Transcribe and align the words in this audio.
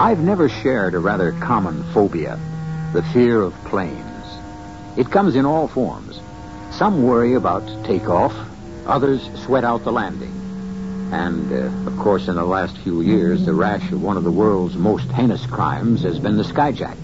I've 0.00 0.20
never 0.20 0.48
shared 0.48 0.94
a 0.94 0.98
rather 0.98 1.32
common 1.32 1.82
phobia, 1.92 2.38
the 2.94 3.02
fear 3.02 3.42
of 3.42 3.52
planes. 3.66 4.24
It 4.96 5.10
comes 5.10 5.36
in 5.36 5.44
all 5.44 5.68
forms. 5.68 6.18
Some 6.70 7.02
worry 7.02 7.34
about 7.34 7.84
takeoff, 7.84 8.34
others 8.86 9.28
sweat 9.44 9.62
out 9.62 9.84
the 9.84 9.92
landing. 9.92 10.32
And, 11.12 11.52
uh, 11.52 11.90
of 11.90 11.98
course, 11.98 12.28
in 12.28 12.36
the 12.36 12.46
last 12.46 12.78
few 12.78 13.02
years, 13.02 13.44
the 13.44 13.52
rash 13.52 13.92
of 13.92 14.02
one 14.02 14.16
of 14.16 14.24
the 14.24 14.30
world's 14.30 14.74
most 14.74 15.06
heinous 15.10 15.44
crimes 15.44 16.00
has 16.04 16.18
been 16.18 16.38
the 16.38 16.44
skyjack. 16.44 16.96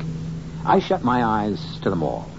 I 0.64 0.78
shut 0.78 1.05
my 1.05 1.22
eyes 1.22 1.60
to 1.83 1.91
them 1.91 2.02
all. 2.02 2.30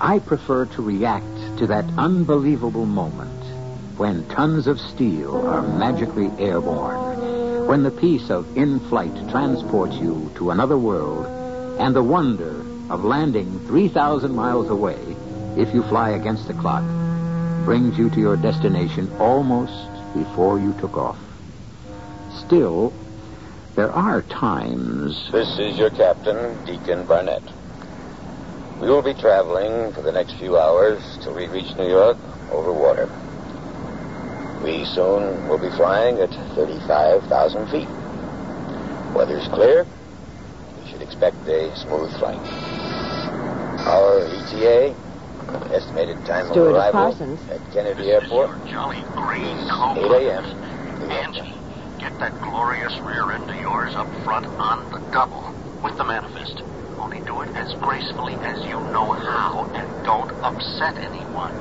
I 0.00 0.20
prefer 0.20 0.66
to 0.66 0.82
react 0.82 1.58
to 1.58 1.66
that 1.66 1.86
unbelievable 1.98 2.86
moment 2.86 3.98
when 3.98 4.28
tons 4.28 4.68
of 4.68 4.80
steel 4.80 5.44
are 5.44 5.62
magically 5.62 6.30
airborne, 6.38 7.11
when 7.66 7.82
the 7.82 7.90
peace 7.90 8.30
of 8.30 8.56
in-flight 8.56 9.14
transports 9.30 9.96
you 9.96 10.30
to 10.36 10.50
another 10.50 10.76
world, 10.76 11.26
and 11.78 11.94
the 11.94 12.02
wonder 12.02 12.60
of 12.90 13.04
landing 13.04 13.58
3,000 13.66 14.34
miles 14.34 14.68
away, 14.68 14.98
if 15.56 15.72
you 15.74 15.82
fly 15.84 16.10
against 16.10 16.46
the 16.48 16.54
clock, 16.54 16.84
brings 17.64 17.96
you 17.96 18.10
to 18.10 18.20
your 18.20 18.36
destination 18.36 19.10
almost 19.18 19.88
before 20.14 20.58
you 20.58 20.72
took 20.80 20.96
off. 20.96 21.18
Still, 22.46 22.92
there 23.74 23.90
are 23.90 24.22
times 24.22 25.30
This 25.30 25.58
is 25.58 25.78
your 25.78 25.90
captain, 25.90 26.62
Deacon 26.64 27.06
Barnett. 27.06 27.42
We 28.80 28.88
will 28.88 29.02
be 29.02 29.14
traveling 29.14 29.92
for 29.92 30.02
the 30.02 30.12
next 30.12 30.34
few 30.34 30.58
hours 30.58 31.00
till 31.22 31.34
we 31.34 31.46
reach 31.46 31.74
New 31.76 31.88
York 31.88 32.18
over 32.50 32.72
water. 32.72 33.08
We 34.62 34.84
soon 34.84 35.48
will 35.48 35.58
be 35.58 35.70
flying 35.70 36.18
at 36.20 36.30
35,000 36.54 37.66
feet. 37.68 37.88
Weather's 39.12 39.48
clear. 39.48 39.84
We 40.80 40.90
should 40.90 41.02
expect 41.02 41.36
a 41.48 41.76
smooth 41.76 42.16
flight. 42.18 42.38
Our 43.82 44.20
ETA, 44.20 44.94
estimated 45.74 46.24
time 46.26 46.48
of 46.50 46.56
arrival 46.56 46.92
Parsons. 46.92 47.40
at 47.50 47.60
Kennedy 47.72 48.12
Airport, 48.12 48.50
Jolly 48.68 49.02
green 49.16 49.56
is 49.56 49.70
8 49.70 50.30
a.m. 50.30 50.44
New 51.00 51.06
Angie, 51.06 51.54
get 51.98 52.16
that 52.20 52.40
glorious 52.40 52.96
rear 53.00 53.32
end 53.32 53.50
of 53.50 53.56
yours 53.60 53.94
up 53.96 54.08
front 54.22 54.46
on 54.46 54.88
the 54.92 55.00
double 55.10 55.52
with 55.82 55.96
the 55.96 56.04
manifest. 56.04 56.62
Only 56.98 57.20
do 57.20 57.40
it 57.40 57.48
as 57.56 57.74
gracefully 57.74 58.34
as 58.34 58.64
you 58.64 58.78
know 58.92 59.10
how 59.12 59.68
and 59.74 60.04
don't 60.04 60.30
upset 60.44 60.96
anyone. 60.98 61.52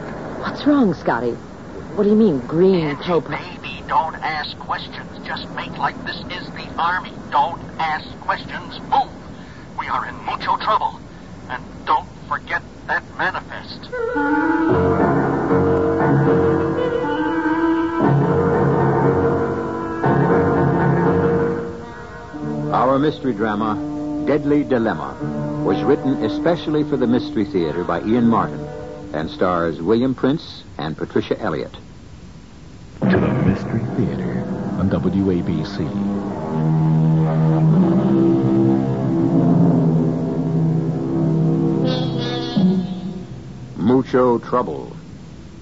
What's 0.41 0.67
wrong, 0.67 0.93
Scotty? 0.93 1.36
What 1.95 2.03
do 2.03 2.09
you 2.09 2.16
mean, 2.16 2.39
green 2.47 2.75
Angie, 2.88 3.03
cope? 3.03 3.30
baby, 3.30 3.84
don't 3.88 4.16
ask 4.16 4.58
questions. 4.58 5.25
Just 5.25 5.47
make 5.52 5.78
like 5.78 5.95
this 6.06 6.17
is 6.17 6.50
the 6.52 6.67
army. 6.78 7.11
Don't 7.31 7.61
ask 7.80 8.08
questions. 8.22 8.80
Move. 8.89 9.11
We 9.78 9.88
are 9.88 10.08
in 10.08 10.16
mucho 10.25 10.58
trouble. 10.58 11.00
And 11.50 11.64
don't 11.86 12.08
forget 12.28 12.64
that 12.88 13.03
manifest. 13.17 14.92
Our 22.73 22.98
mystery 22.98 23.33
drama, 23.33 24.23
Deadly 24.26 24.64
Dilemma, 24.64 25.15
was 25.64 25.83
written 25.83 26.23
especially 26.23 26.83
for 26.83 26.98
the 26.98 27.05
Mystery 27.05 27.45
Theater 27.45 27.83
by 27.83 28.02
Ian 28.02 28.27
Martin 28.27 28.60
and 29.14 29.30
stars 29.30 29.82
William 29.82 30.15
Prince 30.15 30.64
and 30.77 30.98
Patricia 30.98 31.39
Elliott. 31.39 31.76
Theater 34.06 34.44
on 34.80 34.89
WABC. 34.89 35.78
Mucho 43.78 44.39
Trouble. 44.39 44.95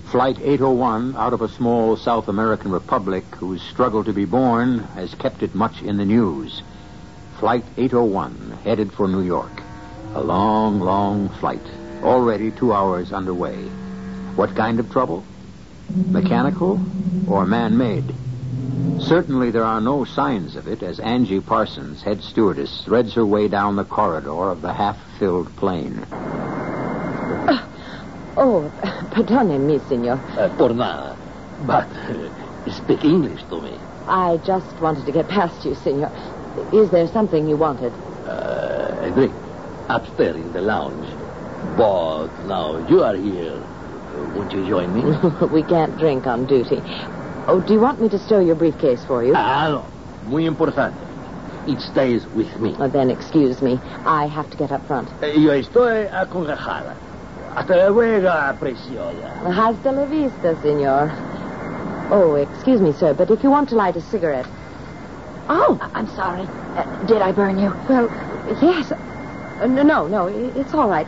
Flight 0.06 0.38
801 0.40 1.18
out 1.18 1.34
of 1.34 1.42
a 1.42 1.50
small 1.50 1.98
South 1.98 2.30
American 2.30 2.72
republic 2.72 3.26
whose 3.36 3.62
struggle 3.62 4.06
to 4.06 4.14
be 4.14 4.24
born 4.24 4.80
has 4.96 5.14
kept 5.16 5.44
it 5.44 5.54
much 5.54 5.82
in 5.82 5.98
the 5.98 6.06
news. 6.06 6.62
Flight 7.40 7.66
801 7.76 8.58
headed 8.64 8.94
for 8.94 9.10
New 9.10 9.22
York. 9.22 9.62
A 10.14 10.22
long, 10.22 10.80
long 10.80 11.28
flight. 11.28 11.66
Already 12.04 12.52
two 12.52 12.72
hours 12.72 13.12
underway. 13.12 13.58
What 14.38 14.56
kind 14.56 14.80
of 14.80 14.90
trouble? 14.90 15.26
Mechanical 15.90 16.80
or 17.28 17.46
man 17.46 17.78
made? 17.78 18.16
Certainly 19.00 19.52
there 19.52 19.64
are 19.64 19.82
no 19.82 20.04
signs 20.04 20.56
of 20.56 20.68
it 20.68 20.84
as 20.84 21.00
Angie 21.00 21.40
Parsons, 21.40 22.04
head 22.04 22.22
stewardess, 22.22 22.84
threads 22.84 23.14
her 23.16 23.26
way 23.26 23.48
down 23.48 23.76
the 23.76 23.86
corridor 23.86 24.52
of 24.52 24.62
the 24.62 24.74
half 24.74 24.98
filled 25.18 25.56
plane. 25.56 26.06
Oh, 28.38 28.72
perdone-me, 29.12 29.80
senor. 29.90 30.20
Uh, 30.38 30.50
por 30.58 30.70
nada. 30.70 31.18
But 31.66 31.88
uh, 31.88 32.72
speak 32.72 33.04
English 33.04 33.44
to 33.50 33.62
me. 33.62 33.78
I 34.08 34.38
just 34.46 34.80
wanted 34.80 35.06
to 35.08 35.12
get 35.12 35.28
past 35.28 35.66
you, 35.66 35.76
senor. 35.76 36.12
Is 36.72 36.90
there 36.90 37.08
something 37.08 37.50
you 37.50 37.58
wanted? 37.58 37.92
Uh, 38.26 38.96
a 39.02 39.12
drink. 39.12 39.34
Upstairs 39.90 40.36
in 40.36 40.54
the 40.54 40.62
lounge. 40.62 41.08
But 41.76 42.28
now 42.46 42.88
you 42.88 43.04
are 43.04 43.16
here. 43.16 43.54
Uh, 43.54 44.34
won't 44.36 44.54
you 44.54 44.66
join 44.68 44.94
me? 44.94 45.48
we 45.52 45.64
can't 45.64 45.98
drink 45.98 46.28
on 46.28 46.46
duty. 46.46 46.82
Oh, 47.48 47.62
do 47.66 47.74
you 47.74 47.80
want 47.80 48.02
me 48.02 48.10
to 48.10 48.20
stow 48.20 48.40
your 48.40 48.56
briefcase 48.56 49.04
for 49.06 49.24
you? 49.24 49.34
ah, 49.36 49.70
no. 49.70 49.86
Muy 50.30 50.46
importante. 50.46 50.96
It 51.68 51.82
stays 51.82 52.26
with 52.28 52.60
me. 52.60 52.74
Well, 52.78 52.90
then, 52.90 53.10
excuse 53.10 53.62
me. 53.62 53.80
I 54.06 54.28
have 54.28 54.50
to 54.52 54.58
get 54.58 54.72
up 54.72 54.86
front. 54.88 55.10
Uh, 55.22 55.28
yo 55.28 55.52
estoy 55.52 56.08
acongojada. 56.10 56.96
Hasta 57.56 57.90
luego, 57.90 58.58
preciosa. 58.60 59.52
Hasta 59.52 59.92
la 59.92 60.06
vista, 60.06 60.56
senor. 60.62 61.12
Oh, 62.12 62.36
excuse 62.36 62.82
me, 62.82 62.92
sir, 62.94 63.14
but 63.14 63.30
if 63.30 63.44
you 63.44 63.50
want 63.50 63.70
to 63.70 63.76
light 63.76 63.96
a 63.96 64.02
cigarette. 64.02 64.48
Oh, 65.48 65.78
I'm 65.94 66.08
sorry. 66.16 66.42
Uh, 66.78 67.06
did 67.06 67.22
I 67.22 67.32
burn 67.32 67.58
you? 67.60 67.70
well, 67.90 68.08
yes. 68.62 68.92
Uh, 68.92 69.68
no, 69.68 69.84
no, 69.84 70.08
no, 70.08 70.28
it's 70.28 70.74
all 70.74 70.88
right. 70.88 71.08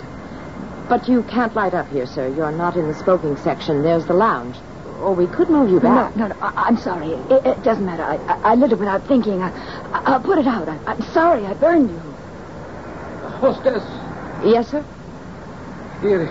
But 0.89 1.07
you 1.07 1.23
can't 1.23 1.55
light 1.55 1.73
up 1.73 1.87
here, 1.89 2.05
sir. 2.05 2.27
You're 2.27 2.51
not 2.51 2.75
in 2.75 2.87
the 2.87 2.93
smoking 2.95 3.37
section. 3.37 3.81
There's 3.83 4.05
the 4.05 4.13
lounge. 4.13 4.57
Or 5.01 5.13
we 5.15 5.25
could 5.27 5.49
move 5.49 5.69
you 5.69 5.79
back. 5.79 6.15
No, 6.15 6.27
no, 6.27 6.33
no. 6.35 6.39
I, 6.41 6.65
I'm 6.67 6.77
sorry. 6.77 7.11
It, 7.11 7.45
it 7.45 7.63
doesn't 7.63 7.85
matter. 7.85 8.03
I, 8.03 8.15
I, 8.17 8.51
I 8.51 8.55
lit 8.55 8.71
it 8.71 8.77
without 8.79 9.07
thinking. 9.07 9.41
I, 9.41 9.49
I, 9.49 10.01
I'll 10.13 10.19
put 10.21 10.37
it 10.37 10.45
out. 10.47 10.69
I, 10.69 10.77
I'm 10.85 11.01
sorry. 11.11 11.45
I 11.45 11.53
burned 11.55 11.89
you. 11.89 11.97
Hostess, 13.41 13.83
Yes, 14.43 14.69
sir? 14.69 14.83
here, 16.01 16.25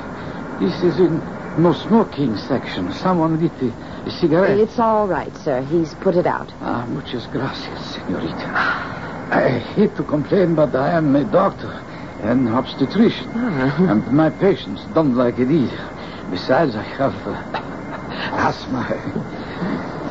this 0.60 0.82
is 0.82 0.98
in 1.00 1.18
no 1.60 1.72
smoking 1.72 2.36
section. 2.36 2.92
Someone 2.92 3.40
lit 3.40 3.52
a, 3.62 4.06
a 4.06 4.10
cigarette. 4.10 4.58
It's 4.58 4.78
all 4.78 5.06
right, 5.08 5.34
sir. 5.38 5.62
He's 5.62 5.94
put 5.94 6.14
it 6.16 6.26
out. 6.26 6.52
Ah, 6.60 6.86
muchas 6.86 7.26
gracias, 7.26 7.94
senorita. 7.94 8.46
I 9.32 9.58
hate 9.74 9.94
to 9.96 10.02
complain, 10.04 10.54
but 10.54 10.74
I 10.74 10.90
am 10.90 11.14
a 11.16 11.24
doctor 11.24 11.70
and 12.22 12.48
obstetrician, 12.48 13.28
and 13.30 14.06
my 14.12 14.30
patients 14.30 14.82
don't 14.94 15.14
like 15.14 15.38
it 15.38 15.50
either. 15.50 16.26
Besides, 16.30 16.76
I 16.76 16.82
have 16.82 17.14
uh, 17.26 17.34
asthma. 18.32 18.86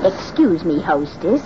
Excuse 0.03 0.63
me, 0.63 0.79
hostess, 0.79 1.41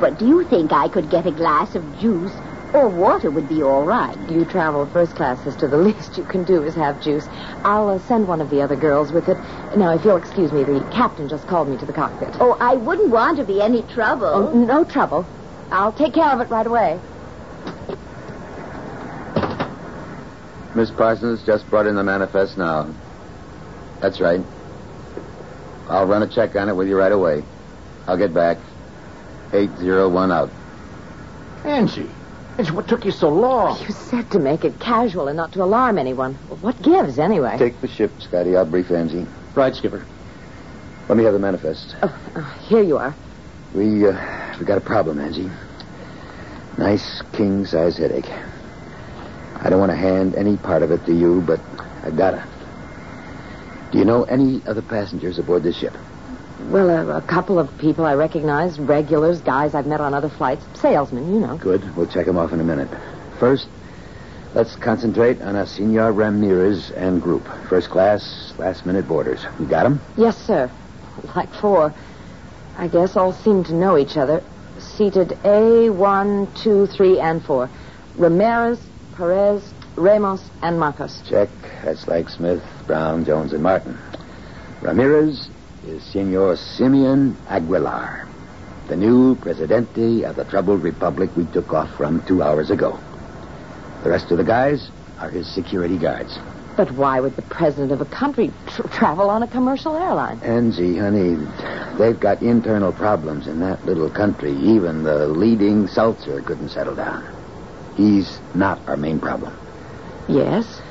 but 0.00 0.18
do 0.18 0.26
you 0.26 0.44
think 0.44 0.72
I 0.72 0.88
could 0.88 1.10
get 1.10 1.26
a 1.26 1.30
glass 1.30 1.74
of 1.74 1.98
juice 1.98 2.32
or 2.72 2.88
water 2.88 3.30
would 3.30 3.48
be 3.48 3.62
all 3.62 3.84
right? 3.84 4.16
You 4.30 4.44
travel 4.44 4.86
first 4.86 5.16
class, 5.16 5.42
sister. 5.44 5.68
The 5.68 5.76
least 5.88 6.16
you 6.16 6.24
can 6.24 6.44
do 6.44 6.62
is 6.62 6.74
have 6.74 7.02
juice. 7.02 7.26
I'll 7.64 7.88
uh, 7.88 7.98
send 7.98 8.28
one 8.28 8.40
of 8.40 8.50
the 8.50 8.62
other 8.62 8.76
girls 8.76 9.12
with 9.12 9.28
it. 9.28 9.36
Now, 9.76 9.94
if 9.94 10.04
you'll 10.04 10.16
excuse 10.16 10.52
me, 10.52 10.62
the 10.62 10.80
captain 10.92 11.28
just 11.28 11.46
called 11.46 11.68
me 11.68 11.76
to 11.78 11.86
the 11.86 11.92
cockpit. 11.92 12.36
Oh, 12.40 12.56
I 12.60 12.74
wouldn't 12.74 13.10
want 13.10 13.38
to 13.38 13.44
be 13.44 13.60
any 13.60 13.82
trouble. 13.82 14.26
Oh, 14.26 14.52
no 14.52 14.84
trouble. 14.84 15.26
I'll 15.70 15.92
take 15.92 16.14
care 16.14 16.30
of 16.30 16.40
it 16.40 16.48
right 16.48 16.66
away. 16.66 16.98
Miss 20.74 20.90
Parsons 20.90 21.42
just 21.44 21.68
brought 21.68 21.86
in 21.86 21.96
the 21.96 22.04
manifest 22.04 22.56
now. 22.56 22.94
That's 24.00 24.20
right. 24.20 24.40
I'll 25.90 26.06
run 26.06 26.22
a 26.22 26.28
check 26.28 26.54
on 26.54 26.68
it 26.68 26.76
with 26.76 26.88
you 26.88 26.96
right 26.96 27.10
away. 27.10 27.42
I'll 28.06 28.16
get 28.16 28.32
back. 28.32 28.58
801 29.52 30.30
out. 30.30 30.48
Angie. 31.64 32.08
Angie, 32.56 32.70
what 32.70 32.86
took 32.86 33.04
you 33.04 33.10
so 33.10 33.28
long? 33.28 33.78
You 33.80 33.90
said 33.92 34.30
to 34.30 34.38
make 34.38 34.64
it 34.64 34.78
casual 34.78 35.26
and 35.26 35.36
not 35.36 35.52
to 35.52 35.62
alarm 35.62 35.98
anyone. 35.98 36.34
What 36.60 36.80
gives, 36.80 37.18
anyway? 37.18 37.56
Take 37.58 37.80
the 37.80 37.88
ship, 37.88 38.12
Scotty. 38.20 38.56
I'll 38.56 38.64
brief 38.64 38.90
Angie. 38.90 39.26
Right, 39.54 39.74
Skipper. 39.74 40.04
Let 41.08 41.18
me 41.18 41.24
have 41.24 41.32
the 41.32 41.40
manifest. 41.40 41.96
Oh, 42.02 42.18
oh, 42.36 42.58
here 42.68 42.82
you 42.82 42.96
are. 42.96 43.14
We, 43.74 44.06
uh, 44.06 44.56
we 44.60 44.64
got 44.64 44.78
a 44.78 44.80
problem, 44.80 45.18
Angie. 45.18 45.50
Nice 46.78 47.20
king 47.32 47.66
size 47.66 47.96
headache. 47.96 48.30
I 49.56 49.68
don't 49.68 49.80
want 49.80 49.90
to 49.90 49.96
hand 49.96 50.36
any 50.36 50.56
part 50.56 50.82
of 50.82 50.92
it 50.92 51.04
to 51.06 51.12
you, 51.12 51.42
but 51.42 51.60
I 52.04 52.10
gotta. 52.10 52.46
Do 53.92 53.98
you 53.98 54.04
know 54.04 54.24
any 54.24 54.62
other 54.66 54.82
passengers 54.82 55.38
aboard 55.38 55.62
this 55.62 55.76
ship? 55.76 55.94
Well, 56.68 56.90
a, 56.90 57.18
a 57.18 57.22
couple 57.22 57.58
of 57.58 57.76
people 57.78 58.04
I 58.04 58.14
recognize, 58.14 58.78
regulars, 58.78 59.40
guys 59.40 59.74
I've 59.74 59.86
met 59.86 60.00
on 60.00 60.14
other 60.14 60.28
flights, 60.28 60.64
salesmen, 60.80 61.34
you 61.34 61.40
know. 61.40 61.56
Good. 61.56 61.96
We'll 61.96 62.06
check 62.06 62.26
them 62.26 62.36
off 62.36 62.52
in 62.52 62.60
a 62.60 62.64
minute. 62.64 62.88
First, 63.40 63.68
let's 64.54 64.76
concentrate 64.76 65.42
on 65.42 65.56
a 65.56 65.66
Senor 65.66 66.12
Ramirez 66.12 66.92
and 66.92 67.20
group. 67.20 67.48
First 67.68 67.90
class, 67.90 68.52
last 68.58 68.86
minute 68.86 69.08
boarders. 69.08 69.44
You 69.58 69.66
got 69.66 69.82
them? 69.84 70.00
Yes, 70.16 70.36
sir. 70.36 70.70
Like 71.34 71.52
four. 71.54 71.92
I 72.76 72.86
guess 72.86 73.16
all 73.16 73.32
seem 73.32 73.64
to 73.64 73.74
know 73.74 73.98
each 73.98 74.16
other. 74.16 74.42
Seated 74.78 75.36
A, 75.44 75.90
one, 75.90 76.46
two, 76.54 76.86
three, 76.86 77.18
and 77.18 77.44
four. 77.44 77.68
Ramirez, 78.16 78.78
Perez, 79.16 79.74
Ramos, 79.96 80.42
and 80.62 80.78
Marcos. 80.78 81.22
Check. 81.28 81.48
That's 81.84 82.06
like 82.06 82.28
Smith, 82.28 82.62
Brown, 82.90 83.24
Jones, 83.24 83.52
and 83.52 83.62
Martin. 83.62 83.96
Ramirez 84.82 85.48
is 85.86 86.02
Senor 86.02 86.56
Simeon 86.56 87.36
Aguilar, 87.46 88.26
the 88.88 88.96
new 88.96 89.36
Presidente 89.36 90.24
of 90.24 90.34
the 90.34 90.42
troubled 90.42 90.82
republic 90.82 91.30
we 91.36 91.44
took 91.44 91.72
off 91.72 91.88
from 91.96 92.20
two 92.26 92.42
hours 92.42 92.68
ago. 92.68 92.98
The 94.02 94.10
rest 94.10 94.32
of 94.32 94.38
the 94.38 94.44
guys 94.44 94.90
are 95.20 95.30
his 95.30 95.46
security 95.46 95.98
guards. 95.98 96.36
But 96.76 96.90
why 96.90 97.20
would 97.20 97.36
the 97.36 97.42
president 97.42 97.92
of 97.92 98.00
a 98.00 98.06
country 98.06 98.50
tr- 98.66 98.88
travel 98.88 99.30
on 99.30 99.44
a 99.44 99.46
commercial 99.46 99.94
airline? 99.94 100.40
Angie, 100.42 100.98
honey, 100.98 101.36
they've 101.96 102.18
got 102.18 102.42
internal 102.42 102.92
problems 102.92 103.46
in 103.46 103.60
that 103.60 103.86
little 103.86 104.10
country. 104.10 104.50
Even 104.50 105.04
the 105.04 105.28
leading 105.28 105.86
seltzer 105.86 106.42
couldn't 106.42 106.70
settle 106.70 106.96
down. 106.96 107.22
He's 107.96 108.40
not 108.52 108.80
our 108.88 108.96
main 108.96 109.20
problem. 109.20 109.56
Yes? 110.28 110.82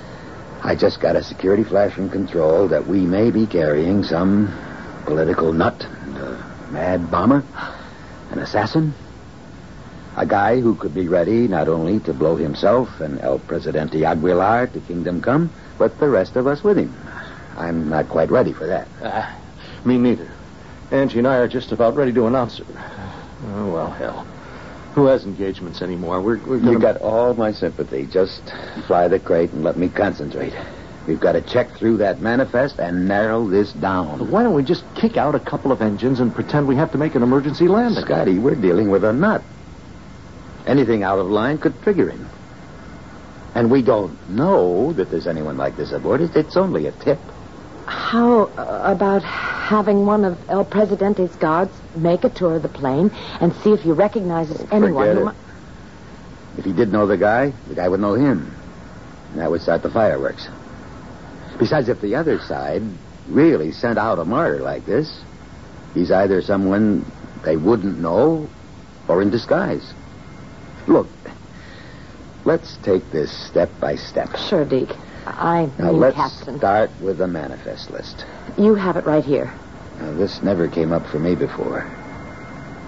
I 0.62 0.76
just 0.76 1.00
got 1.00 1.16
a 1.16 1.24
security 1.24 1.64
flash 1.64 1.94
from 1.94 2.10
control 2.10 2.68
that 2.68 2.86
we 2.86 3.00
may 3.00 3.32
be 3.32 3.48
carrying 3.48 4.04
some 4.04 4.54
political 5.06 5.54
nut, 5.54 5.84
a 5.84 6.70
mad 6.72 7.10
bomber, 7.10 7.44
an 8.32 8.40
assassin, 8.40 8.94
a 10.18 10.26
guy 10.26 10.60
who 10.60 10.76
could 10.76 10.94
be 10.94 11.08
ready 11.08 11.48
not 11.48 11.70
only 11.70 12.00
to 12.02 12.14
blow 12.14 12.36
himself 12.36 13.00
and 13.00 13.22
El 13.22 13.40
Presidente 13.40 14.04
Aguilar 14.04 14.68
to 14.68 14.80
kingdom 14.82 15.22
come, 15.22 15.50
but 15.78 15.98
the 16.00 16.10
rest 16.10 16.36
of 16.36 16.46
us 16.46 16.64
with 16.64 16.78
him. 16.78 16.94
I'm 17.56 17.90
not 17.90 18.10
quite 18.10 18.30
ready 18.30 18.54
for 18.54 18.68
that. 18.68 18.88
Uh, 19.02 19.32
me 19.86 19.98
neither. 19.98 20.30
Angie 20.92 21.20
and 21.20 21.28
I 21.28 21.38
are 21.38 21.48
just 21.48 21.72
about 21.72 21.96
ready 21.96 22.12
to 22.14 22.28
announce 22.28 22.60
it. 22.60 22.68
Oh, 23.46 23.72
well, 23.72 23.92
hell. 23.92 24.28
Who 24.94 25.06
has 25.06 25.26
engagements 25.26 25.82
anymore? 25.82 26.22
We're, 26.22 26.38
we're 26.40 26.60
gonna... 26.60 26.72
You 26.72 26.80
got 26.80 26.98
all 26.98 27.34
my 27.34 27.52
sympathy. 27.52 28.06
Just 28.06 28.42
fly 28.88 29.08
the 29.08 29.20
crate 29.20 29.52
and 29.52 29.64
let 29.64 29.78
me 29.78 29.90
concentrate. 29.90 30.54
We've 31.08 31.20
got 31.20 31.32
to 31.34 31.42
check 31.42 31.72
through 31.72 31.98
that 31.98 32.22
manifest 32.22 32.80
and 32.80 33.08
narrow 33.08 33.48
this 33.48 33.74
down. 33.74 34.30
Why 34.30 34.44
don't 34.44 34.54
we 34.54 34.64
just 34.64 34.84
kick 34.96 35.18
out 35.18 35.36
a 35.36 35.40
couple 35.40 35.72
of 35.72 35.82
engines 35.82 36.20
and 36.20 36.34
pretend 36.34 36.68
we 36.68 36.76
have 36.76 36.92
to 36.92 36.98
make 36.98 37.16
an 37.16 37.24
emergency 37.24 37.68
landing? 37.68 38.04
Scotty, 38.04 38.38
we're 38.38 38.56
dealing 38.56 38.92
with 38.92 39.04
a 39.04 39.14
nut. 39.14 39.42
Anything 40.68 41.04
out 41.04 41.18
of 41.18 41.28
line 41.28 41.58
could 41.58 41.82
trigger 41.82 42.10
him. 42.10 42.30
And 43.56 43.72
we 43.72 43.82
don't 43.82 44.30
know 44.30 44.94
that 44.94 45.10
there's 45.10 45.26
anyone 45.26 45.58
like 45.58 45.76
this 45.78 45.92
aboard. 45.92 46.22
It's, 46.22 46.36
it's 46.36 46.58
only 46.58 46.86
a 46.86 46.92
tip. 46.92 47.20
How 47.90 48.44
about 48.84 49.24
having 49.24 50.06
one 50.06 50.24
of 50.24 50.38
El 50.50 50.64
Presidente's 50.64 51.36
guards 51.36 51.72
make 51.96 52.24
a 52.24 52.30
tour 52.30 52.56
of 52.56 52.62
the 52.62 52.70
plane 52.70 53.12
and 53.42 53.54
see 53.58 53.72
if 53.72 53.82
he 53.82 53.92
recognizes 53.92 54.62
anyone 54.72 54.94
Forget 54.94 55.16
who 55.16 55.22
it. 55.22 55.26
might... 55.26 55.36
If 56.58 56.66
he 56.66 56.74
did 56.74 56.92
know 56.92 57.08
the 57.08 57.18
guy, 57.18 57.52
the 57.68 57.74
guy 57.74 57.88
would 57.88 58.00
know 58.00 58.14
him. 58.14 58.54
And 59.32 59.42
that 59.42 59.50
would 59.50 59.62
start 59.62 59.82
the 59.82 59.90
fireworks. 59.90 60.48
Besides, 61.58 61.90
if 61.90 62.00
the 62.00 62.16
other 62.16 62.40
side 62.40 62.84
really 63.28 63.72
sent 63.72 63.98
out 63.98 64.20
a 64.20 64.26
martyr 64.26 64.60
like 64.62 64.86
this, 64.86 65.22
he's 65.94 66.12
either 66.12 66.42
someone 66.42 67.06
they 67.44 67.58
wouldn't 67.58 68.00
know 68.00 68.48
or 69.08 69.22
in 69.22 69.32
disguise. 69.32 69.94
Look, 70.88 71.08
let's 72.46 72.78
take 72.78 73.10
this 73.12 73.32
step 73.32 73.72
by 73.80 73.96
step. 73.96 74.36
Sure, 74.38 74.66
Deke. 74.66 74.96
I 75.38 75.70
Now, 75.78 75.92
let's 75.92 76.16
Captain. 76.16 76.58
start 76.58 76.90
with 77.02 77.18
the 77.18 77.28
manifest 77.28 77.92
list. 77.92 78.26
You 78.58 78.76
have 78.76 78.98
it 78.98 79.06
right 79.06 79.24
here. 79.24 79.54
Now, 80.00 80.14
this 80.14 80.42
never 80.42 80.68
came 80.68 80.92
up 80.92 81.06
for 81.08 81.20
me 81.20 81.36
before. 81.36 81.90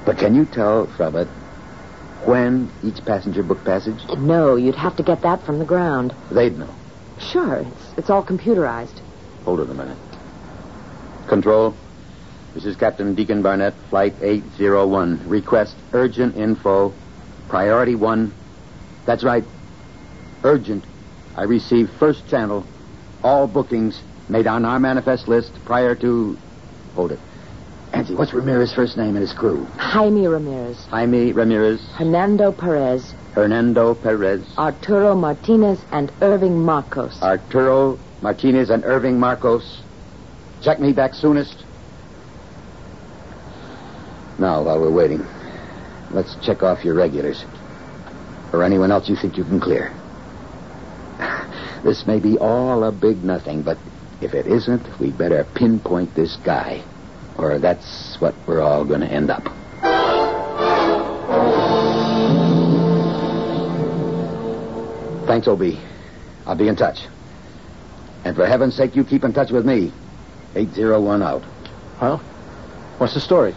But 0.06 0.18
can 0.18 0.34
you 0.34 0.46
tell 0.46 0.88
from 0.88 1.16
it 1.16 1.28
when 2.26 2.72
each 2.84 3.04
passenger 3.06 3.44
booked 3.44 3.66
passage? 3.66 4.00
No, 4.18 4.56
you'd 4.56 4.76
have 4.76 4.96
to 4.98 5.04
get 5.04 5.22
that 5.22 5.44
from 5.44 5.60
the 5.60 5.66
ground. 5.66 6.14
They'd 6.32 6.58
know. 6.58 6.70
Sure, 7.20 7.58
it's, 7.60 7.94
it's 7.98 8.10
all 8.10 8.24
computerized. 8.24 9.00
Hold 9.46 9.60
it 9.60 9.70
a 9.70 9.74
minute. 9.74 9.98
Control. 11.28 11.76
This 12.54 12.66
is 12.66 12.76
Captain 12.76 13.16
Deacon 13.16 13.42
Barnett, 13.42 13.74
Flight 13.90 14.16
801. 14.22 15.30
Request 15.30 15.76
urgent 15.94 16.36
info. 16.36 16.94
Priority 17.48 17.96
one. 17.96 18.34
That's 19.06 19.24
right. 19.24 19.44
Urgent. 20.44 20.84
I 21.36 21.44
received 21.44 21.92
first 21.92 22.28
channel. 22.28 22.66
All 23.24 23.48
bookings 23.48 24.01
made 24.30 24.48
on 24.48 24.66
our 24.66 24.80
manifest 24.80 25.28
list 25.28 25.51
prior 25.66 25.95
to. 25.95 26.38
Hold 26.95 27.12
it. 27.13 27.19
Angie, 27.94 28.16
what's 28.16 28.33
Ramirez's 28.33 28.74
first 28.74 28.98
name 28.98 29.16
and 29.16 29.19
his 29.19 29.33
crew? 29.33 29.66
Jaime 29.78 30.28
Ramirez, 30.28 30.86
Jaime 30.86 31.33
Ramirez, 31.33 31.81
Hernando 31.98 32.51
Perez, 32.51 33.13
Hernando 33.33 33.94
Perez, 33.95 34.45
Arturo 34.57 35.13
Martinez, 35.13 35.80
and 35.92 36.12
Irving 36.22 36.60
Marcos. 36.60 37.22
Arturo 37.22 38.00
Martinez, 38.22 38.69
and 38.69 38.86
Irving 38.86 39.19
Marcos. 39.19 39.81
Check 40.62 40.80
me 40.80 40.94
back 40.94 41.13
soonest. 41.13 41.66
Now, 44.39 44.63
while 44.63 44.80
we're 44.80 44.92
waiting, 44.92 45.25
let's 46.12 46.36
check 46.45 46.63
off 46.63 46.86
your 46.86 46.95
regulars. 46.95 47.44
Or 48.54 48.63
anyone 48.63 48.92
else 48.92 49.10
you 49.10 49.16
think 49.16 49.38
you 49.38 49.44
can 49.44 49.60
clear. 49.60 49.94
This 51.83 52.06
may 52.06 52.19
be 52.19 52.37
all 52.37 52.83
a 52.83 52.92
big 52.92 53.23
nothing, 53.23 53.63
but 53.63 53.78
if 54.21 54.35
it 54.35 54.45
isn't, 54.45 54.99
we'd 54.99 55.18
better 55.18 55.44
pinpoint 55.56 56.13
this 56.13 56.35
guy. 56.44 56.83
Or 57.40 57.57
that's 57.57 58.18
what 58.19 58.35
we're 58.45 58.61
all 58.61 58.85
going 58.85 59.01
to 59.01 59.07
end 59.07 59.31
up. 59.31 59.44
Thanks, 65.25 65.47
OB. 65.47 65.63
I'll 66.45 66.56
be 66.56 66.68
in 66.68 66.75
touch. 66.75 66.99
And 68.25 68.35
for 68.35 68.45
heaven's 68.45 68.75
sake, 68.75 68.95
you 68.95 69.04
keep 69.04 69.23
in 69.23 69.33
touch 69.33 69.49
with 69.49 69.66
me. 69.66 69.92
801 70.56 71.23
out. 71.23 71.44
Well, 71.99 72.18
what's 72.99 73.16
the 73.16 73.21
story? 73.21 73.56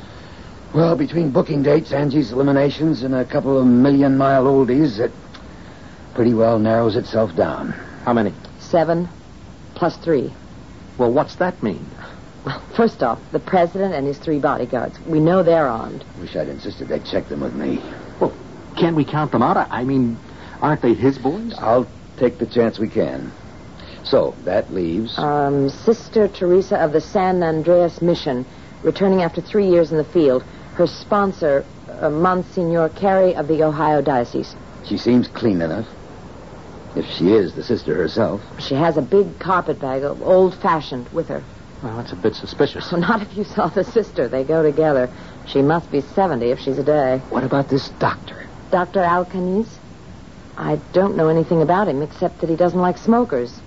Well, 0.75 0.97
between 0.97 1.31
booking 1.31 1.63
dates, 1.63 1.93
Angie's 1.93 2.33
eliminations, 2.33 3.03
and 3.03 3.15
a 3.15 3.25
couple 3.25 3.59
of 3.59 3.67
million 3.67 4.17
mile 4.17 4.45
oldies, 4.45 4.99
it 4.99 5.13
pretty 6.15 6.35
well 6.35 6.59
narrows 6.59 6.97
itself 6.97 7.35
down. 7.37 7.71
How 8.05 8.13
many? 8.13 8.33
Seven 8.61 9.09
plus 9.75 9.97
three. 9.97 10.33
Well, 10.99 11.13
what's 11.13 11.37
that 11.37 11.63
mean? 11.63 11.85
Well, 12.45 12.61
first 12.77 13.03
off, 13.03 13.21
the 13.33 13.41
president 13.41 13.95
and 13.95 14.07
his 14.07 14.19
three 14.19 14.39
bodyguards. 14.39 14.99
We 15.07 15.19
know 15.19 15.43
they're 15.43 15.67
armed. 15.67 16.05
Wish 16.21 16.37
I'd 16.37 16.49
insisted 16.49 16.89
they 16.89 17.01
check 17.01 17.29
them 17.29 17.41
with 17.41 17.55
me. 17.55 17.83
Well, 18.21 18.33
can't 18.77 18.95
we 18.95 19.05
count 19.05 19.33
them 19.33 19.43
out? 19.43 19.57
I, 19.57 19.67
I 19.81 19.85
mean, 19.85 20.17
aren't 20.61 20.83
they 20.83 20.95
his 20.95 21.19
boys? 21.19 21.55
I'll 21.59 21.89
take 22.17 22.39
the 22.39 22.47
chance 22.47 22.79
we 22.79 22.89
can. 22.89 23.33
So, 24.05 24.35
that 24.45 24.73
leaves. 24.73 25.19
Um, 25.19 25.71
Sister 25.71 26.29
Teresa 26.29 26.79
of 26.79 26.93
the 26.93 27.01
San 27.01 27.43
Andreas 27.43 28.03
Mission, 28.03 28.45
returning 28.83 29.23
after 29.23 29.41
three 29.41 29.67
years 29.67 29.91
in 29.91 29.97
the 29.97 30.05
field. 30.05 30.45
Her 30.75 30.87
sponsor, 30.87 31.65
uh, 31.89 32.11
Monsignor 32.11 32.91
Carey 32.91 33.35
of 33.35 33.49
the 33.49 33.63
Ohio 33.63 34.03
Diocese. 34.03 34.55
She 34.85 34.99
seems 34.99 35.29
clean 35.29 35.63
enough. 35.63 35.87
If 36.97 37.07
she 37.07 37.33
is 37.33 37.55
the 37.55 37.63
sister 37.63 37.95
herself. 37.95 38.41
She 38.61 38.75
has 38.75 38.97
a 38.97 39.03
big 39.03 39.39
carpet 39.39 39.81
bag, 39.81 40.05
old 40.05 40.55
fashioned, 40.55 41.09
with 41.09 41.29
her. 41.29 41.43
Well, 41.83 41.97
that's 41.97 42.13
a 42.13 42.17
bit 42.17 42.35
suspicious. 42.35 42.89
So 42.89 42.97
not 43.09 43.21
if 43.21 43.37
you 43.37 43.45
saw 43.45 43.69
the 43.69 43.85
sister. 43.85 44.29
They 44.29 44.45
go 44.45 44.63
together. 44.63 45.11
She 45.47 45.61
must 45.61 45.91
be 45.91 46.01
70 46.01 46.47
if 46.47 46.61
she's 46.61 46.79
a 46.79 46.85
day. 46.85 47.19
What 47.31 47.45
about 47.45 47.69
this 47.69 47.89
doctor? 47.99 48.47
Dr. 48.71 49.01
Alcanis? 49.01 49.69
I 50.57 50.77
don't 50.93 51.17
know 51.17 51.29
anything 51.29 51.63
about 51.63 51.89
him 51.89 52.01
except 52.01 52.41
that 52.41 52.49
he 52.49 52.57
doesn't 52.57 52.81
like 52.81 52.97
smokers. 52.97 53.61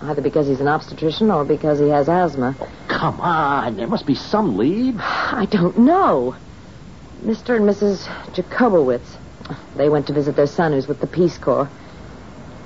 Either 0.00 0.22
because 0.22 0.46
he's 0.46 0.60
an 0.60 0.68
obstetrician 0.68 1.30
or 1.30 1.44
because 1.44 1.80
he 1.80 1.88
has 1.88 2.08
asthma. 2.08 2.56
Oh, 2.60 2.70
come 2.86 3.20
on, 3.20 3.76
there 3.76 3.88
must 3.88 4.06
be 4.06 4.14
some 4.14 4.56
lead. 4.56 4.94
I 4.98 5.46
don't 5.50 5.78
know. 5.78 6.36
Mr. 7.24 7.56
and 7.56 7.68
Mrs. 7.68 8.06
Jacobowitz. 8.32 9.16
They 9.76 9.88
went 9.88 10.06
to 10.06 10.12
visit 10.12 10.36
their 10.36 10.46
son, 10.46 10.72
who's 10.72 10.86
with 10.86 11.00
the 11.00 11.06
Peace 11.06 11.36
Corps. 11.38 11.68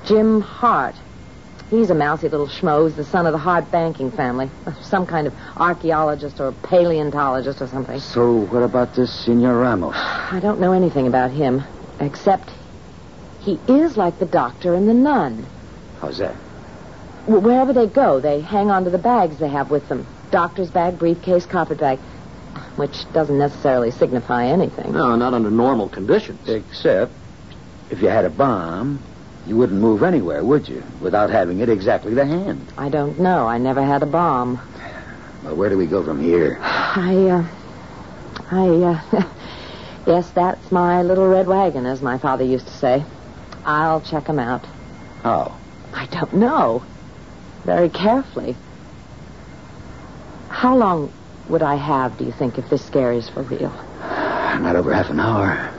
Jim 0.07 0.41
Hart. 0.41 0.95
He's 1.71 1.89
a 1.91 1.95
mousy 1.95 2.29
little 2.29 2.49
schmo. 2.49 2.87
He's 2.87 2.97
the 2.97 3.05
son 3.05 3.27
of 3.27 3.33
the 3.33 3.39
Hart 3.39 3.71
banking 3.71 4.11
family. 4.11 4.51
Some 4.83 5.07
kind 5.07 5.27
of 5.27 5.35
archaeologist 5.57 6.39
or 6.41 6.53
paleontologist 6.53 7.63
or 7.63 7.67
something. 7.67 7.99
So, 7.99 8.41
what 8.47 8.63
about 8.63 8.95
this 8.95 9.11
Senor 9.25 9.59
Ramos? 9.59 9.95
I 9.97 10.39
don't 10.43 10.61
know 10.61 10.73
anything 10.73 11.07
about 11.07 11.31
him, 11.31 11.63
except 11.99 12.51
he 13.41 13.59
is 13.69 13.97
like 13.97 14.19
the 14.19 14.27
doctor 14.27 14.75
and 14.75 14.89
the 14.89 14.95
nun. 14.95 15.47
How's 16.01 16.19
that? 16.19 16.35
W- 17.27 17.41
Wherever 17.41 17.73
they 17.73 17.87
go, 17.87 18.21
they 18.21 18.41
hang 18.41 18.71
on 18.71 18.85
to 18.85 18.91
the 18.91 18.99
bags 18.99 19.39
they 19.39 19.49
have 19.49 19.71
with 19.71 19.89
them. 19.89 20.07
Doctor's 20.31 20.71
bag, 20.71 20.99
briefcase, 20.99 21.47
carpet 21.47 21.79
bag. 21.79 21.99
Which 22.77 23.11
doesn't 23.13 23.39
necessarily 23.39 23.91
signify 23.91 24.47
anything. 24.47 24.93
No, 24.93 25.17
not 25.17 25.33
under 25.33 25.51
normal 25.51 25.89
conditions. 25.89 26.49
Except, 26.49 27.13
if 27.91 28.03
you 28.03 28.09
had 28.09 28.25
a 28.27 28.31
bomb, 28.31 28.99
you 29.47 29.57
wouldn't 29.57 29.81
move 29.81 30.03
anywhere, 30.03 30.45
would 30.45 30.69
you? 30.69 30.83
Without 31.01 31.31
having 31.31 31.61
it 31.61 31.69
exactly 31.69 32.15
to 32.15 32.25
hand. 32.25 32.73
I 32.79 32.89
don't 32.89 33.19
know. 33.19 33.47
I 33.47 33.59
never 33.59 33.83
had 33.83 34.03
a 34.03 34.07
bomb. 34.07 34.61
Well, 35.43 35.57
where 35.57 35.69
do 35.69 35.77
we 35.77 35.87
go 35.87 36.05
from 36.05 36.23
here? 36.23 36.59
I, 36.61 37.17
uh, 37.29 37.47
I, 38.51 38.69
uh, 38.69 39.25
yes, 40.07 40.31
that's 40.31 40.71
my 40.71 41.03
little 41.03 41.27
red 41.27 41.49
wagon, 41.49 41.87
as 41.87 42.01
my 42.01 42.19
father 42.19 42.45
used 42.45 42.67
to 42.69 42.73
say. 42.73 43.05
I'll 43.65 44.01
check 44.01 44.27
him 44.27 44.39
out. 44.39 44.65
How? 45.23 45.59
I 45.93 46.07
don't 46.07 46.35
know. 46.35 46.85
Very 47.65 47.89
carefully. 47.89 48.57
How 50.49 50.77
long 50.77 51.13
would 51.49 51.63
I 51.63 51.75
have, 51.75 52.17
do 52.17 52.25
you 52.25 52.33
think, 52.33 52.59
if 52.59 52.69
this 52.71 52.85
scare 52.85 53.13
is 53.13 53.29
for 53.29 53.43
real? 53.43 53.71
Not 54.01 54.77
over 54.77 54.93
half 54.95 55.11
an 55.11 55.19
hour. 55.19 55.71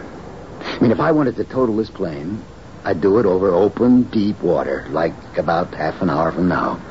I 0.61 0.79
mean, 0.79 0.91
if 0.91 0.99
I 0.99 1.11
wanted 1.13 1.37
to 1.37 1.45
total 1.45 1.77
this 1.77 1.89
plane, 1.89 2.43
I'd 2.85 3.01
do 3.01 3.19
it 3.19 3.25
over 3.25 3.49
open, 3.53 4.03
deep 4.03 4.41
water, 4.41 4.85
like 4.89 5.13
about 5.37 5.73
half 5.73 6.01
an 6.01 6.09
hour 6.09 6.31
from 6.31 6.49
now. 6.49 6.81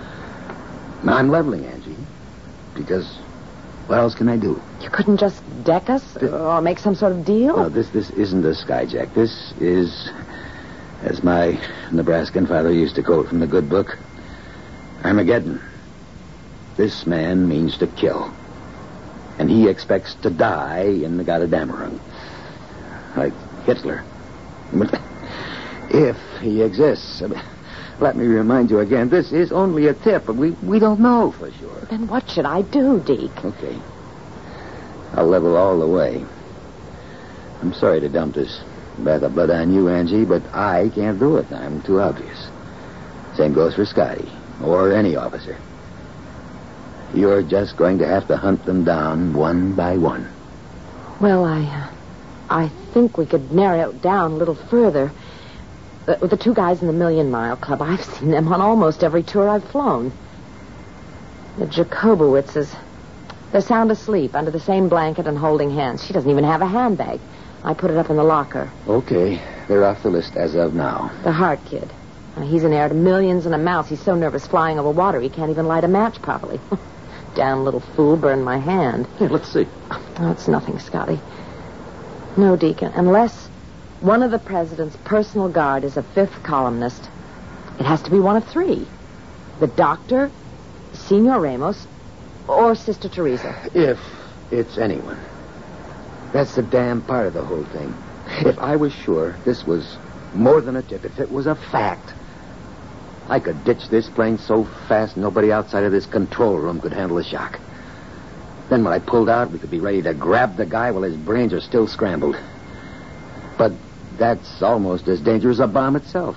Now, 1.05 1.17
I'm 1.17 1.29
leveling, 1.29 1.67
Angie, 1.67 1.97
because 2.75 3.07
what 3.87 3.99
else 3.99 4.15
can 4.15 4.29
I 4.29 4.37
do? 4.37 4.61
You 4.81 4.89
couldn't 4.89 5.19
just 5.19 5.43
deck 5.65 5.91
us 5.91 6.17
or 6.17 6.63
make 6.63 6.79
some 6.79 6.95
sort 6.95 7.13
of 7.13 7.25
deal? 7.25 7.57
No, 7.57 7.69
this 7.69 7.91
this 7.91 8.11
isn't 8.11 8.45
a 8.45 8.51
skyjack. 8.51 9.15
This 9.15 9.53
is, 9.61 10.11
as 11.03 11.23
my 11.23 11.59
Nebraskan 11.91 12.47
father 12.47 12.73
used 12.73 12.95
to 12.95 13.03
quote 13.03 13.29
from 13.29 13.41
the 13.41 13.47
good 13.47 13.69
book, 13.69 13.99
Armageddon. 15.05 15.61
This 16.77 17.07
man 17.07 17.49
means 17.49 17.77
to 17.79 17.87
kill. 17.87 18.33
And 19.39 19.51
he 19.51 19.69
expects 19.69 20.15
to 20.23 20.31
die 20.31 20.85
in 20.85 21.19
the 21.19 21.25
Gotterdammerung. 21.25 21.99
Like 23.17 23.35
Hitler. 23.65 24.05
If 25.91 26.17
he 26.41 26.63
exists. 26.63 27.23
Let 28.01 28.17
me 28.17 28.27
remind 28.27 28.71
you 28.71 28.81
again, 28.81 29.09
this 29.09 29.33
is 29.33 29.53
only 29.53 29.87
a 29.87 29.95
tip, 29.95 30.27
but 30.27 30.37
we, 30.37 30.51
we 30.63 30.79
don't 30.79 31.01
know 31.01 31.31
for 31.33 31.53
sure. 31.53 31.87
Then 31.91 32.09
what 32.09 32.29
should 32.29 32.47
I 32.47 32.63
do, 32.63 33.01
Deke? 33.01 33.45
Okay. 33.45 33.79
I'll 35.15 35.27
level 35.27 35.57
all 35.57 35.79
the 35.79 35.87
way. 35.87 36.25
I'm 37.61 37.73
sorry 37.75 38.01
to 38.01 38.09
dump 38.09 38.35
this 38.35 38.61
bath 38.99 39.23
of 39.23 39.35
blood 39.35 39.51
on 39.51 39.73
you, 39.73 39.89
Angie, 39.89 40.25
but 40.25 40.43
I 40.55 40.91
can't 40.95 41.19
do 41.19 41.37
it. 41.37 41.53
I'm 41.53 41.83
too 41.83 42.01
obvious. 42.01 42.49
Same 43.37 43.53
goes 43.53 43.75
for 43.75 43.85
Scotty, 43.85 44.29
or 44.63 44.93
any 44.93 45.17
officer. 45.17 45.57
You're 47.15 47.43
just 47.43 47.77
going 47.77 47.99
to 47.99 48.07
have 48.07 48.27
to 48.29 48.37
hunt 48.37 48.65
them 48.65 48.85
down 48.85 49.35
one 49.35 49.75
by 49.75 49.97
one. 49.97 50.29
Well, 51.21 51.45
I, 51.45 51.63
uh, 51.63 51.91
I 52.51 52.69
think 52.93 53.17
we 53.17 53.27
could 53.27 53.53
narrow 53.53 53.91
it 53.91 54.03
down 54.03 54.33
a 54.33 54.37
little 54.37 54.55
further. 54.55 55.13
The, 56.07 56.17
the 56.17 56.37
two 56.37 56.53
guys 56.53 56.81
in 56.81 56.89
the 56.89 56.93
Million 56.93 57.31
Mile 57.31 57.57
Club, 57.57 57.81
I've 57.81 58.03
seen 58.05 58.31
them 58.31 58.53
on 58.53 58.61
almost 58.61 59.05
every 59.05 59.23
tour 59.23 59.49
I've 59.49 59.65
flown. 59.65 60.13
The 61.59 61.67
Jacobowitzes, 61.67 62.75
they're 63.53 63.61
sound 63.61 63.91
asleep 63.91 64.35
under 64.35 64.51
the 64.51 64.59
same 64.59 64.89
blanket 64.89 65.27
and 65.27 65.39
holding 65.39 65.71
hands. 65.71 66.05
She 66.05 66.13
doesn't 66.13 66.31
even 66.31 66.45
have 66.45 66.61
a 66.61 66.67
handbag. 66.67 67.21
I 67.63 67.75
put 67.75 67.91
it 67.91 67.97
up 67.97 68.11
in 68.11 68.17
the 68.17 68.25
locker. 68.25 68.71
Okay, 68.89 69.41
they're 69.69 69.85
off 69.85 70.03
the 70.03 70.11
list 70.11 70.37
as 70.37 70.57
of 70.57 70.75
now. 70.75 71.13
The 71.23 71.31
Hart 71.31 71.65
kid. 71.67 71.89
Uh, 72.37 72.41
he's 72.41 72.65
an 72.65 72.73
heir 72.73 72.89
to 72.89 72.95
millions 72.95 73.47
and 73.47 73.55
a 73.55 73.59
mouse. 73.59 73.89
He's 73.89 74.01
so 74.01 74.17
nervous 74.17 74.47
flying 74.47 74.79
over 74.79 74.91
water 74.91 75.21
he 75.21 75.29
can't 75.29 75.51
even 75.51 75.67
light 75.67 75.85
a 75.85 75.89
match 75.89 76.21
properly. 76.21 76.59
Damn 77.35 77.65
little 77.65 77.81
fool 77.81 78.17
burned 78.17 78.45
my 78.45 78.59
hand. 78.59 79.07
Let's 79.21 79.53
see. 79.53 79.69
Oh, 79.91 80.33
it's 80.33 80.49
nothing, 80.49 80.79
Scotty. 80.79 81.21
No, 82.37 82.57
Deacon, 82.57 82.93
unless 82.95 83.49
one 84.03 84.25
of 84.25 84.33
the 84.33 84.39
president's 84.39 84.97
personal 85.05 85.49
guard 85.49 85.85
is 85.85 85.97
a 85.97 86.03
fifth 86.03 86.43
columnist, 86.43 87.09
it 87.79 87.87
has 87.87 88.03
to 88.03 88.11
be 88.11 88.19
one 88.19 88.37
of 88.37 88.45
three. 88.49 88.85
The 89.61 89.69
doctor, 89.69 90.31
Senor 90.93 91.41
Ramos, 91.41 91.87
or 92.49 92.75
Sister 92.75 93.09
Teresa. 93.09 93.71
If 93.75 93.99
it's 94.51 94.77
anyone. 94.77 95.19
That's 96.33 96.57
the 96.57 96.63
damn 96.63 97.03
part 97.03 97.29
of 97.29 97.35
the 97.35 97.45
whole 97.45 97.65
thing. 97.65 97.95
If 98.41 98.59
I 98.59 98.75
was 98.75 98.93
sure 98.93 99.37
this 99.45 99.65
was 99.65 99.97
more 100.35 100.61
than 100.61 100.75
a 100.75 100.83
tip, 100.83 101.05
if 101.05 101.21
it 101.21 101.31
was 101.31 101.47
a 101.47 101.55
fact, 101.55 102.13
I 103.29 103.39
could 103.39 103.65
ditch 103.65 103.89
this 103.89 104.09
plane 104.09 104.37
so 104.37 104.65
fast 104.89 105.17
nobody 105.17 105.53
outside 105.53 105.85
of 105.85 105.93
this 105.93 106.07
control 106.07 106.57
room 106.59 106.81
could 106.81 106.93
handle 106.93 107.19
the 107.19 107.25
shock. 107.25 107.61
Then 108.69 108.83
when 108.83 108.93
I 108.93 108.99
pulled 108.99 109.29
out, 109.29 109.53
we 109.53 109.61
could 109.61 109.71
be 109.71 109.81
ready 109.81 110.03
to 110.03 110.13
grab 110.13 110.57
the 110.57 110.67
guy 110.67 110.91
while 110.91 111.03
his 111.03 111.17
brains 111.17 111.53
are 111.53 111.61
still 111.61 111.87
scrambled. 111.87 112.37
But 113.59 113.73
that's 114.19 114.63
almost 114.63 115.09
as 115.09 115.21
dangerous 115.21 115.57
as 115.57 115.61
a 115.61 115.67
bomb 115.67 115.97
itself. 115.97 116.37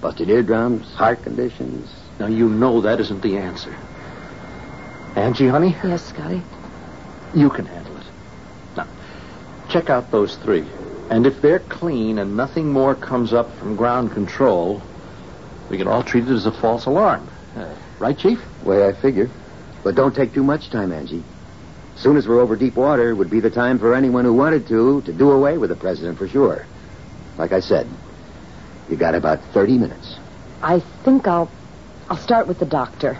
Busted 0.00 0.28
eardrums, 0.30 0.86
heart 0.94 1.22
conditions. 1.22 1.88
Now, 2.18 2.26
you 2.26 2.48
know 2.48 2.80
that 2.82 3.00
isn't 3.00 3.22
the 3.22 3.36
answer. 3.36 3.74
Angie, 5.16 5.48
honey, 5.48 5.76
Yes, 5.82 6.04
Scotty. 6.06 6.42
you 7.34 7.50
can 7.50 7.66
handle 7.66 7.96
it. 7.96 8.04
Now, 8.76 8.86
check 9.68 9.90
out 9.90 10.10
those 10.10 10.36
three. 10.36 10.64
And 11.10 11.26
if 11.26 11.42
they're 11.42 11.58
clean 11.58 12.18
and 12.18 12.36
nothing 12.36 12.70
more 12.72 12.94
comes 12.94 13.32
up 13.32 13.52
from 13.58 13.74
ground 13.76 14.12
control, 14.12 14.80
we 15.68 15.76
can 15.76 15.88
all 15.88 16.02
treat 16.02 16.24
it 16.24 16.30
as 16.30 16.46
a 16.46 16.52
false 16.52 16.86
alarm. 16.86 17.28
Uh, 17.56 17.74
right, 17.98 18.16
Chief? 18.16 18.40
Way 18.64 18.86
I 18.86 18.92
figure. 18.92 19.28
But 19.82 19.96
don't 19.96 20.14
take 20.14 20.32
too 20.32 20.44
much 20.44 20.70
time, 20.70 20.92
Angie. 20.92 21.24
Soon 21.96 22.16
as 22.16 22.28
we're 22.28 22.40
over 22.40 22.54
deep 22.56 22.76
water 22.76 23.14
would 23.14 23.28
be 23.30 23.40
the 23.40 23.50
time 23.50 23.78
for 23.78 23.94
anyone 23.94 24.24
who 24.24 24.32
wanted 24.32 24.68
to 24.68 25.02
to 25.02 25.12
do 25.12 25.32
away 25.32 25.58
with 25.58 25.70
the 25.70 25.76
president 25.76 26.16
for 26.18 26.28
sure. 26.28 26.64
Like 27.40 27.52
I 27.52 27.60
said, 27.60 27.88
you 28.90 28.96
got 28.96 29.14
about 29.14 29.40
30 29.54 29.78
minutes. 29.78 30.18
I 30.60 30.80
think 31.04 31.26
I'll 31.26 31.50
I'll 32.10 32.18
start 32.18 32.46
with 32.46 32.58
the 32.58 32.66
doctor. 32.66 33.18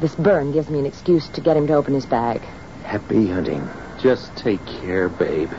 This 0.00 0.14
burn 0.14 0.50
gives 0.52 0.70
me 0.70 0.78
an 0.78 0.86
excuse 0.86 1.28
to 1.34 1.42
get 1.42 1.58
him 1.58 1.66
to 1.66 1.74
open 1.74 1.92
his 1.92 2.06
bag. 2.06 2.40
Happy 2.84 3.28
hunting. 3.28 3.68
Just 4.00 4.34
take 4.34 4.64
care, 4.64 5.10
babe. 5.10 5.50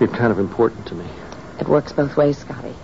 You're 0.00 0.08
kind 0.08 0.32
of 0.32 0.38
important 0.38 0.86
to 0.86 0.94
me. 0.94 1.04
It 1.60 1.68
works 1.68 1.92
both 1.92 2.16
ways, 2.16 2.38
Scotty. 2.38 2.74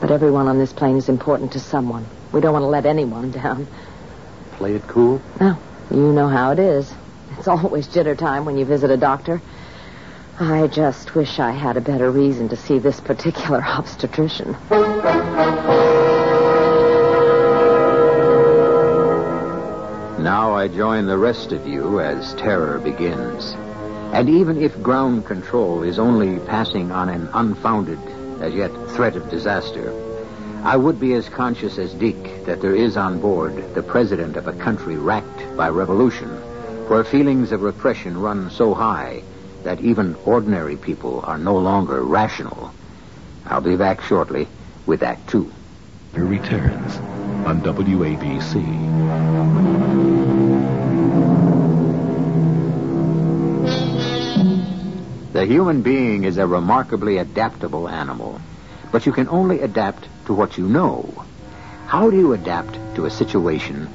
But 0.00 0.12
everyone 0.12 0.46
on 0.46 0.58
this 0.58 0.72
plane 0.72 0.96
is 0.96 1.08
important 1.08 1.50
to 1.54 1.60
someone. 1.60 2.06
We 2.30 2.40
don't 2.40 2.52
want 2.52 2.62
to 2.62 2.68
let 2.68 2.86
anyone 2.86 3.32
down. 3.32 3.66
Play 4.52 4.76
it 4.76 4.86
cool. 4.86 5.20
Well, 5.40 5.60
you 5.90 6.12
know 6.12 6.28
how 6.28 6.52
it 6.52 6.60
is. 6.60 6.94
It's 7.36 7.48
always 7.56 7.88
jitter 7.88 8.16
time 8.16 8.44
when 8.44 8.56
you 8.56 8.64
visit 8.64 8.92
a 8.92 8.96
doctor. 8.96 9.42
I 10.40 10.68
just 10.68 11.16
wish 11.16 11.40
I 11.40 11.50
had 11.50 11.76
a 11.76 11.80
better 11.80 12.12
reason 12.12 12.48
to 12.50 12.56
see 12.56 12.78
this 12.78 13.00
particular 13.00 13.60
obstetrician. 13.66 14.52
Now 20.22 20.54
I 20.54 20.68
join 20.68 21.06
the 21.06 21.18
rest 21.18 21.50
of 21.50 21.66
you 21.66 21.98
as 21.98 22.34
terror 22.34 22.78
begins. 22.78 23.56
And 24.12 24.28
even 24.28 24.62
if 24.62 24.80
ground 24.80 25.26
control 25.26 25.82
is 25.82 25.98
only 25.98 26.38
passing 26.46 26.92
on 26.92 27.08
an 27.08 27.28
unfounded, 27.32 27.98
as 28.40 28.54
yet, 28.54 28.70
threat 28.90 29.16
of 29.16 29.28
disaster, 29.30 29.92
I 30.62 30.76
would 30.76 31.00
be 31.00 31.14
as 31.14 31.28
conscious 31.28 31.78
as 31.78 31.92
Deke 31.94 32.44
that 32.46 32.60
there 32.60 32.76
is 32.76 32.96
on 32.96 33.20
board 33.20 33.74
the 33.74 33.82
president 33.82 34.36
of 34.36 34.46
a 34.46 34.52
country 34.52 34.98
racked 34.98 35.56
by 35.56 35.68
revolution, 35.68 36.28
where 36.86 37.02
feelings 37.02 37.50
of 37.50 37.62
repression 37.62 38.16
run 38.16 38.50
so 38.50 38.72
high 38.72 39.24
that 39.64 39.80
even 39.80 40.14
ordinary 40.24 40.76
people 40.76 41.20
are 41.24 41.38
no 41.38 41.56
longer 41.56 42.02
rational. 42.02 42.72
I'll 43.46 43.60
be 43.60 43.76
back 43.76 44.02
shortly 44.02 44.48
with 44.86 45.02
Act 45.02 45.28
Two. 45.28 45.50
returns 46.12 46.96
on 47.46 47.60
WABC. 47.62 48.54
The 55.32 55.46
human 55.46 55.82
being 55.82 56.24
is 56.24 56.38
a 56.38 56.46
remarkably 56.46 57.18
adaptable 57.18 57.88
animal, 57.88 58.40
but 58.90 59.06
you 59.06 59.12
can 59.12 59.28
only 59.28 59.60
adapt 59.60 60.08
to 60.26 60.34
what 60.34 60.58
you 60.58 60.66
know. 60.66 61.24
How 61.86 62.10
do 62.10 62.16
you 62.16 62.32
adapt 62.32 62.74
to 62.96 63.06
a 63.06 63.10
situation 63.10 63.86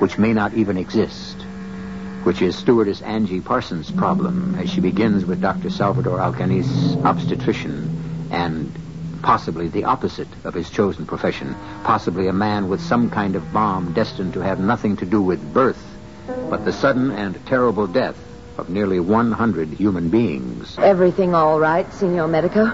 which 0.00 0.18
may 0.18 0.32
not 0.32 0.54
even 0.54 0.76
exist? 0.76 1.27
Which 2.28 2.42
is 2.42 2.58
stewardess 2.58 3.00
Angie 3.00 3.40
Parsons' 3.40 3.90
problem 3.90 4.54
as 4.56 4.68
she 4.68 4.82
begins 4.82 5.24
with 5.24 5.40
Dr. 5.40 5.70
Salvador 5.70 6.18
Alcanis, 6.18 7.02
obstetrician, 7.02 8.28
and 8.30 8.70
possibly 9.22 9.68
the 9.68 9.84
opposite 9.84 10.28
of 10.44 10.52
his 10.52 10.68
chosen 10.68 11.06
profession, 11.06 11.56
possibly 11.84 12.28
a 12.28 12.32
man 12.34 12.68
with 12.68 12.82
some 12.82 13.08
kind 13.08 13.34
of 13.34 13.50
bomb 13.50 13.94
destined 13.94 14.34
to 14.34 14.40
have 14.40 14.60
nothing 14.60 14.94
to 14.98 15.06
do 15.06 15.22
with 15.22 15.54
birth, 15.54 15.82
but 16.50 16.66
the 16.66 16.72
sudden 16.74 17.12
and 17.12 17.34
terrible 17.46 17.86
death 17.86 18.18
of 18.58 18.68
nearly 18.68 19.00
100 19.00 19.70
human 19.70 20.10
beings. 20.10 20.76
Everything 20.76 21.34
all 21.34 21.58
right, 21.58 21.90
Senor 21.94 22.28
Medico? 22.28 22.66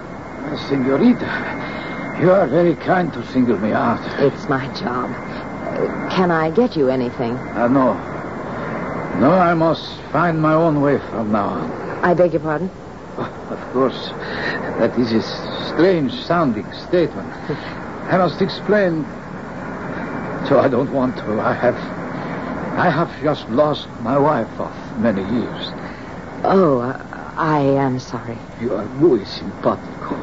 Senorita, 0.67 2.19
you 2.19 2.29
are 2.29 2.45
very 2.45 2.75
kind 2.75 3.13
to 3.13 3.25
single 3.27 3.57
me 3.57 3.71
out. 3.71 4.21
It's 4.21 4.49
my 4.49 4.67
job. 4.73 5.11
Uh, 5.11 6.09
Can 6.13 6.29
I 6.29 6.51
get 6.51 6.75
you 6.75 6.89
anything? 6.89 7.37
Uh, 7.37 7.69
no. 7.69 8.14
No, 9.19 9.31
I 9.31 9.53
must 9.53 10.01
find 10.11 10.41
my 10.41 10.53
own 10.53 10.81
way 10.81 10.97
from 11.09 11.31
now 11.31 11.47
on. 11.47 11.71
I 12.03 12.13
beg 12.13 12.33
your 12.33 12.41
pardon? 12.41 12.69
Of 13.17 13.59
course, 13.71 14.09
that 14.79 14.97
is 14.99 15.13
a 15.13 15.21
strange 15.67 16.13
sounding 16.25 16.71
statement. 16.73 17.31
I 18.11 18.17
must 18.17 18.41
explain. 18.41 19.03
So 20.47 20.59
I 20.59 20.67
don't 20.67 20.91
want 20.91 21.15
to. 21.17 21.39
I 21.39 21.53
have. 21.53 21.75
I 22.77 22.89
have 22.89 23.09
just 23.21 23.47
lost 23.49 23.87
my 24.01 24.17
wife 24.17 24.59
of 24.59 24.73
many 24.99 25.21
years. 25.33 25.71
Oh, 26.43 26.79
uh, 26.79 27.01
I 27.37 27.61
am 27.61 27.99
sorry. 27.99 28.37
You 28.59 28.75
are 28.75 28.85
muy 28.99 29.23
simpatico. 29.23 30.15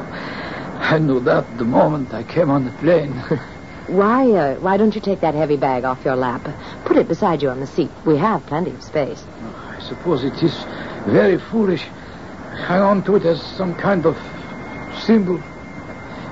I 0.79 0.99
knew 0.99 1.19
that 1.21 1.57
the 1.57 1.65
moment 1.65 2.13
I 2.13 2.23
came 2.23 2.51
on 2.51 2.65
the 2.65 2.71
plane. 2.73 3.13
Why, 3.87 4.31
uh, 4.31 4.55
why 4.59 4.77
don't 4.77 4.95
you 4.95 5.01
take 5.01 5.19
that 5.21 5.35
heavy 5.35 5.57
bag 5.57 5.83
off 5.83 6.05
your 6.05 6.15
lap? 6.15 6.47
Put 6.85 6.95
it 6.95 7.07
beside 7.07 7.41
you 7.41 7.49
on 7.49 7.59
the 7.59 7.67
seat. 7.67 7.91
We 8.05 8.15
have 8.17 8.45
plenty 8.45 8.71
of 8.71 8.81
space. 8.81 9.25
I 9.67 9.81
suppose 9.81 10.23
it 10.23 10.41
is 10.41 10.55
very 11.05 11.37
foolish. 11.37 11.83
Hang 12.65 12.81
on 12.81 13.03
to 13.03 13.17
it 13.17 13.25
as 13.25 13.41
some 13.41 13.75
kind 13.75 14.05
of 14.05 14.17
symbol. 15.01 15.41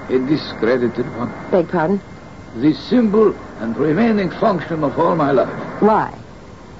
A 0.10 0.20
discredited 0.20 1.06
one. 1.18 1.34
Beg 1.52 1.68
pardon? 1.68 2.00
The 2.56 2.74
symbol 2.74 3.36
and 3.60 3.76
remaining 3.76 4.30
function 4.30 4.84
of 4.84 4.98
all 4.98 5.16
my 5.16 5.32
life. 5.32 5.82
Why? 5.82 6.18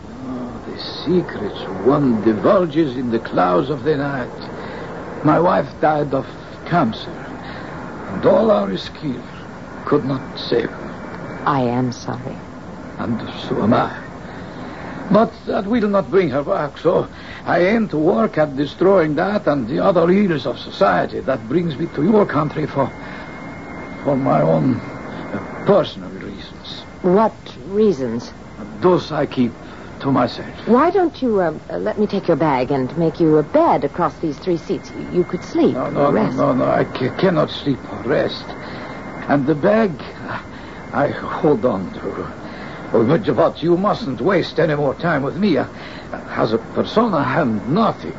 Oh, 0.08 0.64
the 0.68 0.80
secrets 0.80 1.60
one 1.86 2.22
divulges 2.24 2.96
in 2.96 3.12
the 3.12 3.20
clouds 3.20 3.70
of 3.70 3.84
the 3.84 3.98
night. 3.98 5.26
My 5.26 5.40
wife 5.40 5.70
died 5.82 6.14
of 6.14 6.26
cancer, 6.66 7.10
and 7.10 8.26
all 8.26 8.52
our 8.52 8.76
skill 8.78 9.22
could 9.86 10.06
not 10.06 10.22
save 10.36 10.70
her, 10.70 10.92
I 11.46 11.62
am 11.62 11.92
sorry. 11.92 12.38
and 13.00 13.20
so 13.48 13.64
am 13.64 13.74
I. 13.74 13.92
But 15.12 15.34
that 15.48 15.66
will 15.66 15.90
not 15.90 16.10
bring 16.10 16.30
her 16.30 16.44
back, 16.44 16.78
so 16.78 17.10
I 17.46 17.60
aim 17.60 17.90
to 17.90 17.98
work 17.98 18.38
at 18.38 18.56
destroying 18.56 19.16
that 19.16 19.46
and 19.48 19.68
the 19.68 19.80
other 19.80 20.10
evils 20.10 20.46
of 20.46 20.58
society. 20.58 21.20
That 21.20 21.50
brings 21.50 21.78
me 21.78 21.88
to 21.88 22.04
your 22.04 22.26
country 22.26 22.66
for, 22.66 22.90
for 24.04 24.16
my 24.16 24.42
own 24.42 24.76
uh, 25.34 25.66
personal 25.66 26.12
reasons. 26.12 26.84
What 27.02 27.34
reasons? 27.68 28.32
Those 28.80 29.12
I 29.12 29.26
keep 29.26 29.52
to 30.00 30.12
myself. 30.12 30.68
Why 30.68 30.92
don't 30.92 31.22
you 31.22 31.40
uh, 31.42 31.54
uh, 31.70 31.78
let 31.78 32.00
me 32.00 32.08
take 32.08 32.28
your 32.28 32.38
bag 32.38 32.72
and 32.72 32.96
make 32.98 33.20
you 33.20 33.38
a 33.38 33.44
bed 33.44 33.84
across 33.84 34.18
these 34.20 34.38
three 34.40 34.58
seats? 34.58 34.92
You, 34.92 35.24
could 35.26 35.44
sleep 35.44 35.74
No, 35.76 35.90
no, 35.90 36.12
no, 36.12 36.12
rest. 36.12 36.38
no, 36.38 36.54
no. 36.54 36.66
I 36.66 36.86
ca- 36.86 37.12
cannot 37.18 37.50
sleep 37.50 37.80
or 37.92 38.02
rest. 38.04 38.46
And 39.28 39.46
the 39.46 39.56
bag, 39.56 39.92
I 40.94 41.08
hold 41.08 41.66
on 41.66 41.94
to. 41.94 43.34
But, 43.34 43.64
you 43.64 43.78
mustn't 43.78 44.20
waste 44.20 44.60
any 44.60 44.76
more 44.76 44.94
time 44.96 45.24
with 45.24 45.38
me. 45.38 45.58
As 45.58 46.54
a 46.54 46.58
persona, 46.58 47.18
I 47.18 47.40
am 47.40 47.74
nothing. 47.74 48.16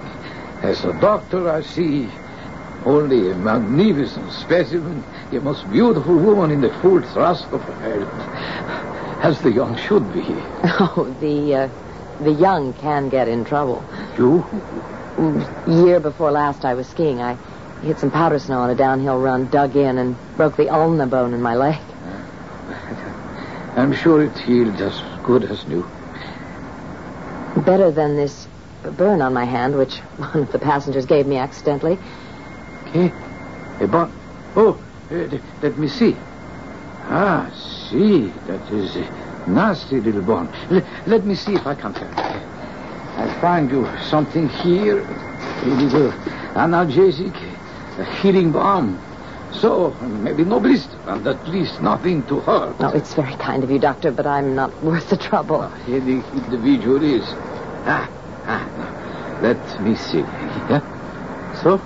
As 0.62 0.84
a 0.84 0.92
doctor, 1.00 1.50
I 1.50 1.60
see 1.60 2.08
only 2.84 3.30
a 3.30 3.34
magnificent 3.34 4.32
specimen, 4.32 5.04
a 5.30 5.40
most 5.40 5.70
beautiful 5.70 6.16
woman 6.16 6.50
in 6.50 6.60
the 6.60 6.72
full 6.80 7.02
thrust 7.02 7.46
of 7.52 7.62
her 7.62 7.74
health, 7.74 9.24
as 9.24 9.40
the 9.42 9.52
young 9.52 9.76
should 9.76 10.12
be. 10.12 10.22
Oh, 10.84 11.14
the 11.20 11.54
uh, 11.54 11.68
the 12.20 12.32
young 12.32 12.72
can 12.74 13.08
get 13.08 13.28
in 13.28 13.44
trouble. 13.44 13.84
You? 14.16 14.44
Year 15.66 16.00
before 16.00 16.30
last, 16.30 16.64
I 16.64 16.74
was 16.74 16.88
skiing. 16.88 17.20
I 17.20 17.36
hit 17.82 17.98
some 17.98 18.10
powder 18.10 18.38
snow 18.38 18.60
on 18.60 18.70
a 18.70 18.74
downhill 18.74 19.18
run, 19.18 19.48
dug 19.48 19.76
in, 19.76 19.98
and 19.98 20.16
broke 20.36 20.56
the 20.56 20.68
ulna 20.68 21.06
bone 21.06 21.34
in 21.34 21.42
my 21.42 21.54
leg. 21.54 21.76
I'm 23.76 23.92
sure 23.92 24.22
it 24.22 24.36
healed 24.38 24.80
as 24.80 25.02
good 25.24 25.44
as 25.44 25.66
new. 25.66 25.82
Better 27.64 27.90
than 27.90 28.16
this 28.16 28.48
burn 28.82 29.20
on 29.20 29.32
my 29.32 29.44
hand, 29.44 29.76
which 29.76 29.96
one 30.16 30.44
of 30.44 30.52
the 30.52 30.58
passengers 30.58 31.06
gave 31.06 31.26
me 31.26 31.36
accidentally. 31.36 31.98
Okay. 32.88 33.12
A 33.80 33.86
bon. 33.86 34.12
Oh, 34.56 34.82
uh, 35.10 35.38
let- 35.62 35.78
me 35.78 35.88
see. 35.88 36.16
Ah, 37.08 37.50
see. 37.88 38.28
That 38.46 38.72
is 38.72 38.96
a 38.96 39.48
nasty 39.48 40.00
little 40.00 40.22
bone. 40.22 40.48
Let, 40.70 40.84
let 41.06 41.24
me 41.24 41.34
see 41.34 41.54
if 41.54 41.66
I 41.66 41.74
can 41.74 41.94
it. 41.94 42.02
I'll 43.18 43.40
find 43.40 43.70
you 43.70 43.88
something 44.02 44.48
here. 44.48 45.00
A 45.00 45.66
little 45.66 46.10
analgesic, 46.54 47.34
a 47.98 48.04
healing 48.04 48.52
balm. 48.52 49.00
So, 49.52 49.90
maybe 50.00 50.44
no 50.44 50.60
blister, 50.60 50.96
and 51.06 51.26
at 51.26 51.46
least 51.46 51.82
nothing 51.82 52.24
to 52.26 52.40
hurt. 52.40 52.80
No, 52.80 52.88
it's 52.88 53.14
very 53.14 53.34
kind 53.36 53.62
of 53.62 53.70
you, 53.70 53.78
Doctor, 53.78 54.10
but 54.10 54.26
I'm 54.26 54.54
not 54.54 54.72
worth 54.82 55.10
the 55.10 55.16
trouble. 55.16 55.68
Here 55.86 56.00
the 56.00 56.24
individual 56.32 57.02
is. 57.02 57.24
Ah, 57.84 58.08
ah. 58.46 59.38
Let 59.42 59.80
me 59.82 59.94
see. 59.94 60.20
Yeah? 60.70 60.80
So, 61.62 61.78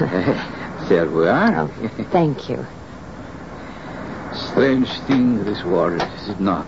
there 0.88 1.08
we 1.08 1.28
are. 1.28 1.60
Oh, 1.60 1.90
thank 2.10 2.48
you. 2.48 2.66
Strange 4.32 4.88
thing, 5.02 5.44
this 5.44 5.62
world, 5.64 6.02
is 6.02 6.28
it 6.30 6.40
not? 6.40 6.66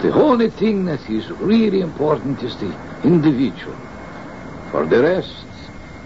The 0.00 0.12
only 0.14 0.48
thing 0.48 0.86
that 0.86 1.10
is 1.10 1.30
really 1.32 1.80
important 1.80 2.42
is 2.42 2.56
the 2.56 2.74
individual. 3.04 3.76
For 4.70 4.86
the 4.86 5.02
rest, 5.02 5.44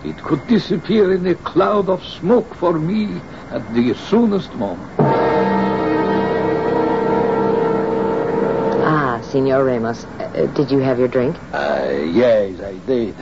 it 0.05 0.17
could 0.23 0.47
disappear 0.47 1.13
in 1.13 1.27
a 1.27 1.35
cloud 1.35 1.89
of 1.89 2.05
smoke 2.05 2.55
for 2.55 2.79
me 2.79 3.21
at 3.51 3.75
the 3.75 3.95
soonest 3.95 4.53
moment. 4.55 4.91
Ah, 8.83 9.21
Senor 9.23 9.65
Ramos, 9.65 10.05
uh, 10.05 10.47
did 10.55 10.71
you 10.71 10.79
have 10.79 10.99
your 10.99 11.09
drink? 11.09 11.37
Uh, 11.53 11.91
yes, 12.13 12.61
I 12.61 12.75
did. 12.87 13.15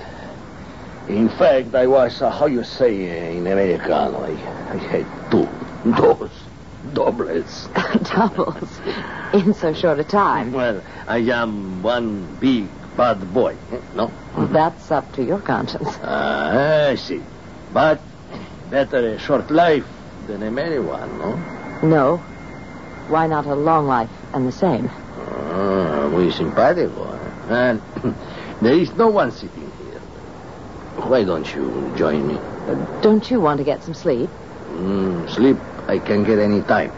In 1.09 1.29
fact, 1.29 1.75
I 1.75 1.87
was, 1.87 2.21
uh, 2.23 2.31
how 2.31 2.47
you 2.47 2.63
say 2.63 2.93
uh, 2.93 3.37
in 3.39 3.47
Americano, 3.47 4.23
I, 4.23 4.31
I 4.73 4.77
had 4.77 5.31
two, 5.31 5.49
dos, 5.97 6.31
doblets. 6.93 7.69
Doubles 8.15 8.81
in 9.33 9.53
so 9.55 9.73
short 9.73 9.99
a 9.99 10.05
time. 10.05 10.53
Well, 10.53 10.83
I 11.07 11.19
am 11.19 11.83
one 11.83 12.37
big 12.41 12.69
bad 12.99 13.33
boy, 13.33 13.55
eh, 13.73 13.79
no? 13.95 14.11
That's 14.51 14.91
up 14.91 15.11
to 15.15 15.23
your 15.25 15.39
conscience. 15.41 15.89
Ah, 16.03 16.89
I 16.91 16.97
see. 16.97 17.23
But 17.73 18.03
better 18.71 19.15
a 19.15 19.19
short 19.19 19.51
life 19.51 19.87
than 20.27 20.43
a 20.43 20.51
merry 20.51 20.81
one, 20.81 21.09
no? 21.19 21.31
No. 21.87 22.17
Why 23.09 23.27
not 23.29 23.47
a 23.47 23.55
long 23.55 23.87
life 23.87 24.11
and 24.35 24.47
the 24.47 24.53
same? 24.53 24.91
Muy 26.11 26.31
simpático. 26.33 27.07
eh? 27.49 27.71
And 27.71 27.81
there 28.61 28.75
is 28.75 28.93
no 28.95 29.09
one 29.09 29.31
sitting 29.31 29.71
here. 29.79 30.01
Why 31.07 31.23
don't 31.25 31.47
you 31.55 31.71
join 31.97 32.27
me? 32.27 32.37
Don't 33.01 33.31
you 33.31 33.41
want 33.41 33.59
to 33.59 33.65
get 33.65 33.83
some 33.83 33.95
sleep? 33.95 34.29
Mm, 34.75 35.31
sleep 35.31 35.57
I 35.87 35.99
can 35.99 36.25
get 36.25 36.39
any 36.39 36.61
time. 36.63 36.91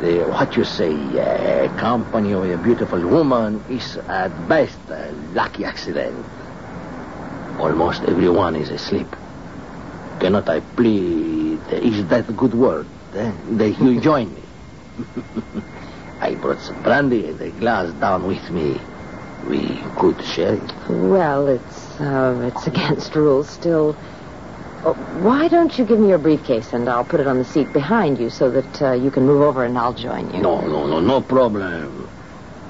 The, 0.00 0.24
what 0.28 0.56
you 0.56 0.64
say, 0.64 0.92
uh, 0.92 1.74
company 1.78 2.32
of 2.32 2.44
a 2.44 2.56
beautiful 2.58 3.00
woman 3.00 3.64
is 3.70 3.96
at 3.96 4.28
best 4.48 4.76
a 4.90 5.12
lucky 5.32 5.64
accident. 5.64 6.14
Almost 7.58 8.02
everyone 8.02 8.56
is 8.56 8.68
asleep. 8.68 9.08
Cannot 10.20 10.48
I 10.48 10.60
plead? 10.60 11.60
Is 11.72 12.06
that 12.08 12.28
a 12.28 12.32
good 12.32 12.52
word? 12.52 12.86
Eh? 13.14 13.32
That 13.52 13.70
you 13.80 14.00
join 14.00 14.34
me. 14.34 14.42
I 16.20 16.34
brought 16.34 16.60
some 16.60 16.82
brandy 16.82 17.26
and 17.26 17.40
a 17.40 17.50
glass 17.50 17.92
down 17.94 18.26
with 18.26 18.50
me. 18.50 18.78
We 19.48 19.80
could 19.98 20.22
share 20.24 20.54
it. 20.54 20.88
Well, 20.88 21.46
it's 21.48 22.00
uh, 22.00 22.50
it's 22.52 22.66
against 22.66 23.14
rules 23.14 23.48
still. 23.48 23.96
Oh, 24.86 24.94
why 25.18 25.48
don't 25.48 25.76
you 25.76 25.84
give 25.84 25.98
me 25.98 26.10
your 26.10 26.18
briefcase 26.18 26.72
and 26.72 26.88
I'll 26.88 27.04
put 27.04 27.18
it 27.18 27.26
on 27.26 27.38
the 27.38 27.44
seat 27.44 27.72
behind 27.72 28.20
you 28.20 28.30
so 28.30 28.48
that 28.52 28.82
uh, 28.82 28.92
you 28.92 29.10
can 29.10 29.26
move 29.26 29.42
over 29.42 29.64
and 29.64 29.76
I'll 29.76 29.92
join 29.92 30.32
you. 30.32 30.40
No, 30.40 30.60
no, 30.60 30.86
no, 30.86 31.00
no 31.00 31.20
problem. 31.20 32.08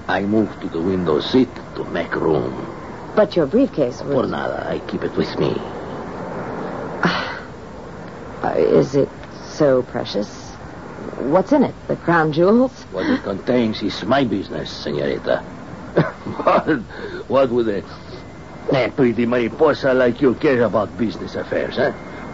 I 0.09 0.23
moved 0.23 0.63
to 0.63 0.69
the 0.71 0.81
window 0.81 1.21
seat 1.21 1.55
to 1.75 1.85
make 1.85 2.15
room. 2.15 2.73
But 3.15 3.37
your 3.37 3.45
briefcase 3.47 4.01
was. 4.01 4.31
nada, 4.31 4.67
I 4.67 4.79
keep 4.89 5.05
it 5.05 5.15
with 5.15 5.39
me. 5.39 5.55
Uh, 8.43 8.55
is 8.57 8.95
it 8.95 9.11
so 9.45 9.83
precious? 9.83 10.53
What's 11.19 11.53
in 11.53 11.65
it? 11.65 11.75
The 11.87 11.97
crown 11.97 12.33
jewels? 12.33 12.73
What 12.93 13.05
it 13.11 13.23
contains 13.25 13.83
is 13.83 14.05
my 14.05 14.25
business, 14.25 14.71
senorita. 14.71 15.41
what, 16.45 16.67
what 17.29 17.51
would 17.51 17.69
a 17.69 17.83
Eh, 18.73 18.91
pretty 18.91 19.27
mariposa 19.27 19.95
like 19.95 20.21
you 20.21 20.35
care 20.35 20.63
about 20.63 20.97
business 20.99 21.37
affairs, 21.37 21.79
eh? 21.79 21.93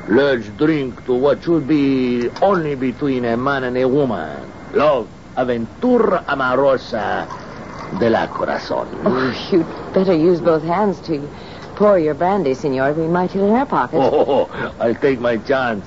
Let's 0.09 0.49
drink 0.57 1.05
to 1.05 1.15
what 1.15 1.43
should 1.45 1.69
be 1.69 2.29
only 2.41 2.75
between 2.75 3.25
a 3.27 3.37
man 3.37 3.65
and 3.65 3.77
a 3.77 3.87
woman. 3.87 4.51
Love, 4.73 5.09
aventura 5.37 6.25
amorosa 6.27 7.29
de 7.99 8.09
la 8.09 8.27
corazon. 8.29 8.89
Oh, 9.05 9.49
you'd 9.53 9.67
better 9.93 10.15
use 10.15 10.41
both 10.41 10.63
hands 10.63 11.01
to 11.03 11.21
pour 11.77 11.99
your 11.99 12.15
brandy, 12.15 12.55
senor. 12.55 12.93
We 12.95 13.09
might 13.09 13.31
hit 13.31 13.43
an 13.43 13.51
air 13.51 13.67
pocket. 13.67 13.99
Oh, 13.99 14.25
oh, 14.27 14.51
oh, 14.51 14.75
I'll 14.81 14.95
take 14.95 15.21
my 15.21 15.37
chance. 15.37 15.87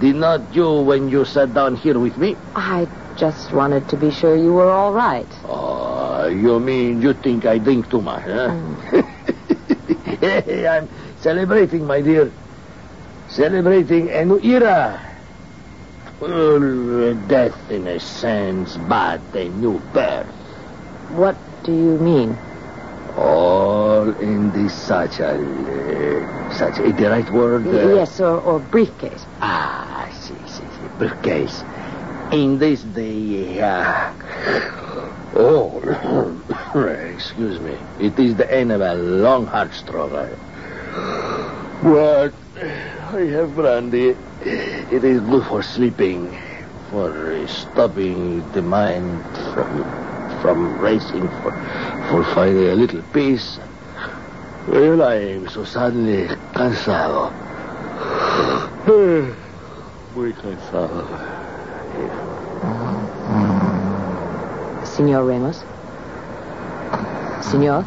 Did 0.00 0.16
not 0.16 0.54
you 0.54 0.82
when 0.82 1.08
you 1.08 1.24
sat 1.24 1.54
down 1.54 1.74
here 1.74 1.98
with 1.98 2.16
me? 2.18 2.36
I 2.54 2.86
just 3.16 3.52
wanted 3.52 3.88
to 3.88 3.96
be 3.96 4.10
sure 4.10 4.36
you 4.36 4.52
were 4.52 4.70
all 4.70 4.92
right. 4.92 5.26
Oh, 5.44 6.28
you 6.28 6.60
mean 6.60 7.02
you 7.02 7.14
think 7.14 7.46
I 7.46 7.58
drink 7.58 7.90
too 7.90 8.00
much, 8.00 8.22
huh? 8.22 8.50
hey, 8.90 9.02
I'm 10.28 10.88
celebrating, 11.20 11.86
my 11.86 12.00
dear. 12.00 12.30
Celebrating 13.28 14.10
a 14.10 14.24
new 14.24 14.40
era. 14.40 15.00
Well, 16.20 17.14
death, 17.28 17.70
in 17.70 17.86
a 17.86 18.00
sense, 18.00 18.76
but 18.88 19.20
a 19.34 19.48
new 19.48 19.78
birth. 19.92 20.26
What 21.14 21.36
do 21.62 21.72
you 21.72 21.98
mean? 21.98 22.36
All 23.16 24.10
in 24.20 24.52
this 24.52 24.74
such 24.74 25.20
a... 25.20 25.34
Uh, 25.34 26.52
such 26.54 26.78
a... 26.78 26.92
the 26.92 27.10
right 27.10 27.30
word? 27.30 27.64
Y- 27.64 27.94
yes, 27.94 28.20
or, 28.20 28.40
or 28.40 28.58
briefcase. 28.58 29.26
Ah, 29.40 30.08
see, 30.12 30.34
see, 30.46 30.62
see. 30.62 30.88
Briefcase. 30.98 31.62
In 32.32 32.58
this 32.58 32.82
day... 32.82 33.60
Uh, 33.60 34.12
oh, 35.34 36.34
excuse 37.14 37.60
me. 37.60 37.76
It 38.00 38.18
is 38.18 38.36
the 38.36 38.50
end 38.52 38.72
of 38.72 38.80
a 38.80 38.94
long, 38.94 39.46
hard 39.46 39.72
struggle. 39.74 40.28
But 41.82 42.32
I 43.12 43.20
have 43.32 43.54
brandy. 43.54 44.16
It 44.42 45.04
is 45.04 45.20
good 45.20 45.44
for 45.46 45.62
sleeping, 45.62 46.36
for 46.90 47.46
stopping 47.46 48.50
the 48.52 48.62
mind 48.62 49.22
from 49.54 49.84
from 50.40 50.78
racing, 50.78 51.28
for 51.42 51.52
for 52.10 52.24
finding 52.34 52.68
a 52.68 52.74
little 52.74 53.02
peace. 53.12 53.58
Well, 54.68 55.02
I 55.02 55.14
am 55.14 55.48
so 55.48 55.64
sadly 55.64 56.28
cansado. 56.52 57.32
Muy 60.14 60.32
cansado. 60.32 61.38
Mm-hmm. 61.98 62.97
Senor 64.98 65.24
Ramos? 65.24 65.58
Senor? 67.40 67.84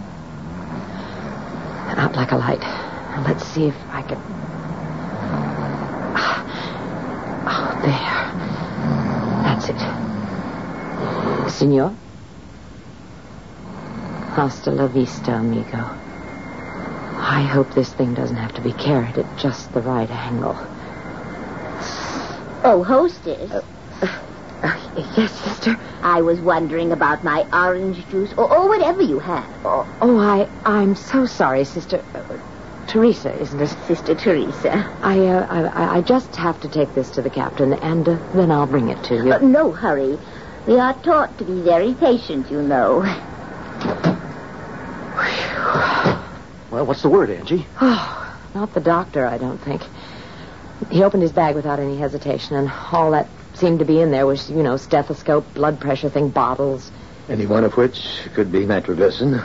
Out 1.98 2.16
like 2.16 2.32
a 2.32 2.38
light. 2.38 2.62
Let's 3.28 3.44
see 3.44 3.66
if 3.66 3.76
I 3.90 4.02
can. 4.02 4.18
Ah. 6.16 6.40
Oh, 7.52 7.82
there. 7.84 8.24
That's 9.44 9.68
it. 9.68 11.52
Senor? 11.52 11.94
Hasta 14.30 14.72
la 14.72 14.88
vista, 14.88 15.34
amigo. 15.34 15.80
I 17.20 17.42
hope 17.42 17.74
this 17.74 17.92
thing 17.92 18.14
doesn't 18.14 18.38
have 18.38 18.54
to 18.54 18.62
be 18.62 18.72
carried 18.72 19.18
at 19.18 19.38
just 19.38 19.74
the 19.74 19.82
right 19.82 20.10
angle. 20.10 20.56
Oh, 22.64 22.86
hostess. 22.88 23.52
Uh, 23.52 23.66
yes, 24.96 25.32
sister. 25.32 25.78
I 26.02 26.22
was 26.22 26.40
wondering 26.40 26.92
about 26.92 27.24
my 27.24 27.46
orange 27.54 28.08
juice 28.10 28.34
or, 28.38 28.52
or 28.52 28.68
whatever 28.70 29.02
you 29.02 29.20
have. 29.20 29.50
Oh, 29.64 29.98
oh, 30.02 30.20
I, 30.20 30.50
I'm 30.66 30.96
so 30.96 31.26
sorry, 31.26 31.64
sister. 31.64 32.04
Uh, 32.14 32.38
Teresa, 32.88 33.34
isn't 33.40 33.60
it? 33.62 33.68
Sister 33.88 34.16
Teresa. 34.16 34.74
I, 35.02 35.20
uh, 35.20 35.72
I, 35.74 35.98
I 35.98 36.02
just 36.02 36.36
have 36.36 36.60
to 36.62 36.68
take 36.68 36.94
this 36.94 37.10
to 37.12 37.22
the 37.22 37.30
captain, 37.30 37.74
and 37.74 38.08
uh, 38.08 38.18
then 38.34 38.52
I'll 38.52 38.68
bring 38.68 38.90
it 38.90 39.02
to 39.06 39.16
you. 39.16 39.32
Uh, 39.32 39.40
no 39.40 39.72
hurry. 39.72 40.18
We 40.68 40.78
are 40.78 40.94
taught 41.02 41.38
to 41.38 41.46
be 41.46 41.62
very 41.62 41.94
patient, 41.94 42.52
you 42.52 42.62
know. 42.62 43.02
Well, 46.70 46.86
what's 46.86 47.02
the 47.02 47.10
word, 47.10 47.30
Angie? 47.30 47.66
Oh, 47.82 48.38
not 48.56 48.74
the 48.74 48.80
doctor, 48.80 49.26
I 49.26 49.38
don't 49.38 49.58
think. 49.58 49.82
He 50.90 51.04
opened 51.04 51.22
his 51.22 51.32
bag 51.32 51.56
without 51.56 51.80
any 51.80 51.98
hesitation, 51.98 52.56
and 52.56 52.72
all 52.92 53.12
that 53.12 53.28
seemed 53.62 53.78
to 53.78 53.86
be 53.86 54.02
in 54.02 54.10
there 54.10 54.26
was, 54.26 54.50
you 54.50 54.64
know, 54.64 54.76
stethoscope, 54.76 55.54
blood 55.54 55.80
pressure 55.80 56.10
thing, 56.10 56.30
bottles. 56.30 56.92
Any 57.30 57.46
one 57.46 57.64
of 57.64 57.78
which 57.78 58.24
could 58.34 58.52
be 58.52 58.66
nitroglycerin. 58.66 59.40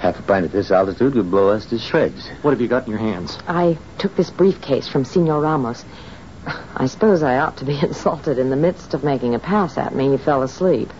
Half 0.00 0.18
a 0.18 0.22
pint 0.22 0.44
at 0.44 0.50
this 0.50 0.72
altitude 0.72 1.14
would 1.14 1.30
blow 1.30 1.50
us 1.50 1.64
to 1.66 1.78
shreds. 1.78 2.28
What 2.42 2.50
have 2.50 2.60
you 2.60 2.66
got 2.66 2.86
in 2.86 2.90
your 2.90 2.98
hands? 2.98 3.38
I 3.46 3.78
took 3.98 4.16
this 4.16 4.30
briefcase 4.30 4.88
from 4.88 5.04
Senor 5.04 5.40
Ramos. 5.40 5.84
I 6.74 6.86
suppose 6.86 7.22
I 7.22 7.38
ought 7.38 7.56
to 7.58 7.64
be 7.64 7.78
insulted. 7.82 8.36
In 8.40 8.50
the 8.50 8.56
midst 8.56 8.94
of 8.94 9.04
making 9.04 9.36
a 9.36 9.38
pass 9.38 9.78
at 9.78 9.94
me, 9.94 10.10
he 10.10 10.16
fell 10.16 10.42
asleep. 10.42 10.90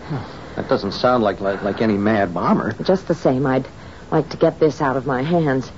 That 0.55 0.69
doesn't 0.69 0.93
sound 0.93 1.21
like, 1.21 1.41
like 1.41 1.63
like 1.63 1.81
any 1.81 1.97
mad 1.97 2.33
bomber. 2.33 2.71
Just 2.81 3.09
the 3.09 3.13
same, 3.13 3.45
I'd 3.45 3.67
like 4.09 4.29
to 4.29 4.37
get 4.37 4.57
this 4.61 4.81
out 4.81 4.95
of 4.95 5.05
my 5.05 5.21
hands. 5.21 5.69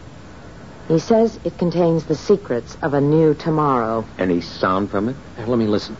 He 0.87 0.99
says 0.99 1.39
it 1.43 1.57
contains 1.57 2.05
the 2.05 2.15
secrets 2.15 2.77
of 2.83 2.93
a 2.93 3.01
new 3.01 3.33
tomorrow. 3.33 4.05
Any 4.19 4.39
sound 4.39 4.91
from 4.91 5.09
it? 5.09 5.15
Let 5.47 5.57
me 5.57 5.65
listen. 5.65 5.97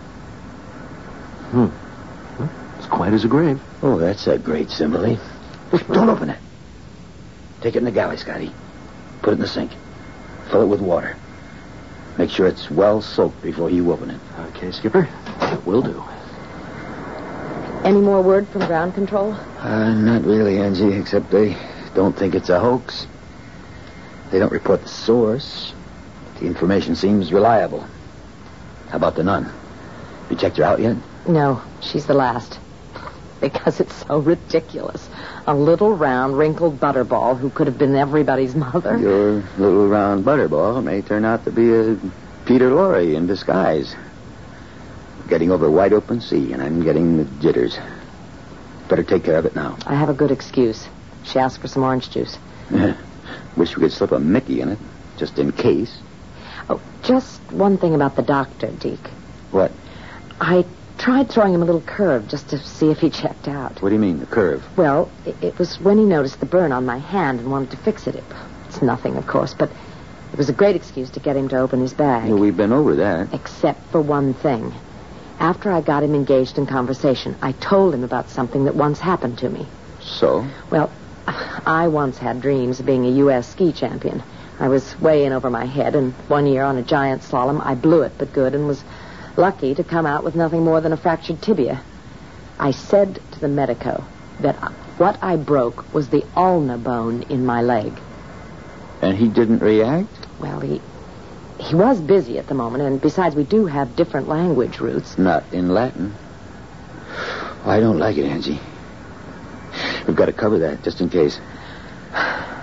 Hmm. 1.51 1.65
Hmm. 1.65 2.77
It's 2.77 2.87
quiet 2.87 3.13
as 3.13 3.25
a 3.25 3.27
grave. 3.27 3.61
Oh, 3.81 3.97
that's 3.97 4.27
a 4.27 4.37
great 4.37 4.69
simile. 4.69 5.17
Don't 5.91 6.09
open 6.09 6.29
it. 6.29 6.39
Take 7.61 7.75
it 7.75 7.79
in 7.79 7.85
the 7.85 7.91
galley, 7.91 8.17
Scotty. 8.17 8.51
Put 9.21 9.31
it 9.31 9.33
in 9.33 9.39
the 9.39 9.47
sink. 9.47 9.71
Fill 10.51 10.63
it 10.63 10.67
with 10.67 10.81
water. 10.81 11.15
Make 12.17 12.29
sure 12.29 12.47
it's 12.47 12.69
well 12.71 13.01
soaked 13.01 13.41
before 13.41 13.69
you 13.69 13.91
open 13.91 14.09
it. 14.09 14.19
Okay, 14.39 14.71
Skipper. 14.71 15.07
Will 15.65 15.81
do. 15.81 16.03
Any 17.83 18.01
more 18.01 18.21
word 18.21 18.47
from 18.47 18.65
ground 18.65 18.95
control? 18.95 19.33
Uh, 19.59 19.93
not 19.93 20.23
really, 20.23 20.59
Angie, 20.59 20.93
except 20.93 21.29
they 21.29 21.55
don't 21.93 22.17
think 22.17 22.35
it's 22.35 22.49
a 22.49 22.59
hoax. 22.59 23.07
They 24.31 24.39
don't 24.39 24.51
report 24.51 24.81
the 24.81 24.89
source. 24.89 25.73
The 26.39 26.47
information 26.47 26.95
seems 26.95 27.31
reliable. 27.31 27.87
How 28.89 28.97
about 28.97 29.15
the 29.15 29.23
nun? 29.23 29.51
You 30.29 30.35
checked 30.35 30.57
her 30.57 30.63
out 30.63 30.79
yet? 30.79 30.97
No, 31.27 31.61
she's 31.81 32.05
the 32.05 32.13
last. 32.13 32.59
Because 33.41 33.79
it's 33.79 34.05
so 34.07 34.19
ridiculous. 34.19 35.07
A 35.45 35.53
little 35.53 35.93
round, 35.93 36.37
wrinkled 36.37 36.79
butterball 36.79 37.37
who 37.37 37.49
could 37.49 37.67
have 37.67 37.77
been 37.77 37.95
everybody's 37.95 38.55
mother. 38.55 38.97
Your 38.97 39.43
little 39.57 39.87
round 39.87 40.25
butterball 40.25 40.83
may 40.83 41.01
turn 41.01 41.25
out 41.25 41.43
to 41.45 41.51
be 41.51 41.73
a 41.73 41.97
Peter 42.45 42.71
Lorre 42.71 43.13
in 43.15 43.27
disguise. 43.27 43.95
Getting 45.27 45.51
over 45.51 45.65
a 45.65 45.71
wide 45.71 45.93
open 45.93 46.21
sea, 46.21 46.53
and 46.53 46.61
I'm 46.61 46.81
getting 46.81 47.17
the 47.17 47.25
jitters. 47.41 47.77
Better 48.87 49.03
take 49.03 49.25
care 49.25 49.37
of 49.37 49.45
it 49.45 49.55
now. 49.55 49.77
I 49.85 49.95
have 49.95 50.09
a 50.09 50.13
good 50.13 50.31
excuse. 50.31 50.87
She 51.25 51.37
asked 51.37 51.59
for 51.59 51.67
some 51.67 51.83
orange 51.83 52.09
juice. 52.09 52.37
Wish 53.57 53.75
we 53.75 53.81
could 53.83 53.91
slip 53.91 54.13
a 54.13 54.19
Mickey 54.19 54.61
in 54.61 54.69
it, 54.69 54.79
just 55.17 55.37
in 55.37 55.51
case. 55.51 55.97
Oh, 56.69 56.81
just 57.03 57.41
one 57.51 57.77
thing 57.77 57.93
about 57.93 58.15
the 58.15 58.21
doctor, 58.21 58.67
Deke. 58.67 59.09
What? 59.51 59.71
I 60.39 60.65
tried 60.97 61.29
throwing 61.29 61.53
him 61.53 61.61
a 61.61 61.65
little 61.65 61.81
curve 61.81 62.27
just 62.27 62.49
to 62.49 62.59
see 62.59 62.91
if 62.91 62.99
he 62.99 63.09
checked 63.09 63.47
out. 63.47 63.81
What 63.81 63.89
do 63.89 63.95
you 63.95 64.01
mean, 64.01 64.19
the 64.19 64.25
curve? 64.25 64.63
Well, 64.77 65.09
it, 65.25 65.35
it 65.41 65.59
was 65.59 65.79
when 65.79 65.97
he 65.97 66.03
noticed 66.03 66.39
the 66.39 66.45
burn 66.45 66.71
on 66.71 66.85
my 66.85 66.97
hand 66.97 67.39
and 67.39 67.51
wanted 67.51 67.71
to 67.71 67.77
fix 67.77 68.07
it. 68.07 68.15
it. 68.15 68.23
It's 68.67 68.81
nothing, 68.81 69.15
of 69.15 69.27
course, 69.27 69.53
but 69.53 69.71
it 70.31 70.37
was 70.37 70.49
a 70.49 70.53
great 70.53 70.75
excuse 70.75 71.09
to 71.11 71.19
get 71.19 71.35
him 71.35 71.47
to 71.49 71.57
open 71.57 71.79
his 71.79 71.93
bag. 71.93 72.29
Well, 72.29 72.39
we've 72.39 72.57
been 72.57 72.73
over 72.73 72.95
that. 72.95 73.33
Except 73.33 73.81
for 73.91 74.01
one 74.01 74.33
thing. 74.33 74.73
After 75.39 75.71
I 75.71 75.81
got 75.81 76.03
him 76.03 76.15
engaged 76.15 76.57
in 76.57 76.65
conversation, 76.65 77.35
I 77.41 77.51
told 77.53 77.93
him 77.93 78.03
about 78.03 78.29
something 78.29 78.65
that 78.65 78.75
once 78.75 78.99
happened 78.99 79.37
to 79.39 79.49
me. 79.49 79.67
So? 80.01 80.47
Well, 80.71 80.91
I 81.27 81.87
once 81.89 82.17
had 82.17 82.41
dreams 82.41 82.79
of 82.79 82.85
being 82.85 83.05
a 83.05 83.09
U.S. 83.09 83.47
ski 83.47 83.71
champion. 83.71 84.23
I 84.59 84.69
was 84.69 84.99
way 84.99 85.25
in 85.25 85.33
over 85.33 85.49
my 85.49 85.65
head, 85.65 85.95
and 85.95 86.13
one 86.27 86.47
year 86.47 86.63
on 86.63 86.77
a 86.77 86.81
giant 86.81 87.21
slalom, 87.21 87.63
I 87.63 87.75
blew 87.75 88.01
it 88.01 88.13
but 88.17 88.33
good 88.33 88.55
and 88.55 88.67
was 88.67 88.83
lucky 89.37 89.75
to 89.75 89.83
come 89.83 90.05
out 90.05 90.23
with 90.23 90.35
nothing 90.35 90.63
more 90.63 90.81
than 90.81 90.93
a 90.93 90.97
fractured 90.97 91.41
tibia. 91.41 91.81
I 92.59 92.71
said 92.71 93.21
to 93.33 93.39
the 93.39 93.47
medico 93.47 94.03
that 94.41 94.55
what 94.97 95.17
I 95.21 95.35
broke 95.35 95.93
was 95.93 96.09
the 96.09 96.25
ulna 96.35 96.77
bone 96.77 97.23
in 97.23 97.45
my 97.45 97.61
leg. 97.61 97.93
And 99.01 99.15
he 99.15 99.27
didn't 99.27 99.59
react? 99.59 100.27
Well, 100.39 100.59
he 100.59 100.81
he 101.59 101.75
was 101.75 101.99
busy 101.99 102.37
at 102.37 102.47
the 102.47 102.53
moment, 102.53 102.83
and 102.83 103.01
besides, 103.01 103.35
we 103.35 103.43
do 103.43 103.65
have 103.65 103.95
different 103.95 104.27
language 104.27 104.79
roots. 104.79 105.17
Not 105.17 105.43
in 105.51 105.69
Latin. 105.69 106.13
I 107.65 107.79
don't 107.79 107.97
like 107.97 108.17
it, 108.17 108.25
Angie. 108.25 108.59
We've 110.05 110.15
got 110.15 110.27
to 110.27 110.33
cover 110.33 110.59
that, 110.59 110.83
just 110.83 111.01
in 111.01 111.09
case. 111.09 111.39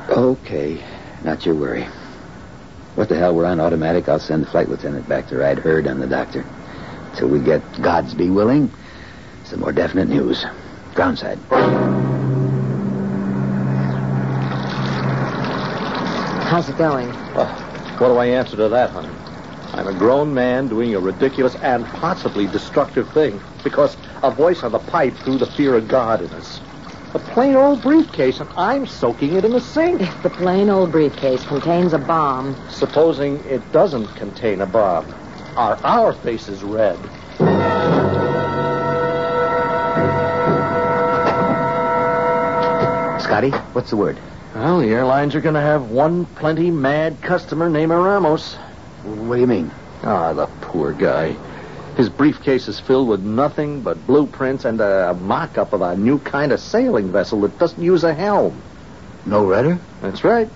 Okay, 0.08 0.82
not 1.24 1.44
your 1.44 1.54
worry. 1.54 1.86
What 2.94 3.08
the 3.08 3.16
hell, 3.16 3.34
we're 3.34 3.46
on 3.46 3.60
automatic. 3.60 4.08
I'll 4.08 4.20
send 4.20 4.44
the 4.44 4.50
flight 4.50 4.68
lieutenant 4.68 5.08
back 5.08 5.28
to 5.28 5.36
ride 5.36 5.58
herd 5.58 5.88
on 5.88 5.98
the 5.98 6.06
doctor. 6.06 6.44
Till 7.16 7.28
we 7.28 7.38
get, 7.38 7.62
God's 7.80 8.14
be 8.14 8.30
willing, 8.30 8.72
some 9.44 9.60
more 9.60 9.72
definite 9.72 10.08
news. 10.08 10.44
Groundside. 10.94 11.38
How's 16.44 16.68
it 16.68 16.78
going? 16.78 17.08
Well, 17.34 17.46
what 17.98 18.08
do 18.08 18.16
I 18.16 18.26
answer 18.26 18.56
to 18.56 18.68
that, 18.68 18.90
honey? 18.90 19.08
I'm 19.72 19.88
a 19.88 19.92
grown 19.92 20.32
man 20.34 20.68
doing 20.68 20.94
a 20.94 21.00
ridiculous 21.00 21.56
and 21.56 21.84
possibly 21.84 22.46
destructive 22.46 23.10
thing 23.12 23.40
because 23.64 23.96
a 24.22 24.30
voice 24.30 24.62
on 24.62 24.70
the 24.70 24.78
pipe 24.78 25.16
threw 25.24 25.36
the 25.36 25.46
fear 25.46 25.74
of 25.74 25.88
God 25.88 26.22
in 26.22 26.30
us. 26.30 26.60
A 27.14 27.18
plain 27.18 27.54
old 27.54 27.82
briefcase, 27.82 28.40
and 28.40 28.48
I'm 28.56 28.86
soaking 28.86 29.34
it 29.34 29.44
in 29.44 29.52
the 29.52 29.60
sink. 29.60 30.00
If 30.00 30.22
the 30.22 30.30
plain 30.30 30.68
old 30.68 30.92
briefcase 30.92 31.44
contains 31.44 31.92
a 31.92 31.98
bomb, 31.98 32.56
Supposing 32.70 33.36
it 33.44 33.72
doesn't 33.72 34.06
contain 34.16 34.60
a 34.60 34.66
bomb, 34.66 35.06
are 35.56 35.78
our 35.84 36.12
faces 36.12 36.62
red? 36.62 36.98
Scotty, 43.20 43.50
what's 43.72 43.90
the 43.90 43.96
word? 43.96 44.18
Well, 44.54 44.80
the 44.80 44.88
airlines 44.88 45.34
are 45.34 45.40
going 45.40 45.54
to 45.54 45.60
have 45.60 45.90
one 45.90 46.26
plenty 46.26 46.70
mad 46.70 47.20
customer 47.22 47.68
named 47.68 47.90
Ramos. 47.90 48.54
What 49.02 49.36
do 49.36 49.40
you 49.40 49.46
mean? 49.46 49.70
Ah, 50.02 50.32
the 50.32 50.46
poor 50.60 50.92
guy. 50.92 51.36
His 51.96 52.08
briefcase 52.08 52.68
is 52.68 52.78
filled 52.80 53.08
with 53.08 53.20
nothing 53.20 53.80
but 53.80 54.06
blueprints 54.06 54.64
and 54.64 54.80
a 54.80 55.14
mock-up 55.14 55.72
of 55.72 55.82
a 55.82 55.96
new 55.96 56.18
kind 56.18 56.52
of 56.52 56.60
sailing 56.60 57.10
vessel 57.12 57.40
that 57.42 57.58
doesn't 57.58 57.82
use 57.82 58.04
a 58.04 58.12
helm. 58.12 58.60
No 59.26 59.46
rudder? 59.46 59.78
That's 60.02 60.24
right. 60.24 60.48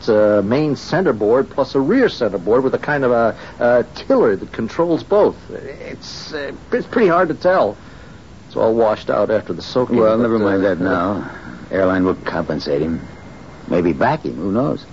It's 0.00 0.08
a 0.08 0.40
main 0.42 0.76
centerboard 0.76 1.50
plus 1.50 1.74
a 1.74 1.80
rear 1.80 2.08
centerboard 2.08 2.64
with 2.64 2.74
a 2.74 2.78
kind 2.78 3.04
of 3.04 3.10
a, 3.10 3.36
a 3.58 3.84
tiller 3.94 4.34
that 4.34 4.50
controls 4.50 5.02
both. 5.02 5.36
It's 5.50 6.32
uh, 6.32 6.52
it's 6.72 6.86
pretty 6.86 7.08
hard 7.08 7.28
to 7.28 7.34
tell. 7.34 7.76
It's 8.46 8.56
all 8.56 8.74
washed 8.74 9.10
out 9.10 9.30
after 9.30 9.52
the 9.52 9.60
soaking. 9.60 9.96
Well, 9.96 10.16
but, 10.16 10.22
never 10.22 10.38
mind 10.38 10.64
uh, 10.64 10.68
that 10.70 10.80
now. 10.80 11.30
Airline 11.70 12.06
will 12.06 12.14
compensate 12.14 12.80
him. 12.80 13.06
Maybe 13.68 13.92
back 13.92 14.24
him, 14.24 14.36
who 14.36 14.50
knows? 14.50 14.86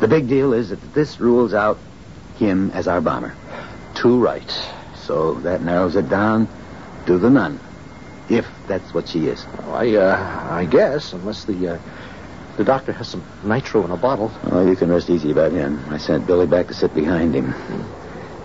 The 0.00 0.08
big 0.08 0.26
deal 0.26 0.52
is 0.52 0.70
that 0.70 0.94
this 0.94 1.20
rules 1.20 1.54
out 1.54 1.78
him 2.38 2.72
as 2.72 2.88
our 2.88 3.00
bomber. 3.00 3.36
Too 3.94 4.18
right. 4.18 4.50
So 4.96 5.34
that 5.34 5.62
narrows 5.62 5.94
it 5.94 6.08
down 6.08 6.48
to 7.06 7.18
the 7.18 7.30
nun. 7.30 7.60
If 8.28 8.48
that's 8.66 8.92
what 8.92 9.08
she 9.08 9.28
is. 9.28 9.46
Well, 9.58 9.74
I 9.76 9.94
uh, 9.94 10.48
I 10.50 10.64
guess 10.64 11.12
unless 11.12 11.44
the 11.44 11.74
uh, 11.74 11.78
the 12.58 12.64
doctor 12.64 12.92
has 12.92 13.08
some 13.08 13.22
nitro 13.44 13.84
in 13.84 13.92
a 13.92 13.96
bottle. 13.96 14.32
Oh, 14.50 14.68
you 14.68 14.74
can 14.74 14.90
rest 14.90 15.08
easy 15.08 15.30
about 15.30 15.52
him. 15.52 15.82
I 15.90 15.96
sent 15.96 16.26
Billy 16.26 16.46
back 16.46 16.66
to 16.66 16.74
sit 16.74 16.92
behind 16.92 17.32
him. 17.32 17.54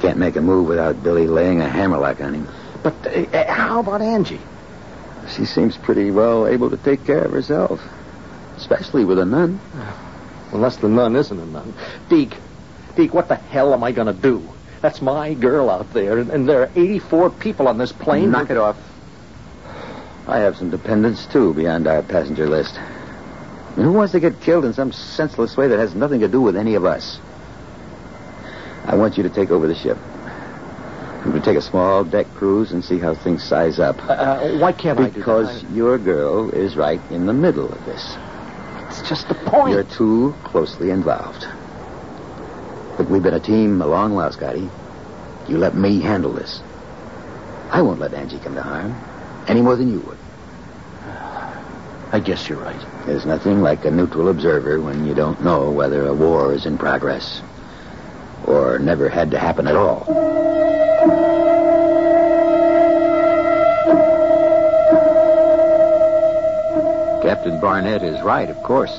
Can't 0.02 0.20
make 0.20 0.36
a 0.36 0.42
move 0.42 0.68
without 0.68 1.02
Billy 1.02 1.26
laying 1.26 1.62
a 1.62 1.68
hammerlock 1.68 2.22
on 2.22 2.36
him. 2.36 2.48
But 2.84 2.94
uh, 3.08 3.10
uh, 3.10 3.52
how 3.52 3.80
about 3.80 4.04
Angie? 4.04 4.40
She 5.36 5.46
seems 5.46 5.78
pretty 5.78 6.12
well 6.12 6.46
able 6.46 6.70
to 6.70 6.78
take 6.78 7.06
care 7.06 7.24
of 7.24 7.32
herself. 7.32 7.82
Especially 8.56 9.04
with 9.04 9.18
a 9.18 9.26
nun. 9.26 9.60
Unless 10.52 10.78
the 10.78 10.90
nun 10.90 11.16
isn't 11.16 11.40
a 11.40 11.46
nun. 11.48 11.74
Deke, 12.08 12.38
Deke, 12.96 13.16
what 13.16 13.30
the 13.30 13.36
hell 13.36 13.74
am 13.74 13.84
I 13.84 13.94
going 13.94 14.08
to 14.08 14.22
do? 14.22 14.48
That's 14.82 15.02
my 15.02 15.34
girl 15.34 15.72
out 15.72 15.92
there, 15.94 16.20
and, 16.20 16.30
and 16.30 16.48
there 16.48 16.62
are 16.62 16.70
84 16.76 17.32
people 17.32 17.68
on 17.68 17.80
this 17.80 17.92
plane. 17.92 18.30
Knock 18.30 18.52
it 18.52 18.58
off. 18.58 18.78
I 20.28 20.40
have 20.40 20.56
some 20.56 20.70
dependents, 20.70 21.26
too, 21.26 21.56
beyond 21.56 21.88
our 21.88 22.04
passenger 22.04 22.48
list. 22.48 22.78
And 23.76 23.86
who 23.86 23.92
wants 23.92 24.12
to 24.12 24.20
get 24.20 24.40
killed 24.42 24.66
in 24.66 24.74
some 24.74 24.92
senseless 24.92 25.58
way 25.58 25.68
that 25.68 25.80
has 25.80 25.96
nothing 25.96 26.20
to 26.20 26.28
do 26.28 26.42
with 26.42 26.56
any 26.56 26.76
of 26.76 26.86
us? 26.86 27.20
I 28.86 28.96
want 28.96 29.18
you 29.18 29.24
to 29.24 29.30
take 29.30 29.50
over 29.50 29.68
the 29.68 29.76
ship. 29.76 29.98
We're 29.98 31.32
going 31.32 31.42
to 31.42 31.46
take 31.46 31.58
a 31.58 31.62
small 31.62 32.04
deck 32.04 32.28
cruise 32.36 32.74
and 32.74 32.84
see 32.84 33.00
how 33.00 33.16
things 33.16 33.44
size 33.44 33.80
up. 33.80 33.98
Uh, 34.04 34.12
uh, 34.12 34.58
why 34.60 34.74
can't 34.74 35.00
I? 35.00 35.10
Because 35.10 35.64
your 35.72 35.98
girl 35.98 36.50
is 36.52 36.76
right 36.76 37.00
in 37.12 37.26
the 37.26 37.34
middle 37.34 37.72
of 37.72 37.86
this. 37.86 38.16
It's 38.90 39.08
just 39.08 39.30
the 39.30 39.36
point. 39.36 39.74
You're 39.74 39.84
too 39.84 40.36
closely 40.44 40.92
involved. 40.92 41.48
But 42.98 43.10
we've 43.10 43.24
been 43.24 43.34
a 43.34 43.40
team 43.40 43.82
a 43.82 43.88
long 43.88 44.14
while, 44.14 44.32
Scotty. 44.32 44.70
You 45.48 45.58
let 45.58 45.76
me 45.76 46.00
handle 46.02 46.34
this. 46.34 46.62
I 47.72 47.82
won't 47.82 48.00
let 48.00 48.14
Angie 48.14 48.38
come 48.38 48.54
to 48.56 48.62
harm. 48.62 48.94
Any 49.48 49.62
more 49.62 49.76
than 49.76 49.90
you 49.90 50.00
would. 50.02 50.18
I 52.12 52.20
guess 52.20 52.48
you're 52.48 52.60
right. 52.60 52.80
There's 53.06 53.26
nothing 53.26 53.62
like 53.62 53.84
a 53.84 53.92
neutral 53.92 54.30
observer 54.30 54.80
when 54.80 55.06
you 55.06 55.14
don't 55.14 55.44
know 55.44 55.70
whether 55.72 56.08
a 56.08 56.14
war 56.14 56.54
is 56.54 56.66
in 56.66 56.78
progress 56.78 57.42
or 58.46 58.80
never 58.80 59.10
had 59.10 59.32
to 59.32 59.40
happen 59.40 59.68
at 59.68 59.76
all. 59.76 60.06
Captain 67.22 67.60
Barnett 67.60 68.04
is 68.04 68.22
right, 68.22 68.50
of 68.50 68.62
course. 68.64 68.96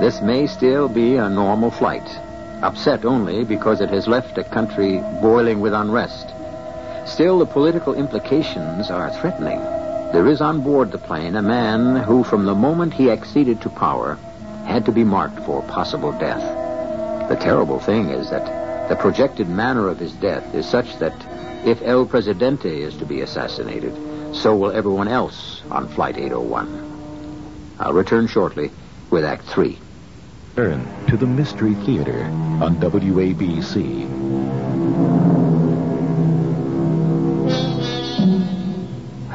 This 0.00 0.22
may 0.22 0.46
still 0.46 0.88
be 0.88 1.16
a 1.16 1.28
normal 1.28 1.70
flight, 1.70 2.18
upset 2.62 3.04
only 3.04 3.44
because 3.44 3.82
it 3.82 3.90
has 3.90 4.08
left 4.08 4.38
a 4.38 4.44
country 4.44 5.00
boiling 5.20 5.60
with 5.60 5.74
unrest. 5.74 6.32
Still, 7.04 7.38
the 7.38 7.46
political 7.46 7.94
implications 7.94 8.90
are 8.90 9.10
threatening. 9.10 9.60
There 10.12 10.28
is 10.28 10.42
on 10.42 10.60
board 10.60 10.92
the 10.92 10.98
plane 10.98 11.36
a 11.36 11.42
man 11.42 11.96
who, 11.96 12.22
from 12.22 12.44
the 12.44 12.54
moment 12.54 12.92
he 12.92 13.10
acceded 13.10 13.62
to 13.62 13.70
power, 13.70 14.18
had 14.66 14.84
to 14.84 14.92
be 14.92 15.04
marked 15.04 15.40
for 15.40 15.62
possible 15.62 16.12
death. 16.12 16.42
The 17.30 17.36
terrible 17.36 17.80
thing 17.80 18.10
is 18.10 18.28
that 18.28 18.88
the 18.90 18.96
projected 18.96 19.48
manner 19.48 19.88
of 19.88 19.98
his 19.98 20.12
death 20.12 20.54
is 20.54 20.66
such 20.66 20.98
that 20.98 21.14
if 21.64 21.80
El 21.80 22.04
Presidente 22.04 22.82
is 22.82 22.94
to 22.98 23.06
be 23.06 23.22
assassinated, 23.22 23.94
so 24.34 24.54
will 24.54 24.72
everyone 24.72 25.08
else 25.08 25.62
on 25.70 25.88
Flight 25.88 26.18
801. 26.18 27.76
I'll 27.80 27.94
return 27.94 28.26
shortly 28.26 28.70
with 29.08 29.24
Act 29.24 29.44
Three. 29.44 29.78
Turn 30.56 30.86
to 31.06 31.16
the 31.16 31.26
Mystery 31.26 31.74
Theater 31.86 32.24
on 32.60 32.76
WABC. 32.76 34.08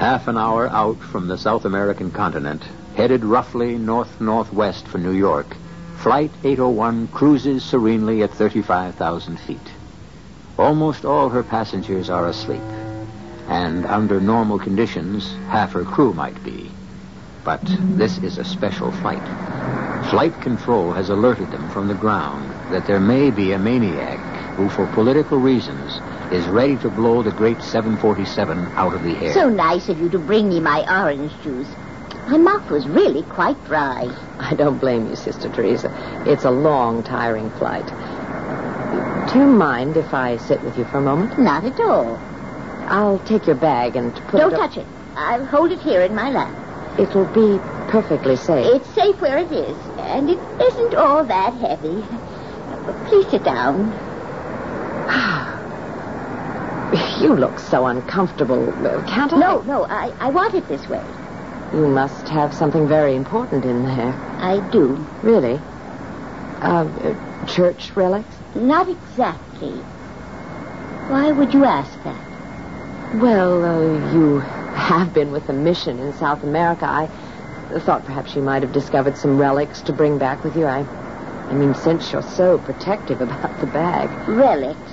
Half 0.07 0.29
an 0.29 0.37
hour 0.37 0.69
out 0.69 1.01
from 1.01 1.27
the 1.27 1.37
South 1.37 1.65
American 1.65 2.11
continent, 2.11 2.63
headed 2.95 3.25
roughly 3.25 3.77
north-northwest 3.77 4.87
for 4.87 4.99
New 4.99 5.11
York, 5.11 5.53
Flight 5.97 6.31
801 6.45 7.09
cruises 7.09 7.61
serenely 7.61 8.23
at 8.23 8.31
35,000 8.31 9.37
feet. 9.37 9.73
Almost 10.57 11.03
all 11.03 11.27
her 11.27 11.43
passengers 11.43 12.09
are 12.09 12.27
asleep, 12.27 12.61
and 13.49 13.85
under 13.85 14.21
normal 14.21 14.57
conditions, 14.57 15.27
half 15.49 15.73
her 15.73 15.83
crew 15.83 16.13
might 16.13 16.41
be. 16.41 16.71
But 17.43 17.65
this 17.97 18.17
is 18.19 18.37
a 18.37 18.45
special 18.45 18.93
flight. 18.93 19.27
Flight 20.09 20.39
control 20.39 20.93
has 20.93 21.09
alerted 21.09 21.51
them 21.51 21.69
from 21.71 21.89
the 21.89 21.95
ground 21.95 22.49
that 22.71 22.87
there 22.87 23.01
may 23.01 23.29
be 23.29 23.51
a 23.51 23.59
maniac 23.59 24.19
who, 24.55 24.69
for 24.69 24.87
political 24.87 25.37
reasons, 25.37 25.99
is 26.31 26.45
ready 26.47 26.77
to 26.77 26.89
blow 26.89 27.23
the 27.23 27.31
great 27.31 27.61
747 27.61 28.57
out 28.75 28.93
of 28.93 29.03
the 29.03 29.15
air. 29.17 29.33
So 29.33 29.49
nice 29.49 29.89
of 29.89 29.99
you 29.99 30.09
to 30.09 30.19
bring 30.19 30.49
me 30.49 30.59
my 30.59 30.83
orange 30.89 31.31
juice. 31.43 31.67
My 32.27 32.37
mouth 32.37 32.69
was 32.69 32.87
really 32.87 33.23
quite 33.23 33.61
dry. 33.65 34.09
I 34.39 34.53
don't 34.53 34.79
blame 34.79 35.07
you, 35.07 35.15
Sister 35.15 35.49
Teresa. 35.49 35.89
It's 36.25 36.43
a 36.43 36.51
long, 36.51 37.03
tiring 37.03 37.49
flight. 37.51 37.87
Do 39.31 39.39
you 39.39 39.45
mind 39.45 39.97
if 39.97 40.13
I 40.13 40.37
sit 40.37 40.61
with 40.63 40.77
you 40.77 40.85
for 40.85 40.97
a 40.97 41.01
moment? 41.01 41.37
Not 41.39 41.63
at 41.63 41.79
all. 41.79 42.17
I'll 42.89 43.19
take 43.19 43.47
your 43.47 43.55
bag 43.55 43.95
and 43.95 44.13
put 44.13 44.35
it. 44.35 44.37
Don't 44.37 44.53
it 44.53 44.59
up- 44.59 44.71
touch 44.73 44.77
it. 44.77 44.87
I'll 45.15 45.45
hold 45.45 45.71
it 45.71 45.79
here 45.79 46.01
in 46.01 46.13
my 46.13 46.29
lap. 46.29 46.53
It'll 46.99 47.25
be 47.25 47.59
perfectly 47.89 48.35
safe. 48.35 48.65
It's 48.75 48.87
safe 48.89 49.19
where 49.21 49.37
it 49.37 49.51
is, 49.51 49.77
and 49.99 50.29
it 50.29 50.39
isn't 50.61 50.95
all 50.95 51.23
that 51.23 51.53
heavy. 51.53 52.03
Please 53.07 53.27
sit 53.29 53.43
down. 53.43 53.93
You 57.21 57.36
look 57.36 57.58
so 57.58 57.88
uncomfortable. 57.88 58.69
Uh, 58.86 59.03
Can't 59.08 59.34
I? 59.34 59.38
No, 59.39 59.62
no, 59.62 59.86
I, 59.86 60.13
I 60.19 60.30
want 60.30 60.53
it 60.53 60.67
this 60.67 60.88
way. 60.88 61.03
You 61.73 61.88
must 61.88 62.27
have 62.30 62.53
something 62.53 62.88
very 62.88 63.15
important 63.15 63.65
in 63.65 63.84
there. 63.84 64.13
I 64.39 64.60
do. 64.71 64.95
Really? 65.23 65.56
Uh, 66.62 66.86
uh, 66.86 67.45
church 67.47 67.91
relics? 67.95 68.36
Not 68.56 68.88
exactly. 68.88 69.71
Why 71.10 71.32
would 71.32 71.53
you 71.53 71.65
ask 71.65 71.91
that? 72.03 73.19
Well, 73.21 73.63
uh, 73.63 74.13
you 74.13 74.39
have 74.39 75.13
been 75.13 75.32
with 75.32 75.49
a 75.49 75.53
mission 75.53 75.99
in 75.99 76.13
South 76.13 76.43
America. 76.43 76.86
I 76.86 77.08
thought 77.80 78.06
perhaps 78.06 78.36
you 78.36 78.41
might 78.41 78.62
have 78.63 78.73
discovered 78.73 79.17
some 79.17 79.38
relics 79.38 79.82
to 79.84 79.93
bring 79.93 80.17
back 80.17 80.43
with 80.43 80.56
you. 80.56 80.65
I, 80.65 80.80
I 81.49 81.53
mean, 81.53 81.73
since 81.73 82.12
you're 82.12 82.21
so 82.21 82.60
protective 82.60 83.21
about 83.27 83.60
the 83.60 83.67
bag. 83.67 84.10
Relics? 84.30 84.91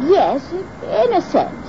Yes, 0.00 0.52
in 0.52 1.12
a 1.14 1.20
sense. 1.22 1.68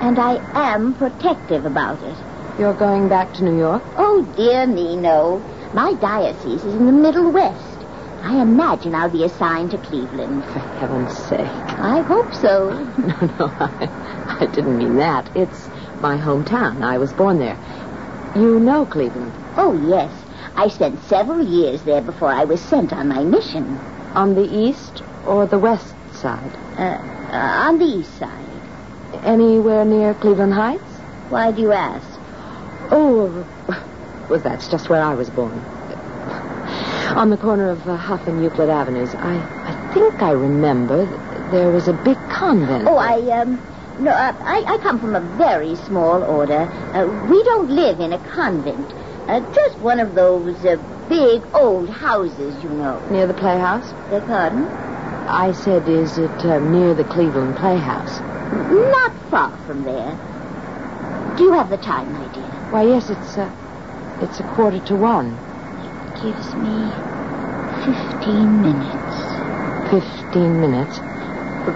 And 0.00 0.18
I 0.18 0.40
am 0.54 0.94
protective 0.94 1.64
about 1.64 2.02
it. 2.02 2.16
You're 2.58 2.74
going 2.74 3.08
back 3.08 3.32
to 3.34 3.44
New 3.44 3.56
York? 3.56 3.82
Oh, 3.96 4.22
dear 4.36 4.66
me, 4.66 4.96
no. 4.96 5.38
My 5.72 5.94
diocese 5.94 6.64
is 6.64 6.74
in 6.74 6.86
the 6.86 6.92
Middle 6.92 7.30
West. 7.30 7.78
I 8.22 8.40
imagine 8.40 8.94
I'll 8.94 9.10
be 9.10 9.24
assigned 9.24 9.70
to 9.72 9.78
Cleveland. 9.78 10.44
For 10.46 10.58
heaven's 10.58 11.16
sake. 11.16 11.40
I 11.40 12.00
hope 12.00 12.32
so. 12.34 12.70
No, 12.98 13.26
no, 13.38 13.46
I, 13.58 14.36
I 14.40 14.46
didn't 14.46 14.78
mean 14.78 14.96
that. 14.96 15.30
It's 15.36 15.68
my 16.00 16.16
hometown. 16.16 16.82
I 16.82 16.98
was 16.98 17.12
born 17.12 17.38
there. 17.38 17.58
You 18.34 18.58
know 18.58 18.84
Cleveland. 18.86 19.32
Oh, 19.56 19.72
yes. 19.88 20.12
I 20.56 20.68
spent 20.68 21.02
several 21.04 21.44
years 21.44 21.82
there 21.82 22.02
before 22.02 22.28
I 22.28 22.44
was 22.44 22.60
sent 22.60 22.92
on 22.92 23.08
my 23.08 23.22
mission. 23.22 23.76
On 24.14 24.34
the 24.34 24.44
east 24.44 25.02
or 25.26 25.46
the 25.46 25.58
west 25.58 25.94
side? 26.12 26.16
side? 26.16 26.56
Uh, 26.78 27.15
uh, 27.30 27.66
on 27.68 27.78
the 27.78 27.84
east 27.84 28.18
side. 28.18 28.44
Anywhere 29.24 29.84
near 29.84 30.14
Cleveland 30.14 30.54
Heights? 30.54 30.82
Why 31.28 31.50
do 31.52 31.60
you 31.62 31.72
ask? 31.72 32.06
Oh, 32.90 33.46
well, 34.30 34.40
that's 34.40 34.68
just 34.68 34.88
where 34.88 35.02
I 35.02 35.14
was 35.14 35.30
born. 35.30 35.58
On 37.16 37.30
the 37.30 37.36
corner 37.36 37.70
of 37.70 37.88
uh, 37.88 37.96
Hough 37.96 38.26
and 38.26 38.42
Euclid 38.42 38.68
Avenues. 38.68 39.14
I, 39.14 39.36
I 39.36 39.94
think 39.94 40.22
I 40.22 40.32
remember 40.32 41.06
there 41.50 41.70
was 41.70 41.88
a 41.88 41.92
big 41.92 42.16
convent. 42.28 42.86
Oh, 42.86 42.96
I, 42.96 43.18
um, 43.40 43.60
no, 44.00 44.10
uh, 44.10 44.34
I, 44.40 44.64
I 44.66 44.78
come 44.78 45.00
from 45.00 45.14
a 45.14 45.20
very 45.20 45.74
small 45.76 46.22
order. 46.22 46.60
Uh, 46.92 47.06
we 47.30 47.42
don't 47.44 47.70
live 47.70 48.00
in 48.00 48.12
a 48.12 48.18
convent. 48.30 48.92
Uh, 49.28 49.40
just 49.54 49.78
one 49.78 49.98
of 49.98 50.14
those 50.14 50.64
uh, 50.64 50.76
big 51.08 51.42
old 51.54 51.88
houses, 51.88 52.62
you 52.62 52.70
know. 52.70 53.00
Near 53.10 53.26
the 53.26 53.34
Playhouse? 53.34 53.92
Beg 54.10 54.24
pardon? 54.26 54.64
I 55.28 55.52
said, 55.52 55.88
is 55.88 56.18
it 56.18 56.30
uh, 56.44 56.58
near 56.58 56.94
the 56.94 57.04
Cleveland 57.04 57.56
Playhouse? 57.56 58.20
Not 58.70 59.12
far 59.30 59.56
from 59.66 59.82
there. 59.84 60.16
Do 61.36 61.44
you 61.44 61.52
have 61.52 61.68
the 61.68 61.76
time, 61.76 62.12
my 62.12 62.32
dear? 62.32 62.44
Why, 62.70 62.82
yes, 62.84 63.10
it's, 63.10 63.36
uh, 63.36 63.50
it's 64.22 64.40
a 64.40 64.44
quarter 64.54 64.80
to 64.86 64.96
one. 64.96 65.36
It 66.08 66.22
gives 66.22 66.54
me 66.54 66.90
fifteen 67.84 68.62
minutes. 68.62 69.90
Fifteen 69.90 70.60
minutes? 70.60 70.98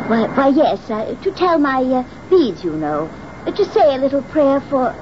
Why, 0.09 0.27
why 0.35 0.49
yes, 0.49 0.91
uh, 0.91 1.15
to 1.23 1.31
tell 1.33 1.59
my 1.59 1.83
uh, 1.83 2.05
beads, 2.31 2.63
you 2.65 2.73
know. 2.73 3.11
Uh, 3.47 3.53
to 3.53 3.65
say 3.65 3.95
a 3.95 3.99
little 3.99 4.23
prayer 4.23 4.61
for... 4.61 4.95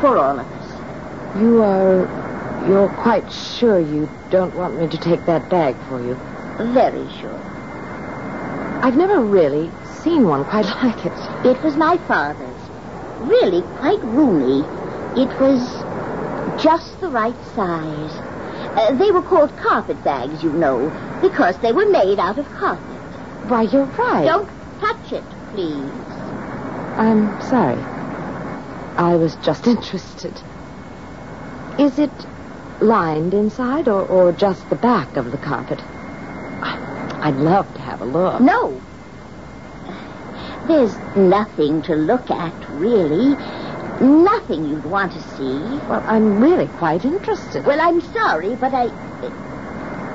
for 0.00 0.18
all 0.18 0.38
of 0.38 0.46
us. 0.46 1.40
You 1.40 1.62
are... 1.62 2.68
you're 2.68 2.88
quite 2.88 3.30
sure 3.32 3.80
you 3.80 4.08
don't 4.30 4.54
want 4.54 4.78
me 4.78 4.88
to 4.88 4.98
take 4.98 5.24
that 5.26 5.48
bag 5.48 5.74
for 5.88 6.00
you? 6.02 6.18
Very 6.60 7.08
sure. 7.20 7.40
I've 8.82 8.96
never 8.96 9.20
really 9.20 9.70
seen 10.02 10.26
one 10.26 10.44
quite 10.44 10.66
like 10.82 11.06
it. 11.06 11.46
It 11.46 11.62
was 11.62 11.76
my 11.76 11.96
father's. 12.06 12.48
Really 13.20 13.62
quite 13.78 14.02
roomy. 14.04 14.60
It 15.20 15.28
was 15.40 15.60
just 16.62 17.00
the 17.00 17.08
right 17.08 17.34
size. 17.54 18.12
Uh, 18.76 18.94
they 18.94 19.10
were 19.10 19.22
called 19.22 19.56
carpet 19.56 20.02
bags, 20.04 20.42
you 20.42 20.52
know, 20.52 20.90
because 21.22 21.56
they 21.58 21.72
were 21.72 21.88
made 21.88 22.18
out 22.18 22.38
of 22.38 22.46
carpet. 22.52 22.84
Why, 23.48 23.62
you're 23.62 23.86
right. 23.86 24.24
Don't 24.24 24.48
touch 24.80 25.12
it, 25.12 25.24
please. 25.52 25.90
I'm 26.96 27.40
sorry. 27.42 27.82
I 28.96 29.16
was 29.16 29.36
just 29.36 29.66
interested. 29.74 30.34
Is 31.78 31.98
it 31.98 32.12
lined 32.80 33.32
inside 33.32 33.88
or, 33.88 34.06
or 34.06 34.32
just 34.32 34.68
the 34.68 34.76
back 34.76 35.16
of 35.16 35.32
the 35.32 35.38
carpet? 35.38 35.80
I'd 37.20 37.36
love 37.36 37.72
to 37.74 37.80
have 37.80 38.00
a 38.00 38.04
look. 38.06 38.40
No. 38.40 38.80
There's 40.66 40.96
nothing 41.16 41.82
to 41.82 41.94
look 41.94 42.30
at, 42.30 42.70
really. 42.70 43.36
Nothing 44.00 44.64
you'd 44.64 44.86
want 44.86 45.12
to 45.12 45.20
see. 45.20 45.58
Well, 45.88 46.02
I'm 46.06 46.40
really 46.40 46.66
quite 46.78 47.04
interested. 47.04 47.66
Well, 47.66 47.80
I'm 47.80 48.00
sorry, 48.00 48.56
but 48.56 48.72
I. 48.72 48.84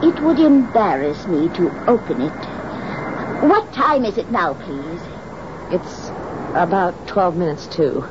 It 0.03 0.19
would 0.21 0.39
embarrass 0.39 1.25
me 1.27 1.47
to 1.49 1.69
open 1.87 2.21
it. 2.21 2.33
What 3.49 3.71
time 3.73 4.03
is 4.05 4.17
it 4.17 4.31
now, 4.31 4.53
please? 4.55 5.01
It's 5.71 6.09
about 6.55 7.07
12 7.07 7.37
minutes 7.37 7.67
to. 7.67 8.01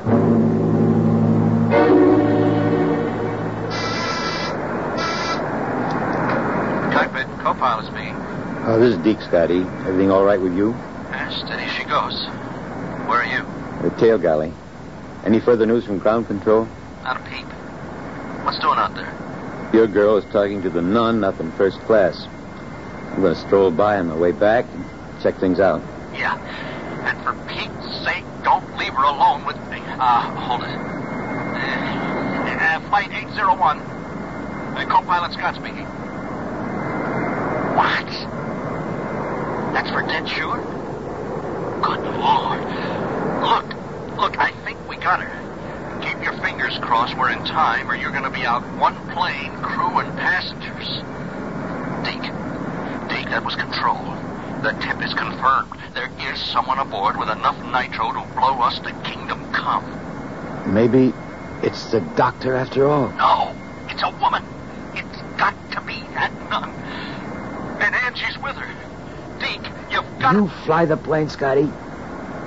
Cockpit, 6.93 7.27
co-pilot 7.39 7.85
speaking. 7.87 8.34
Oh, 8.67 8.79
this 8.79 8.97
is 8.97 9.03
Deke, 9.03 9.21
Scotty. 9.21 9.59
Everything 9.85 10.09
all 10.09 10.25
right 10.25 10.41
with 10.41 10.57
you? 10.57 10.71
Yeah, 10.71 11.29
steady 11.29 11.69
she 11.77 11.83
goes. 11.83 12.25
Where 13.05 13.21
are 13.21 13.25
you? 13.25 13.45
The 13.87 13.95
tail 13.97 14.17
galley. 14.17 14.51
Any 15.23 15.39
further 15.39 15.67
news 15.67 15.85
from 15.85 15.99
ground 15.99 16.25
control? 16.25 16.67
Not 17.03 17.17
a 17.17 17.29
peep. 17.29 17.45
What's 18.43 18.57
doing 18.57 18.79
out 18.79 18.95
there? 18.95 19.11
Your 19.71 19.85
girl 19.85 20.17
is 20.17 20.25
talking 20.33 20.63
to 20.63 20.71
the 20.71 20.81
nun 20.81 21.23
up 21.23 21.39
in 21.39 21.51
first 21.51 21.77
class. 21.81 22.25
I'm 23.11 23.21
going 23.21 23.35
to 23.35 23.41
stroll 23.41 23.69
by 23.69 23.99
on 23.99 24.07
my 24.07 24.17
way 24.17 24.31
back 24.31 24.65
and 24.73 24.83
check 25.21 25.37
things 25.39 25.59
out. 25.59 25.79
Yeah. 26.15 26.35
And 27.05 27.21
for 27.23 27.33
Pete's 27.45 28.03
sake, 28.03 28.25
don't 28.43 28.65
leave 28.79 28.93
her 28.93 29.03
alone 29.03 29.45
with 29.45 29.57
me. 29.69 29.77
Ah, 30.01 30.25
uh, 30.25 30.41
hold 30.41 30.63
it. 30.63 30.69
Uh, 32.59 32.89
flight 32.89 33.11
801. 33.11 33.77
Uh, 33.77 34.85
co-pilot 34.89 35.33
Scott 35.33 35.53
speaking. 35.53 35.85
What? 37.77 38.35
For 39.91 40.01
dead 40.01 40.27
sure? 40.27 40.57
Good 41.81 42.01
Lord. 42.17 42.61
Look, 43.41 43.67
look, 44.17 44.39
I 44.39 44.51
think 44.65 44.77
we 44.89 44.97
got 44.97 45.21
her. 45.21 46.01
Keep 46.01 46.23
your 46.23 46.33
fingers 46.41 46.77
crossed 46.79 47.17
we're 47.17 47.31
in 47.31 47.43
time 47.45 47.89
or 47.89 47.95
you're 47.95 48.11
going 48.11 48.23
to 48.23 48.29
be 48.29 48.45
out 48.45 48.61
one 48.77 48.95
plane, 49.13 49.51
crew 49.61 49.99
and 49.99 50.17
passengers. 50.17 51.01
Deke, 52.03 52.31
Deke, 53.09 53.29
that 53.29 53.43
was 53.45 53.55
control. 53.55 54.03
The 54.63 54.73
tip 54.81 55.03
is 55.03 55.13
confirmed. 55.13 55.71
There 55.93 56.11
is 56.31 56.39
someone 56.39 56.79
aboard 56.79 57.17
with 57.17 57.29
enough 57.29 57.57
nitro 57.71 58.11
to 58.11 58.25
blow 58.35 58.59
us 58.61 58.79
to 58.79 58.91
kingdom 59.03 59.51
come. 59.53 59.85
Maybe 60.73 61.13
it's 61.61 61.91
the 61.91 62.01
doctor 62.15 62.55
after 62.55 62.87
all. 62.87 63.09
No, 63.13 63.55
it's 63.89 64.01
a 64.01 64.09
woman. 64.21 64.43
It's 64.95 65.21
got 65.37 65.53
to 65.71 65.81
be 65.81 66.01
that 66.13 66.33
nun. 66.49 66.69
And 67.81 67.93
Angie's 67.93 68.37
with 68.41 68.55
her. 68.55 68.71
Deke, 69.39 69.69
you've 69.91 70.05
got 70.14 70.14
You 70.33 70.47
fly 70.65 70.85
the 70.85 70.97
plane, 70.97 71.29
Scotty. 71.29 71.69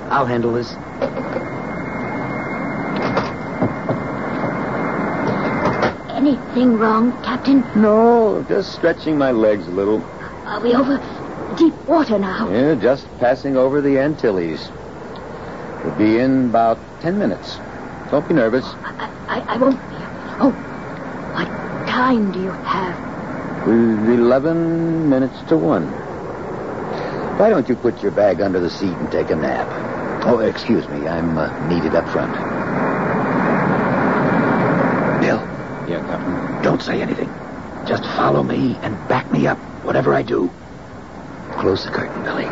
I'll 0.09 0.25
handle 0.25 0.53
this. 0.53 0.73
Anything 6.09 6.77
wrong, 6.77 7.11
Captain? 7.23 7.61
No, 7.75 8.45
just 8.49 8.73
stretching 8.73 9.17
my 9.17 9.31
legs 9.31 9.67
a 9.67 9.71
little. 9.71 10.03
Are 10.45 10.59
we 10.59 10.73
over 10.73 10.97
deep 11.57 11.73
water 11.87 12.19
now? 12.19 12.49
Yeah, 12.51 12.75
just 12.75 13.07
passing 13.19 13.55
over 13.55 13.81
the 13.81 13.97
Antilles. 13.97 14.69
We'll 15.83 15.95
be 15.95 16.19
in 16.19 16.49
about 16.49 16.77
ten 17.01 17.17
minutes. 17.17 17.57
Don't 18.11 18.27
be 18.27 18.33
nervous. 18.33 18.65
I, 18.65 19.09
I, 19.27 19.53
I 19.53 19.57
won't. 19.57 19.79
be. 19.89 19.95
Oh, 20.41 20.51
what 21.35 21.47
time 21.87 22.31
do 22.31 22.41
you 22.41 22.51
have? 22.51 22.97
Eleven 23.67 25.09
minutes 25.09 25.41
to 25.47 25.55
one. 25.57 26.08
Why 27.39 27.49
don't 27.49 27.69
you 27.69 27.75
put 27.77 28.01
your 28.03 28.11
bag 28.11 28.41
under 28.41 28.59
the 28.59 28.69
seat 28.69 28.91
and 28.91 29.09
take 29.09 29.29
a 29.29 29.35
nap? 29.35 30.25
Oh, 30.25 30.39
excuse 30.39 30.85
me. 30.89 31.07
I'm 31.07 31.37
uh, 31.37 31.47
needed 31.69 31.95
up 31.95 32.03
front. 32.09 32.33
Bill, 35.21 35.39
Yeah, 35.89 36.01
Captain. 36.05 36.61
don't 36.63 36.81
say 36.81 37.01
anything. 37.01 37.29
Just 37.87 38.03
follow 38.03 38.43
me 38.43 38.77
and 38.81 38.93
back 39.07 39.31
me 39.31 39.47
up, 39.47 39.57
whatever 39.85 40.13
I 40.13 40.21
do. 40.21 40.51
Close 41.53 41.85
the 41.85 41.91
curtain, 41.91 42.21
Billy. 42.23 42.43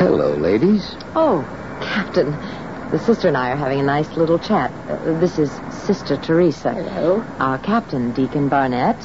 Hello, 0.00 0.34
ladies. 0.34 0.96
Oh, 1.14 1.44
Captain. 1.80 2.32
The 2.90 2.98
sister 2.98 3.28
and 3.28 3.36
I 3.36 3.52
are 3.52 3.56
having 3.56 3.78
a 3.78 3.84
nice 3.84 4.16
little 4.16 4.38
chat. 4.40 4.72
Uh, 4.90 5.18
this 5.20 5.38
is 5.38 5.52
Sister 5.70 6.16
Teresa. 6.16 6.72
Hello. 6.74 7.20
Our 7.38 7.58
captain, 7.58 8.10
Deacon 8.12 8.48
Barnett, 8.48 8.96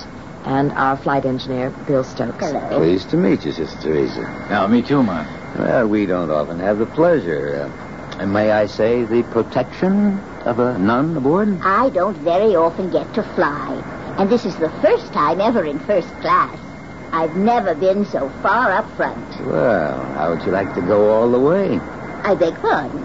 and 0.46 0.72
our 0.74 0.98
flight 0.98 1.26
engineer, 1.26 1.70
Bill 1.88 2.04
Stokes. 2.04 2.38
Hello. 2.40 2.78
Pleased 2.78 3.10
to 3.12 3.18
meet 3.18 3.46
you, 3.46 3.52
Sister 3.52 3.82
Teresa. 3.82 4.22
Yeah, 4.50 4.68
me 4.68 4.82
too, 4.82 5.04
man. 5.04 5.28
Well, 5.58 5.88
we 5.88 6.06
don't 6.06 6.32
often 6.32 6.60
have 6.60 6.80
the 6.80 6.86
pleasure, 6.86 7.70
uh, 7.70 8.20
and 8.22 8.34
may 8.34 8.52
I 8.52 8.66
say, 8.66 9.04
the 9.04 9.24
protection 9.24 10.20
of 10.46 10.60
a 10.60 10.78
nun 10.78 11.16
aboard? 11.16 11.60
I 11.62 11.90
don't 11.90 12.18
very 12.18 12.56
often 12.56 12.90
get 12.90 13.14
to 13.14 13.24
fly. 13.36 13.82
And 14.18 14.30
this 14.30 14.46
is 14.46 14.56
the 14.58 14.70
first 14.82 15.12
time 15.14 15.42
ever 15.42 15.64
in 15.64 15.80
first 15.80 16.10
class. 16.22 16.60
I've 17.12 17.36
never 17.36 17.76
been 17.76 18.06
so 18.06 18.30
far 18.42 18.72
up 18.72 18.90
front. 18.96 19.46
Well, 19.46 20.04
how 20.14 20.32
would 20.32 20.44
you 20.46 20.52
like 20.52 20.74
to 20.76 20.82
go 20.82 21.12
all 21.12 21.30
the 21.30 21.40
way? 21.40 21.80
I 22.24 22.36
beg 22.36 22.56
pardon. 22.56 23.04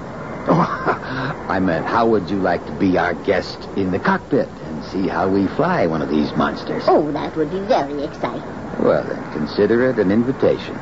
Oh, 0.50 1.44
I 1.48 1.60
meant, 1.60 1.84
how 1.86 2.08
would 2.08 2.30
you 2.30 2.38
like 2.38 2.64
to 2.66 2.72
be 2.72 2.96
our 2.96 3.14
guest 3.14 3.58
in 3.76 3.90
the 3.90 3.98
cockpit 3.98 4.48
and 4.48 4.57
see 4.90 5.08
how 5.08 5.28
we 5.28 5.46
fly 5.48 5.86
one 5.86 6.02
of 6.02 6.08
these 6.08 6.34
monsters? 6.36 6.84
Oh, 6.86 7.10
that 7.12 7.36
would 7.36 7.50
be 7.50 7.60
very 7.60 8.04
exciting. 8.04 8.42
Well, 8.82 9.04
then, 9.04 9.32
consider 9.32 9.90
it 9.90 9.98
an 9.98 10.10
invitation. 10.10 10.74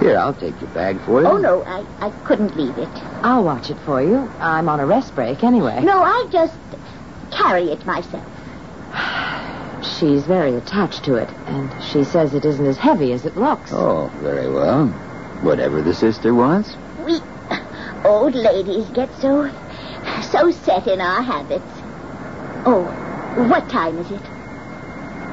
Here, 0.00 0.16
I'll 0.16 0.34
take 0.34 0.58
your 0.60 0.70
bag 0.70 1.00
for 1.00 1.20
you. 1.20 1.26
Oh, 1.26 1.38
no, 1.38 1.62
I, 1.64 1.84
I 2.00 2.10
couldn't 2.24 2.56
leave 2.56 2.78
it. 2.78 2.88
I'll 3.22 3.44
watch 3.44 3.70
it 3.70 3.78
for 3.84 4.00
you. 4.02 4.18
I'm 4.38 4.68
on 4.68 4.80
a 4.80 4.86
rest 4.86 5.14
break 5.14 5.42
anyway. 5.42 5.82
No, 5.82 6.02
I'll 6.02 6.28
just 6.28 6.56
carry 7.30 7.70
it 7.70 7.84
myself. 7.84 8.24
She's 9.98 10.24
very 10.24 10.54
attached 10.54 11.04
to 11.04 11.16
it, 11.16 11.28
and 11.46 11.82
she 11.82 12.04
says 12.04 12.34
it 12.34 12.44
isn't 12.44 12.66
as 12.66 12.78
heavy 12.78 13.12
as 13.12 13.26
it 13.26 13.36
looks. 13.36 13.72
Oh, 13.72 14.10
very 14.16 14.50
well. 14.50 14.86
Whatever 15.42 15.82
the 15.82 15.94
sister 15.94 16.34
wants. 16.34 16.76
We 17.04 17.20
old 18.04 18.34
ladies 18.34 18.88
get 18.90 19.12
so 19.20 19.50
so 20.22 20.50
set 20.50 20.86
in 20.86 21.00
our 21.00 21.22
habits. 21.22 21.77
Oh, 22.70 22.82
what 23.48 23.66
time 23.70 23.96
is 23.96 24.10
it? 24.10 24.20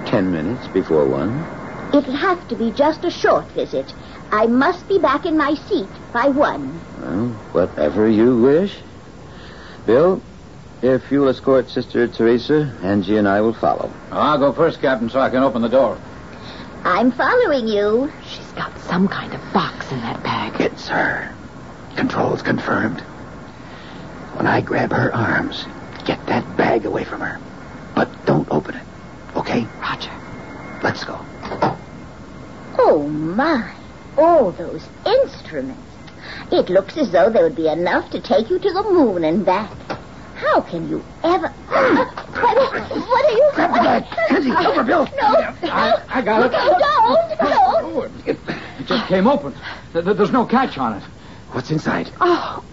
Ten 0.07 0.31
minutes 0.31 0.69
before 0.69 1.05
one. 1.05 1.43
It'll 1.93 2.15
have 2.15 2.47
to 2.47 2.55
be 2.55 2.71
just 2.71 3.03
a 3.03 3.11
short 3.11 3.45
visit. 3.51 3.93
I 4.31 4.45
must 4.45 4.87
be 4.87 4.99
back 4.99 5.25
in 5.25 5.35
my 5.37 5.55
seat 5.55 5.89
by 6.13 6.29
one. 6.29 6.79
Well, 7.01 7.27
whatever 7.51 8.07
you 8.07 8.39
wish. 8.39 8.77
Bill, 9.85 10.21
if 10.81 11.11
you'll 11.11 11.27
escort 11.27 11.67
Sister 11.69 12.07
Teresa, 12.07 12.73
Angie 12.81 13.17
and 13.17 13.27
I 13.27 13.41
will 13.41 13.53
follow. 13.53 13.91
I'll 14.11 14.39
go 14.39 14.53
first, 14.53 14.79
Captain, 14.79 15.09
so 15.09 15.19
I 15.19 15.29
can 15.29 15.43
open 15.43 15.61
the 15.61 15.67
door. 15.67 15.99
I'm 16.85 17.11
following 17.11 17.67
you. 17.67 18.13
She's 18.29 18.51
got 18.53 18.79
some 18.79 19.09
kind 19.09 19.33
of 19.33 19.41
box 19.51 19.91
in 19.91 19.99
that 19.99 20.23
bag. 20.23 20.61
It's 20.61 20.87
her. 20.87 21.35
Control's 21.97 22.41
confirmed. 22.41 23.01
When 24.37 24.47
I 24.47 24.61
grab 24.61 24.93
her 24.93 25.13
arms, 25.13 25.65
get 26.05 26.25
that 26.27 26.57
bag 26.57 26.85
away 26.85 27.03
from 27.03 27.21
her. 27.21 27.39
But 27.95 28.09
don't 28.25 28.47
open 28.51 28.75
it. 28.75 28.85
Okay? 29.35 29.65
Roger. 29.81 30.11
Let's 30.83 31.03
go. 31.03 31.19
Oh, 32.77 33.07
my. 33.07 33.73
All 34.17 34.51
those 34.51 34.87
instruments. 35.05 35.81
It 36.51 36.69
looks 36.69 36.97
as 36.97 37.11
though 37.11 37.29
there 37.29 37.43
would 37.43 37.55
be 37.55 37.67
enough 37.67 38.11
to 38.11 38.21
take 38.21 38.49
you 38.49 38.59
to 38.59 38.73
the 38.73 38.83
moon 38.83 39.23
and 39.23 39.45
back. 39.45 39.71
How 40.35 40.61
can 40.61 40.89
you 40.89 41.03
ever... 41.23 41.47
what, 41.67 42.57
what 42.91 43.25
are 43.25 43.37
you... 43.37 43.51
Grab 43.53 43.73
the 43.73 43.79
bag. 43.79 44.03
Kenzie, 44.27 44.51
over, 44.51 44.83
Bill. 44.83 45.05
No. 45.15 45.35
I, 45.63 46.01
I 46.09 46.21
got 46.21 46.45
it. 46.45 46.51
Don't, 46.51 47.39
don't. 47.39 48.27
It, 48.27 48.37
it 48.79 48.85
just 48.85 49.07
came 49.07 49.27
open. 49.27 49.53
Th- 49.93 50.03
th- 50.03 50.17
There's 50.17 50.31
no 50.31 50.45
catch 50.45 50.77
on 50.77 50.97
it. 50.97 51.03
What's 51.51 51.71
inside? 51.71 52.11
Oh, 52.19 52.63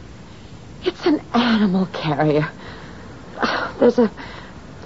it's 0.83 1.07
an 1.07 1.21
animal 1.35 1.87
carrier. 1.87 2.51
There's 3.83 3.99
a 3.99 4.13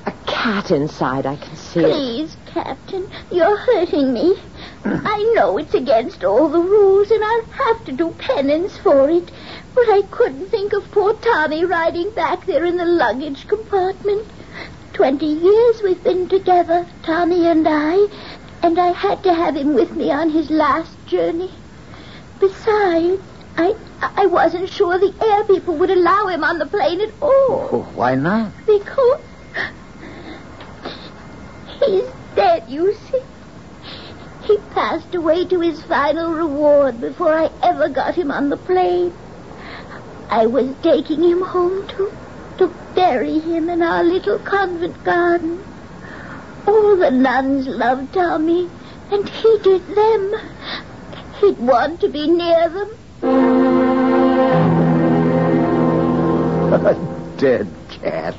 a 0.06 0.12
cat 0.26 0.70
inside. 0.70 1.26
I 1.26 1.36
can 1.36 1.54
see 1.54 1.80
it. 1.80 1.90
Please, 1.90 2.36
Captain, 2.46 3.06
you're 3.30 3.58
hurting 3.58 4.14
me. 4.14 4.38
I 4.86 5.32
know 5.34 5.58
it's 5.58 5.74
against 5.74 6.24
all 6.24 6.48
the 6.48 6.60
rules, 6.60 7.10
and 7.10 7.22
I'll 7.22 7.44
have 7.44 7.84
to 7.84 7.92
do 7.92 8.12
penance 8.12 8.78
for 8.78 9.10
it. 9.10 9.30
But 9.74 9.90
I 9.90 10.00
couldn't 10.10 10.46
think 10.46 10.72
of 10.72 10.90
poor 10.92 11.12
Tommy 11.12 11.66
riding 11.66 12.08
back 12.12 12.46
there 12.46 12.64
in 12.64 12.78
the 12.78 12.86
luggage 12.86 13.46
compartment. 13.46 14.26
Twenty 14.94 15.26
years 15.26 15.82
we've 15.82 16.02
been 16.02 16.30
together, 16.30 16.86
Tommy 17.02 17.46
and 17.48 17.68
I, 17.68 18.06
and 18.62 18.78
I 18.78 18.92
had 18.92 19.22
to 19.24 19.34
have 19.34 19.56
him 19.56 19.74
with 19.74 19.94
me 19.94 20.10
on 20.10 20.30
his 20.30 20.48
last 20.48 20.96
journey. 21.06 21.52
Besides, 22.40 23.20
I 23.56 23.74
I 24.00 24.26
wasn't 24.26 24.68
sure 24.68 24.98
the 24.98 25.14
air 25.22 25.44
people 25.44 25.76
would 25.76 25.90
allow 25.90 26.26
him 26.26 26.44
on 26.44 26.58
the 26.58 26.66
plane 26.66 27.00
at 27.00 27.10
all. 27.20 27.68
Oh, 27.72 27.88
why 27.94 28.14
not? 28.14 28.52
Because 28.66 29.20
he's 31.80 32.08
dead, 32.34 32.64
you 32.68 32.94
see. 32.94 33.22
He 34.44 34.58
passed 34.70 35.14
away 35.14 35.44
to 35.46 35.60
his 35.60 35.82
final 35.82 36.32
reward 36.32 37.00
before 37.00 37.34
I 37.34 37.50
ever 37.62 37.88
got 37.88 38.14
him 38.14 38.30
on 38.30 38.48
the 38.48 38.56
plane. 38.56 39.12
I 40.30 40.46
was 40.46 40.74
taking 40.82 41.22
him 41.22 41.42
home 41.42 41.86
to 41.88 42.12
to 42.58 42.72
bury 42.94 43.38
him 43.38 43.68
in 43.68 43.82
our 43.82 44.02
little 44.02 44.38
convent 44.38 45.02
garden. 45.04 45.58
All 46.66 46.96
the 46.96 47.10
nuns 47.10 47.66
loved 47.66 48.12
Tommy, 48.14 48.68
and 49.10 49.28
he 49.28 49.58
did 49.62 49.86
them. 49.94 50.32
He'd 51.40 51.58
want 51.58 52.00
to 52.00 52.08
be 52.08 52.28
near 52.28 52.68
them. 52.68 52.88
A 56.72 56.94
dead 57.38 57.68
cat. 57.90 58.34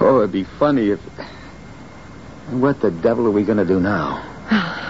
Oh, 0.00 0.18
it'd 0.18 0.32
be 0.32 0.44
funny 0.44 0.90
if. 0.90 1.00
What 2.50 2.80
the 2.80 2.90
devil 2.90 3.26
are 3.26 3.30
we 3.30 3.44
going 3.44 3.58
to 3.58 3.64
do 3.64 3.80
now? 3.80 4.22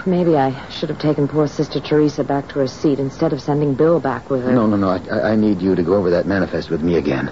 Maybe 0.07 0.37
I 0.37 0.69
should 0.69 0.91
have 0.91 0.99
taken 0.99 1.27
poor 1.27 1.47
Sister 1.49 1.81
Teresa 1.81 2.23
back 2.23 2.49
to 2.51 2.55
her 2.61 2.67
seat 2.67 2.99
instead 2.99 3.33
of 3.33 3.41
sending 3.41 3.75
Bill 3.75 3.99
back 3.99 4.29
with 4.29 4.45
her. 4.45 4.53
No, 4.53 4.67
no, 4.67 4.77
no. 4.77 4.89
I- 4.91 4.99
I, 5.11 5.33
I 5.33 5.37
need 5.37 5.63
you 5.63 5.75
to 5.75 5.83
go 5.83 5.95
over 5.95 6.11
that 6.11 6.27
manifest 6.27 6.69
with 6.71 6.83
me 6.83 6.97
again. 6.97 7.31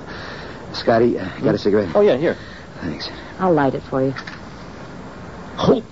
Scotty, 0.73 1.19
uh, 1.19 1.29
got 1.41 1.55
a 1.55 1.59
cigarette? 1.59 1.91
Oh, 1.95 2.01
yeah, 2.01 2.17
here. 2.17 2.37
Thanks. 2.81 3.09
I'll 3.39 3.53
light 3.53 3.75
it 3.75 3.83
for 3.83 4.03
you. 4.03 4.13
Hold. 5.57 5.85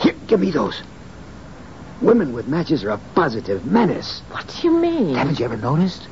Here, 0.00 0.14
give 0.26 0.40
me 0.40 0.50
those. 0.50 0.82
Women 2.00 2.32
with 2.32 2.48
matches 2.48 2.82
are 2.84 2.90
a 2.90 3.00
positive 3.14 3.66
menace. 3.66 4.20
What 4.30 4.48
do 4.48 4.68
you 4.68 4.78
mean? 4.78 5.14
Haven't 5.14 5.38
you 5.38 5.44
ever 5.44 5.56
noticed? 5.56 6.08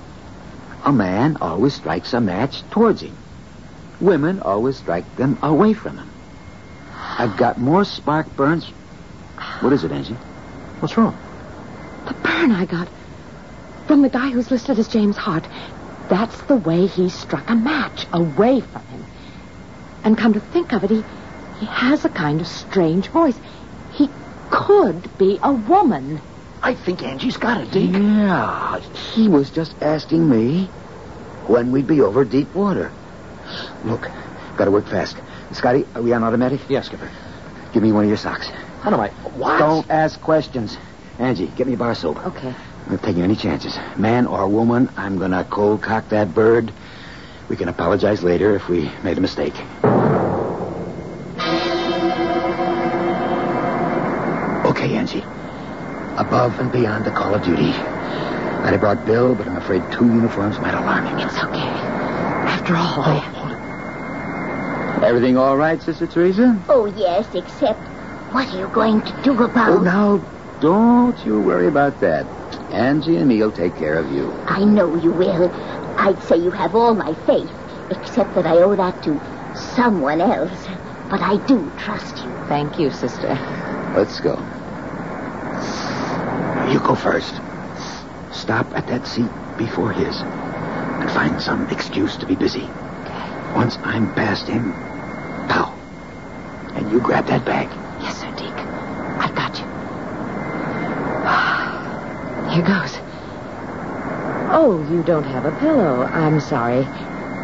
A 0.85 0.93
man 0.93 1.39
always 1.41 1.75
strikes 1.75 2.13
a 2.13 2.21
match 2.21 2.63
towards 2.71 3.01
him. 3.01 3.17
Women 4.01 4.41
always 4.41 4.77
strike 4.77 5.17
them 5.17 5.39
away 5.43 5.73
from 5.73 5.99
him. 5.99 6.11
I've 6.95 7.37
got 7.37 7.59
more 7.59 7.85
spark 7.85 8.35
burns. 8.37 8.67
What 9.61 9.73
is 9.73 9.83
it, 9.83 9.91
Angie? 9.91 10.15
What's 10.81 10.97
wrong? 10.97 11.17
The 12.07 12.15
burn 12.15 12.53
I 12.53 12.67
got 12.67 12.89
from 13.87 14.03
the 14.03 14.09
guy 14.11 14.31
who's 14.31 14.51
listed 14.51 14.79
as 14.79 14.89
James 14.89 15.17
Hart. 15.17 15.45
That's 16.11 16.41
the 16.43 16.57
way 16.57 16.87
he 16.87 17.09
struck 17.09 17.49
a 17.49 17.55
match 17.55 18.07
away 18.13 18.61
from 18.61 18.83
him. 18.83 19.05
And 20.05 20.17
come 20.17 20.35
to 20.35 20.41
think 20.41 20.73
of 20.73 20.85
it, 20.85 20.91
he, 20.91 21.03
he 21.59 21.67
has 21.67 22.05
a 22.05 22.11
kind 22.11 22.41
of 22.41 22.47
strange 22.47 23.09
voice. 23.09 23.39
He 24.49 24.57
could 24.57 25.19
be 25.19 25.39
a 25.43 25.53
woman. 25.53 26.21
I 26.63 26.75
think 26.75 27.03
Angie's 27.03 27.37
got 27.37 27.61
it, 27.61 27.71
Deke. 27.71 27.93
Yeah, 27.93 28.81
he 29.15 29.29
was 29.29 29.51
just 29.51 29.75
asking 29.83 30.29
me 30.29 30.65
when 31.47 31.71
we'd 31.71 31.87
be 31.87 32.01
over 32.01 32.25
deep 32.25 32.53
water. 32.55 32.91
Look, 33.85 34.09
gotta 34.57 34.71
work 34.71 34.87
fast. 34.87 35.17
Scotty, 35.53 35.87
are 35.95 36.03
we 36.03 36.13
on 36.13 36.25
automatic? 36.25 36.61
Yes, 36.69 36.87
Skipper. 36.87 37.11
Give 37.73 37.83
me 37.83 37.93
one 37.93 38.05
of 38.05 38.09
your 38.09 38.19
socks. 38.19 38.49
How 38.81 38.91
do 38.91 38.97
I... 38.97 39.09
What? 39.09 39.59
Don't 39.59 39.89
ask 39.91 40.21
questions. 40.21 40.77
Angie, 41.19 41.47
get 41.57 41.67
me 41.67 41.75
a 41.75 41.77
bar 41.77 41.95
soap. 41.95 42.25
Okay. 42.27 42.55
I'm 42.87 42.93
not 42.93 43.03
taking 43.03 43.23
any 43.23 43.37
chances. 43.37 43.79
Man 43.97 44.27
or 44.27 44.49
woman, 44.49 44.91
I'm 44.97 45.19
gonna 45.19 45.45
cold 45.45 45.83
cock 45.83 46.09
that 46.11 46.35
bird. 46.35 46.73
We 47.49 47.57
can 47.57 47.69
apologize 47.69 48.23
later 48.23 48.55
if 48.57 48.69
we 48.69 48.91
made 49.03 49.19
a 49.19 49.21
mistake. 49.21 49.55
Above 56.39 56.61
and 56.61 56.71
beyond 56.71 57.05
the 57.05 57.11
call 57.11 57.35
of 57.35 57.43
duty. 57.43 57.73
I'd 57.73 58.71
have 58.71 58.79
brought 58.79 59.05
Bill, 59.05 59.35
but 59.35 59.49
I'm 59.49 59.57
afraid 59.57 59.83
two 59.91 60.07
uniforms 60.07 60.57
might 60.61 60.73
alarm 60.73 61.05
him. 61.07 61.19
It's 61.19 61.37
okay. 61.37 61.59
After 61.59 62.77
all, 62.77 62.95
Oh, 62.97 63.03
I... 63.03 63.19
hold 63.19 65.03
it. 65.03 65.05
Everything 65.05 65.37
all 65.37 65.57
right, 65.57 65.83
Sister 65.83 66.07
Teresa? 66.07 66.57
Oh, 66.69 66.87
yes, 66.87 67.27
except 67.35 67.81
what 68.33 68.47
are 68.55 68.61
you 68.61 68.69
going 68.69 69.01
to 69.03 69.21
do 69.25 69.33
about... 69.43 69.69
Oh, 69.71 69.81
now, 69.83 70.19
don't 70.61 71.19
you 71.27 71.41
worry 71.41 71.67
about 71.67 71.99
that. 72.03 72.25
Angie 72.71 73.17
and 73.17 73.27
me'll 73.27 73.51
take 73.51 73.75
care 73.75 73.95
of 73.95 74.13
you. 74.13 74.31
I 74.47 74.63
know 74.65 74.95
you 74.95 75.11
will. 75.11 75.51
I'd 75.99 76.23
say 76.23 76.37
you 76.37 76.53
have 76.53 76.77
all 76.77 76.95
my 76.95 77.15
faith, 77.27 77.51
except 77.91 78.37
that 78.37 78.47
I 78.47 78.59
owe 78.59 78.77
that 78.77 79.03
to 79.03 79.21
someone 79.75 80.21
else. 80.21 80.67
But 81.11 81.21
I 81.21 81.45
do 81.49 81.69
trust 81.79 82.19
you. 82.19 82.31
Thank 82.47 82.79
you, 82.79 82.93
sister. 82.93 83.35
Let's 83.97 84.21
go. 84.21 84.37
You 86.71 86.79
go 86.81 86.95
first. 86.95 87.35
Stop 88.33 88.67
at 88.77 88.87
that 88.89 89.07
seat 89.07 89.31
before 89.57 89.91
his 89.91 90.21
and 90.21 91.11
find 91.11 91.41
some 91.41 91.67
excuse 91.71 92.17
to 92.19 92.27
be 92.27 92.35
busy. 92.35 92.69
Once 93.55 93.79
I'm 93.83 94.13
past 94.15 94.47
him, 94.47 94.73
pow. 95.49 95.73
And 96.75 96.91
you 96.93 97.01
grab 97.01 97.27
that 97.27 97.45
bag. 97.47 97.69
Yes, 98.03 98.19
sir, 98.21 98.31
Deke. 98.37 98.53
I've 99.19 99.35
got 99.35 99.59
you. 99.59 99.65
Here 102.53 102.63
goes. 102.67 102.99
Oh, 104.51 104.87
you 104.91 105.03
don't 105.03 105.25
have 105.25 105.47
a 105.47 105.53
pillow. 105.61 106.03
I'm 106.05 106.39
sorry. 106.41 106.87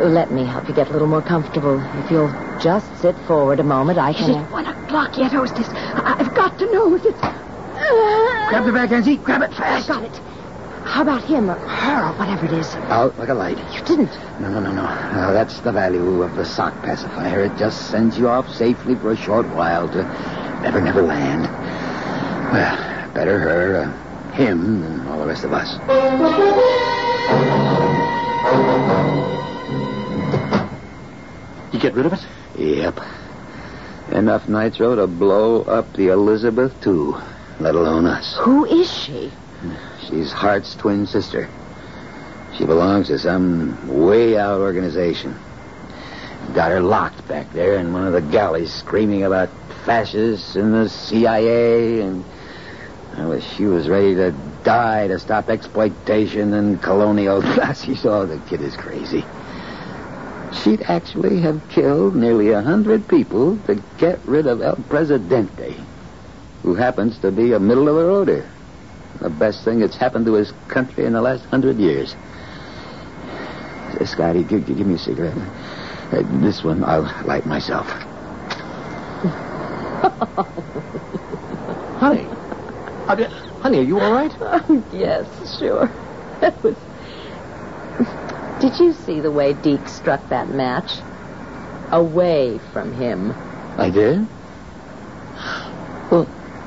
Let 0.05 0.31
me 0.33 0.45
help 0.45 0.68
you 0.68 0.75
get 0.75 0.89
a 0.89 0.93
little 0.93 1.09
more 1.09 1.22
comfortable. 1.22 1.81
If 2.05 2.11
you'll 2.11 2.33
just 2.61 2.95
sit 3.01 3.16
forward 3.27 3.61
a 3.61 3.64
moment, 3.64 3.99
I 3.99 4.11
Is 4.11 4.16
can. 4.16 4.31
it 4.31 4.51
one 4.51 4.66
o'clock 4.66 5.16
yet, 5.16 5.33
hostess? 5.33 5.68
I've 5.68 6.35
got 6.35 6.59
to 6.59 6.70
know 6.72 6.95
if 6.95 7.05
it's... 7.07 7.18
Ah! 7.77 8.34
Grab 8.55 8.67
the 8.67 8.73
bag, 8.73 8.93
Angie. 8.93 9.17
Grab 9.17 9.43
it 9.43 9.51
I 9.51 9.83
fast. 9.83 9.89
got 9.89 10.05
it. 10.05 10.17
How 10.85 11.03
about 11.03 11.25
him 11.25 11.51
or 11.51 11.57
her 11.57 12.09
or 12.09 12.13
whatever 12.17 12.47
it 12.47 12.53
is? 12.53 12.73
Out 12.87 13.19
like 13.19 13.29
a 13.29 13.35
light. 13.35 13.59
You 13.75 13.85
didn't. 13.85 14.13
No, 14.39 14.49
no, 14.49 14.61
no, 14.61 14.71
no. 14.71 14.83
No, 15.13 15.33
that's 15.33 15.59
the 15.59 15.73
value 15.73 16.23
of 16.23 16.37
the 16.37 16.45
sock 16.45 16.73
pacifier. 16.81 17.41
It 17.41 17.57
just 17.59 17.91
sends 17.91 18.17
you 18.17 18.29
off 18.29 18.49
safely 18.49 18.95
for 18.95 19.11
a 19.11 19.17
short 19.17 19.49
while 19.49 19.89
to 19.89 20.05
never, 20.63 20.81
never 20.81 21.03
land. 21.03 21.43
Well, 22.53 23.13
better 23.13 23.41
her, 23.41 23.77
uh, 23.77 24.33
him, 24.35 24.83
than 24.83 25.09
all 25.09 25.19
the 25.19 25.27
rest 25.27 25.43
of 25.43 25.53
us. 25.53 25.73
You 31.73 31.81
get 31.81 31.95
rid 31.95 32.07
of 32.07 32.13
it? 32.13 32.25
Yep. 32.57 33.01
Enough 34.13 34.49
nitro 34.49 34.95
to 34.95 35.09
blow 35.09 35.63
up 35.63 35.93
the 35.95 36.11
Elizabeth, 36.11 36.81
too, 36.81 37.21
let 37.61 37.75
alone 37.75 38.07
us. 38.07 38.37
Who 38.41 38.65
is 38.65 38.93
she? 38.93 39.31
She's 40.09 40.33
Hart's 40.33 40.75
twin 40.75 41.07
sister. 41.07 41.49
She 42.57 42.65
belongs 42.65 43.09
to 43.09 43.19
some 43.19 44.05
way 44.05 44.39
out 44.39 44.61
organization. 44.61 45.35
got 46.55 46.71
her 46.71 46.81
locked 46.81 47.27
back 47.27 47.53
there 47.53 47.77
in 47.77 47.93
one 47.93 48.07
of 48.07 48.13
the 48.13 48.21
galleys, 48.21 48.73
screaming 48.73 49.25
about 49.25 49.49
fascists 49.85 50.55
and 50.57 50.73
the 50.73 50.89
CIA, 50.89 52.01
and 52.01 52.25
well, 53.17 53.41
she 53.41 53.65
was 53.65 53.89
ready 53.89 54.15
to 54.15 54.33
die 54.65 55.09
to 55.09 55.19
stop 55.19 55.49
exploitation 55.49 56.53
and 56.53 56.83
colonial 56.83 57.43
classes. 57.55 58.05
Oh, 58.05 58.27
the 58.27 58.39
kid 58.49 58.61
is 58.61 58.77
crazy. 58.77 59.25
She'd 60.63 60.83
actually 60.83 61.41
have 61.41 61.69
killed 61.69 62.15
nearly 62.15 62.51
a 62.51 62.63
hundred 62.63 63.09
people 63.09 63.57
to 63.67 63.83
get 63.99 64.21
rid 64.25 64.47
of 64.47 64.63
El 64.63 64.77
Presidente, 64.89 65.75
who 66.65 66.75
happens 66.75 67.19
to 67.19 67.31
be 67.31 67.53
a 67.53 67.61
middle 67.61 67.89
of 67.89 67.95
the 67.95 68.03
roader. 68.03 68.51
The 69.21 69.29
best 69.29 69.65
thing 69.65 69.79
that's 69.81 69.97
happened 69.97 70.25
to 70.27 70.33
his 70.33 70.53
country 70.69 71.05
in 71.05 71.12
the 71.12 71.21
last 71.21 71.45
hundred 71.45 71.77
years. 71.77 72.17
Scotty, 74.05 74.43
give, 74.43 74.67
give 74.67 74.87
me 74.87 74.95
a 74.95 74.99
cigarette. 74.99 75.37
Uh, 75.37 76.23
this 76.41 76.65
one 76.65 76.83
I'll 76.83 77.03
light 77.27 77.47
myself. 77.47 77.87
honey. 82.01 82.27
Uh, 83.07 83.17
honey, 83.61 83.79
are 83.79 83.83
you 83.83 84.01
all 84.01 84.12
right? 84.12 84.33
yes, 84.93 85.59
sure. 85.59 85.87
That 86.41 86.61
was. 86.62 86.77
Did 88.61 88.81
you 88.83 88.93
see 88.93 89.21
the 89.21 89.31
way 89.31 89.53
Deke 89.53 89.87
struck 89.87 90.29
that 90.31 90.49
match? 90.49 90.91
Away 91.93 92.59
from 92.73 92.93
him. 92.95 93.33
I 93.79 93.91
did? 93.91 94.27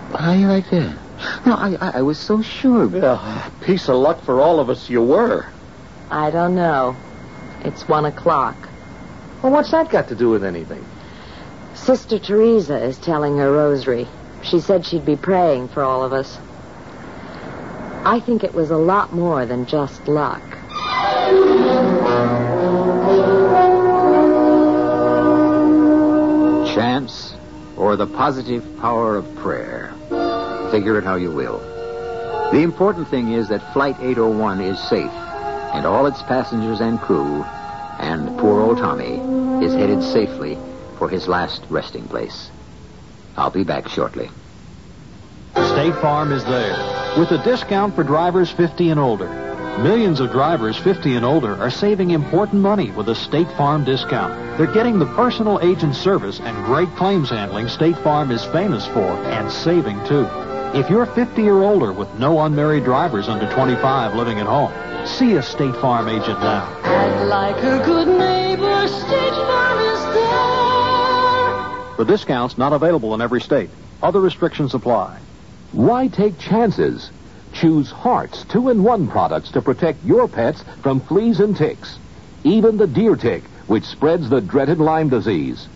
Well, 0.10 0.22
how 0.22 0.34
you 0.34 0.48
like 0.48 0.70
that? 0.70 0.98
No, 1.46 1.54
I, 1.54 1.76
I, 1.80 1.90
I 2.00 2.02
was 2.02 2.20
so 2.20 2.42
sure. 2.42 2.88
Yeah, 2.96 3.50
piece 3.62 3.90
of 3.90 3.96
luck 3.96 4.22
for 4.24 4.40
all 4.40 4.60
of 4.60 4.70
us 4.70 4.90
you 4.90 5.02
were. 5.02 5.46
I 6.10 6.32
don't 6.32 6.56
know. 6.56 6.96
It's 7.64 7.88
one 7.88 8.06
o'clock. 8.06 8.56
Well, 9.42 9.52
what's 9.52 9.72
that 9.72 9.90
got 9.90 10.08
to 10.10 10.16
do 10.16 10.30
with 10.30 10.44
anything? 10.44 10.86
Sister 11.74 12.20
Teresa 12.20 12.84
is 12.84 12.98
telling 12.98 13.38
her 13.38 13.52
rosary. 13.52 14.08
She 14.44 14.60
said 14.60 14.86
she'd 14.86 15.06
be 15.06 15.16
praying 15.16 15.70
for 15.70 15.84
all 15.84 16.04
of 16.04 16.14
us. 16.14 16.38
I 18.06 18.20
think 18.20 18.44
it 18.44 18.54
was 18.54 18.72
a 18.72 18.78
lot 18.78 19.14
more 19.14 19.46
than 19.46 19.66
just 19.66 20.08
luck. 20.08 20.42
Chance 26.74 27.36
or 27.76 27.96
the 27.96 28.08
positive 28.08 28.64
power 28.80 29.18
of 29.18 29.36
prayer. 29.36 29.87
Figure 30.72 30.98
it 30.98 31.04
how 31.04 31.16
you 31.16 31.32
will. 31.32 31.60
The 32.52 32.62
important 32.62 33.08
thing 33.10 33.32
is 33.32 33.50
that 33.50 33.74
Flight 33.74 33.98
801 34.00 34.62
is 34.62 34.80
safe, 34.80 35.12
and 35.74 35.86
all 35.86 36.06
its 36.06 36.22
passengers 36.24 36.82
and 36.82 37.00
crew, 37.00 37.44
and 38.00 38.38
poor 38.40 38.62
old 38.62 38.78
Tommy, 38.78 39.20
is 39.66 39.74
headed 39.74 40.04
safely 40.04 40.58
for 40.98 41.10
his 41.10 41.28
last 41.28 41.64
resting 41.70 42.08
place. 42.08 42.50
I'll 43.36 43.50
be 43.50 43.64
back 43.64 43.88
shortly. 43.88 44.30
State 45.54 45.96
Farm 45.96 46.32
is 46.32 46.44
there 46.46 46.76
with 47.18 47.32
a 47.32 47.44
discount 47.44 47.96
for 47.96 48.04
drivers 48.04 48.52
50 48.52 48.90
and 48.90 49.00
older. 49.00 49.28
Millions 49.80 50.20
of 50.20 50.32
drivers 50.32 50.76
50 50.78 51.16
and 51.16 51.26
older 51.26 51.56
are 51.56 51.70
saving 51.70 52.10
important 52.10 52.62
money 52.62 52.92
with 52.92 53.10
a 53.10 53.16
State 53.16 53.52
Farm 53.52 53.84
discount. 53.84 54.58
They're 54.58 54.74
getting 54.74 54.98
the 54.98 55.06
personal 55.06 55.60
agent 55.62 55.96
service 55.96 56.40
and 56.40 56.66
great 56.66 56.90
claims 56.96 57.30
handling 57.30 57.68
State 57.68 57.98
Farm 58.00 58.32
is 58.32 58.44
famous 58.46 58.88
for 58.88 59.12
and 59.28 59.52
saving 59.52 60.04
too. 60.06 60.28
If 60.74 60.90
you're 60.90 61.06
50 61.06 61.48
or 61.48 61.64
older 61.64 61.94
with 61.94 62.14
no 62.20 62.42
unmarried 62.42 62.84
drivers 62.84 63.30
under 63.30 63.52
25 63.52 64.16
living 64.16 64.40
at 64.40 64.46
home, 64.46 64.72
see 65.08 65.36
a 65.36 65.42
State 65.42 65.76
Farm 65.76 66.10
agent 66.10 66.40
now. 66.40 66.68
And 66.84 67.30
like 67.30 67.56
a 67.64 67.84
good 67.86 68.08
neighbor, 68.08 68.88
State 68.88 69.34
Farm 69.34 69.80
is 69.80 70.04
there. 70.14 71.98
The 71.98 72.06
discount's 72.06 72.58
not 72.58 72.74
available 72.74 73.14
in 73.16 73.22
every 73.22 73.42
state. 73.42 73.70
Other 74.04 74.20
restrictions 74.20 74.74
apply. 74.74 75.20
Why 75.72 76.10
take 76.10 76.38
chances? 76.38 77.12
Choose 77.54 77.90
Hartz 77.90 78.44
2-in-1 78.46 79.10
products 79.10 79.50
to 79.52 79.62
protect 79.62 80.04
your 80.04 80.28
pets 80.28 80.64
from 80.84 81.00
fleas 81.00 81.40
and 81.40 81.56
ticks. 81.56 81.98
Even 82.44 82.78
the 82.78 82.88
deer 82.88 83.16
tick, 83.16 83.44
which 83.68 83.86
spreads 83.86 84.30
the 84.30 84.42
dreaded 84.42 84.80
Lyme 84.80 85.10
disease. 85.10 85.68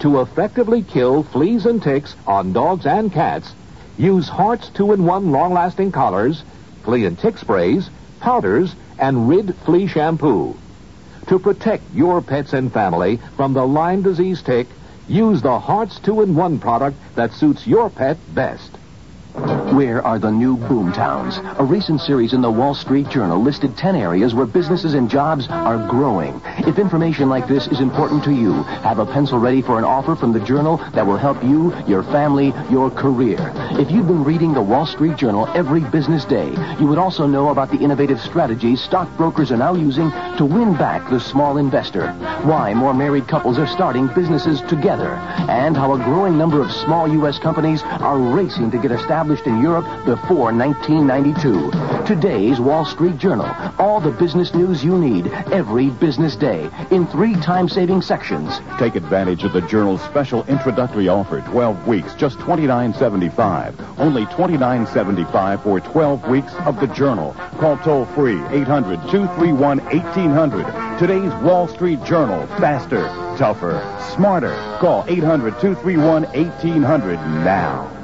To 0.00 0.20
effectively 0.20 0.82
kill 0.82 1.22
fleas 1.22 1.64
and 1.64 1.82
ticks 1.82 2.16
on 2.26 2.52
dogs 2.52 2.86
and 2.86 3.10
cats, 3.12 3.54
use 4.02 4.28
Hartz 4.28 4.68
2-in-1 4.70 5.30
long-lasting 5.30 5.92
collars, 5.92 6.42
flea 6.82 7.04
and 7.04 7.16
tick 7.16 7.38
sprays, 7.38 7.88
powders, 8.18 8.74
and 8.98 9.28
Rid 9.28 9.54
flea 9.64 9.86
shampoo. 9.86 10.56
To 11.28 11.38
protect 11.38 11.84
your 11.94 12.20
pets 12.20 12.52
and 12.52 12.72
family 12.72 13.20
from 13.36 13.52
the 13.52 13.64
Lyme 13.64 14.02
disease 14.02 14.42
tick, 14.42 14.66
use 15.06 15.40
the 15.40 15.58
Hartz 15.58 16.00
2-in-1 16.00 16.60
product 16.60 16.96
that 17.14 17.32
suits 17.32 17.64
your 17.64 17.90
pet 17.90 18.18
best. 18.34 18.76
Where 19.72 20.06
are 20.06 20.18
the 20.18 20.30
new 20.30 20.58
boomtowns? 20.58 21.38
A 21.58 21.64
recent 21.64 22.02
series 22.02 22.34
in 22.34 22.42
the 22.42 22.50
Wall 22.50 22.74
Street 22.74 23.08
Journal 23.08 23.40
listed 23.40 23.74
10 23.74 23.96
areas 23.96 24.34
where 24.34 24.44
businesses 24.44 24.92
and 24.92 25.08
jobs 25.08 25.48
are 25.48 25.88
growing. 25.88 26.42
If 26.58 26.78
information 26.78 27.30
like 27.30 27.48
this 27.48 27.68
is 27.68 27.80
important 27.80 28.22
to 28.24 28.32
you, 28.32 28.64
have 28.84 28.98
a 28.98 29.06
pencil 29.06 29.38
ready 29.38 29.62
for 29.62 29.78
an 29.78 29.84
offer 29.84 30.14
from 30.14 30.34
the 30.34 30.40
Journal 30.40 30.76
that 30.92 31.06
will 31.06 31.16
help 31.16 31.42
you, 31.42 31.74
your 31.86 32.02
family, 32.02 32.52
your 32.70 32.90
career. 32.90 33.50
If 33.80 33.90
you've 33.90 34.06
been 34.06 34.24
reading 34.24 34.52
the 34.52 34.60
Wall 34.60 34.84
Street 34.84 35.16
Journal 35.16 35.48
every 35.54 35.80
business 35.80 36.26
day, 36.26 36.50
you 36.78 36.86
would 36.86 36.98
also 36.98 37.26
know 37.26 37.48
about 37.48 37.70
the 37.70 37.78
innovative 37.78 38.20
strategies 38.20 38.82
stockbrokers 38.82 39.50
are 39.52 39.56
now 39.56 39.72
using 39.72 40.10
to 40.36 40.44
win 40.44 40.74
back 40.74 41.08
the 41.08 41.18
small 41.18 41.56
investor. 41.56 42.12
Why 42.42 42.74
more 42.74 42.92
married 42.92 43.26
couples 43.26 43.58
are 43.58 43.66
starting 43.66 44.08
businesses 44.08 44.60
together. 44.68 45.14
And 45.48 45.74
how 45.74 45.94
a 45.94 45.98
growing 45.98 46.36
number 46.36 46.60
of 46.60 46.70
small 46.70 47.08
U.S. 47.08 47.38
companies 47.38 47.82
are 47.84 48.18
racing 48.18 48.70
to 48.72 48.78
get 48.78 48.92
established 48.92 49.46
in 49.46 49.61
Europe 49.62 49.86
before 50.04 50.52
1992. 50.52 51.70
Today's 52.04 52.60
Wall 52.60 52.84
Street 52.84 53.16
Journal. 53.16 53.48
All 53.78 54.00
the 54.00 54.10
business 54.10 54.52
news 54.54 54.82
you 54.84 54.98
need 54.98 55.28
every 55.52 55.88
business 55.88 56.34
day 56.34 56.68
in 56.90 57.06
three 57.06 57.36
time-saving 57.36 58.02
sections. 58.02 58.60
Take 58.78 58.96
advantage 58.96 59.44
of 59.44 59.52
the 59.52 59.60
Journal's 59.62 60.02
special 60.02 60.44
introductory 60.46 61.06
offer, 61.08 61.40
12 61.42 61.86
weeks, 61.86 62.12
just 62.14 62.38
$29.75. 62.38 63.72
Only 63.98 64.24
$29.75 64.26 65.62
for 65.62 65.78
12 65.78 66.28
weeks 66.28 66.52
of 66.66 66.80
the 66.80 66.88
Journal. 66.88 67.32
Call 67.58 67.76
toll-free 67.78 68.38
800-231-1800. 68.38 70.98
Today's 70.98 71.32
Wall 71.42 71.68
Street 71.68 72.02
Journal. 72.02 72.44
Faster, 72.58 73.06
tougher, 73.38 73.80
smarter. 74.14 74.56
Call 74.80 75.04
800-231-1800 75.04 77.44
now. 77.44 78.01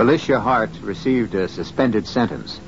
Felicia 0.00 0.40
Hart 0.40 0.70
received 0.80 1.34
a 1.34 1.46
suspended 1.46 2.06
sentence 2.06 2.58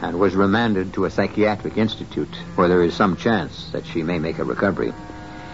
and 0.00 0.18
was 0.18 0.34
remanded 0.34 0.94
to 0.94 1.04
a 1.04 1.10
psychiatric 1.10 1.76
institute 1.76 2.34
where 2.54 2.66
there 2.66 2.82
is 2.82 2.94
some 2.94 3.14
chance 3.14 3.70
that 3.72 3.84
she 3.84 4.02
may 4.02 4.18
make 4.18 4.38
a 4.38 4.44
recovery. 4.44 4.94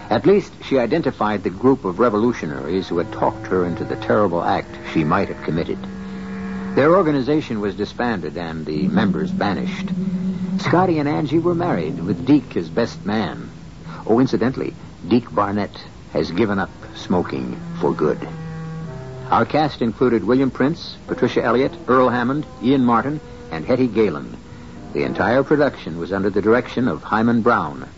At 0.09 0.25
least 0.25 0.53
she 0.63 0.79
identified 0.79 1.43
the 1.43 1.49
group 1.49 1.83
of 1.83 1.99
revolutionaries 1.99 2.87
who 2.87 2.99
had 2.99 3.11
talked 3.11 3.47
her 3.47 3.65
into 3.65 3.83
the 3.83 3.97
terrible 3.97 4.41
act 4.41 4.77
she 4.93 5.03
might 5.03 5.27
have 5.27 5.43
committed. 5.43 5.77
Their 6.73 6.95
organization 6.95 7.59
was 7.59 7.75
disbanded 7.75 8.37
and 8.37 8.65
the 8.65 8.87
members 8.87 9.29
banished. 9.29 9.89
Scotty 10.59 10.99
and 10.99 11.09
Angie 11.09 11.39
were 11.39 11.53
married, 11.53 12.01
with 12.01 12.25
Deke 12.25 12.55
as 12.55 12.69
best 12.69 13.05
man. 13.05 13.49
Oh, 14.07 14.21
incidentally, 14.21 14.73
Deke 15.05 15.35
Barnett 15.35 15.83
has 16.13 16.31
given 16.31 16.59
up 16.59 16.71
smoking 16.95 17.59
for 17.81 17.93
good. 17.93 18.25
Our 19.31 19.45
cast 19.45 19.81
included 19.81 20.23
William 20.23 20.51
Prince, 20.51 20.97
Patricia 21.07 21.43
Elliott, 21.43 21.73
Earl 21.87 22.09
Hammond, 22.09 22.45
Ian 22.61 22.85
Martin, 22.85 23.19
and 23.51 23.65
Hetty 23.65 23.87
Galen. 23.87 24.37
The 24.93 25.03
entire 25.03 25.43
production 25.43 25.97
was 25.97 26.13
under 26.13 26.29
the 26.29 26.41
direction 26.41 26.87
of 26.87 27.03
Himan 27.03 27.41
Brown. 27.41 27.89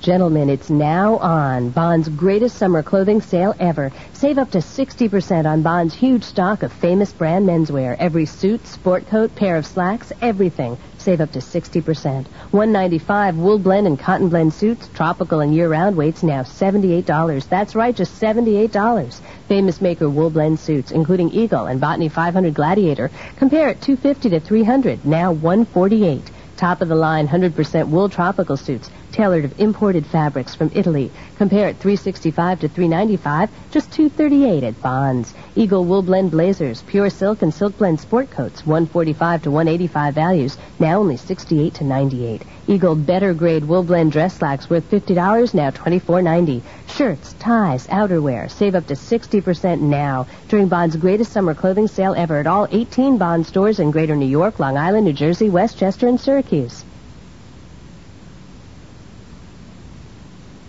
Gentlemen, 0.00 0.50
it's 0.50 0.70
now 0.70 1.18
on. 1.18 1.70
Bond's 1.70 2.08
greatest 2.08 2.56
summer 2.56 2.82
clothing 2.82 3.20
sale 3.20 3.54
ever. 3.60 3.92
Save 4.14 4.38
up 4.38 4.50
to 4.50 4.58
60% 4.58 5.46
on 5.46 5.62
Bond's 5.62 5.94
huge 5.94 6.24
stock 6.24 6.64
of 6.64 6.72
famous 6.72 7.12
brand 7.12 7.46
menswear. 7.46 7.94
Every 8.00 8.26
suit, 8.26 8.66
sport 8.66 9.06
coat, 9.06 9.32
pair 9.36 9.56
of 9.56 9.64
slacks, 9.64 10.10
everything. 10.20 10.76
Save 11.02 11.20
up 11.20 11.32
to 11.32 11.40
60%. 11.40 12.26
195 12.52 13.36
wool 13.36 13.58
blend 13.58 13.88
and 13.88 13.98
cotton 13.98 14.28
blend 14.28 14.54
suits, 14.54 14.88
tropical 14.94 15.40
and 15.40 15.52
year-round 15.52 15.96
weights 15.96 16.22
now 16.22 16.42
$78. 16.42 17.48
That's 17.48 17.74
right, 17.74 17.94
just 17.94 18.20
$78. 18.20 19.20
Famous 19.48 19.80
maker 19.80 20.08
wool 20.08 20.30
blend 20.30 20.60
suits, 20.60 20.92
including 20.92 21.30
Eagle 21.30 21.66
and 21.66 21.80
Botany 21.80 22.08
500 22.08 22.54
Gladiator. 22.54 23.10
Compare 23.36 23.70
at 23.70 23.80
250 23.82 24.30
to 24.30 24.38
300, 24.38 25.04
now 25.04 25.32
148. 25.32 26.30
Top 26.56 26.80
of 26.80 26.88
the 26.88 26.94
line 26.94 27.26
100% 27.26 27.88
wool 27.88 28.08
tropical 28.08 28.56
suits, 28.56 28.88
tailored 29.12 29.44
of 29.44 29.60
imported 29.60 30.06
fabrics 30.06 30.54
from 30.54 30.70
Italy. 30.74 31.10
Compare 31.36 31.68
at 31.68 31.76
365 31.76 32.60
to 32.60 32.68
395, 32.68 33.50
just 33.70 33.92
238 33.92 34.64
at 34.64 34.80
Bonds. 34.82 35.34
Eagle 35.54 35.84
wool 35.84 36.02
blend 36.02 36.30
blazers, 36.30 36.82
pure 36.82 37.10
silk 37.10 37.42
and 37.42 37.52
silk 37.52 37.76
blend 37.78 38.00
sport 38.00 38.30
coats, 38.30 38.66
145 38.66 39.42
to 39.42 39.50
185 39.50 40.14
values, 40.14 40.58
now 40.78 40.98
only 40.98 41.16
68 41.16 41.74
to 41.74 41.84
98. 41.84 42.42
Eagle 42.66 42.94
better 42.94 43.34
grade 43.34 43.64
wool 43.64 43.82
blend 43.82 44.12
dress 44.12 44.34
slacks 44.34 44.70
worth 44.70 44.90
$50, 44.90 45.52
now 45.52 45.70
24.90. 45.70 46.62
Shirts, 46.88 47.34
ties, 47.34 47.86
outerwear, 47.88 48.50
save 48.50 48.74
up 48.74 48.86
to 48.86 48.94
60% 48.94 49.80
now 49.80 50.26
during 50.48 50.68
Bond's 50.68 50.96
greatest 50.96 51.32
summer 51.32 51.54
clothing 51.54 51.88
sale 51.88 52.14
ever 52.16 52.38
at 52.38 52.46
all 52.46 52.66
18 52.70 53.18
Bond 53.18 53.46
stores 53.46 53.78
in 53.78 53.90
Greater 53.90 54.16
New 54.16 54.26
York, 54.26 54.58
Long 54.58 54.78
Island, 54.78 55.06
New 55.06 55.12
Jersey, 55.12 55.50
Westchester, 55.50 56.08
and 56.08 56.20
Syracuse. 56.20 56.84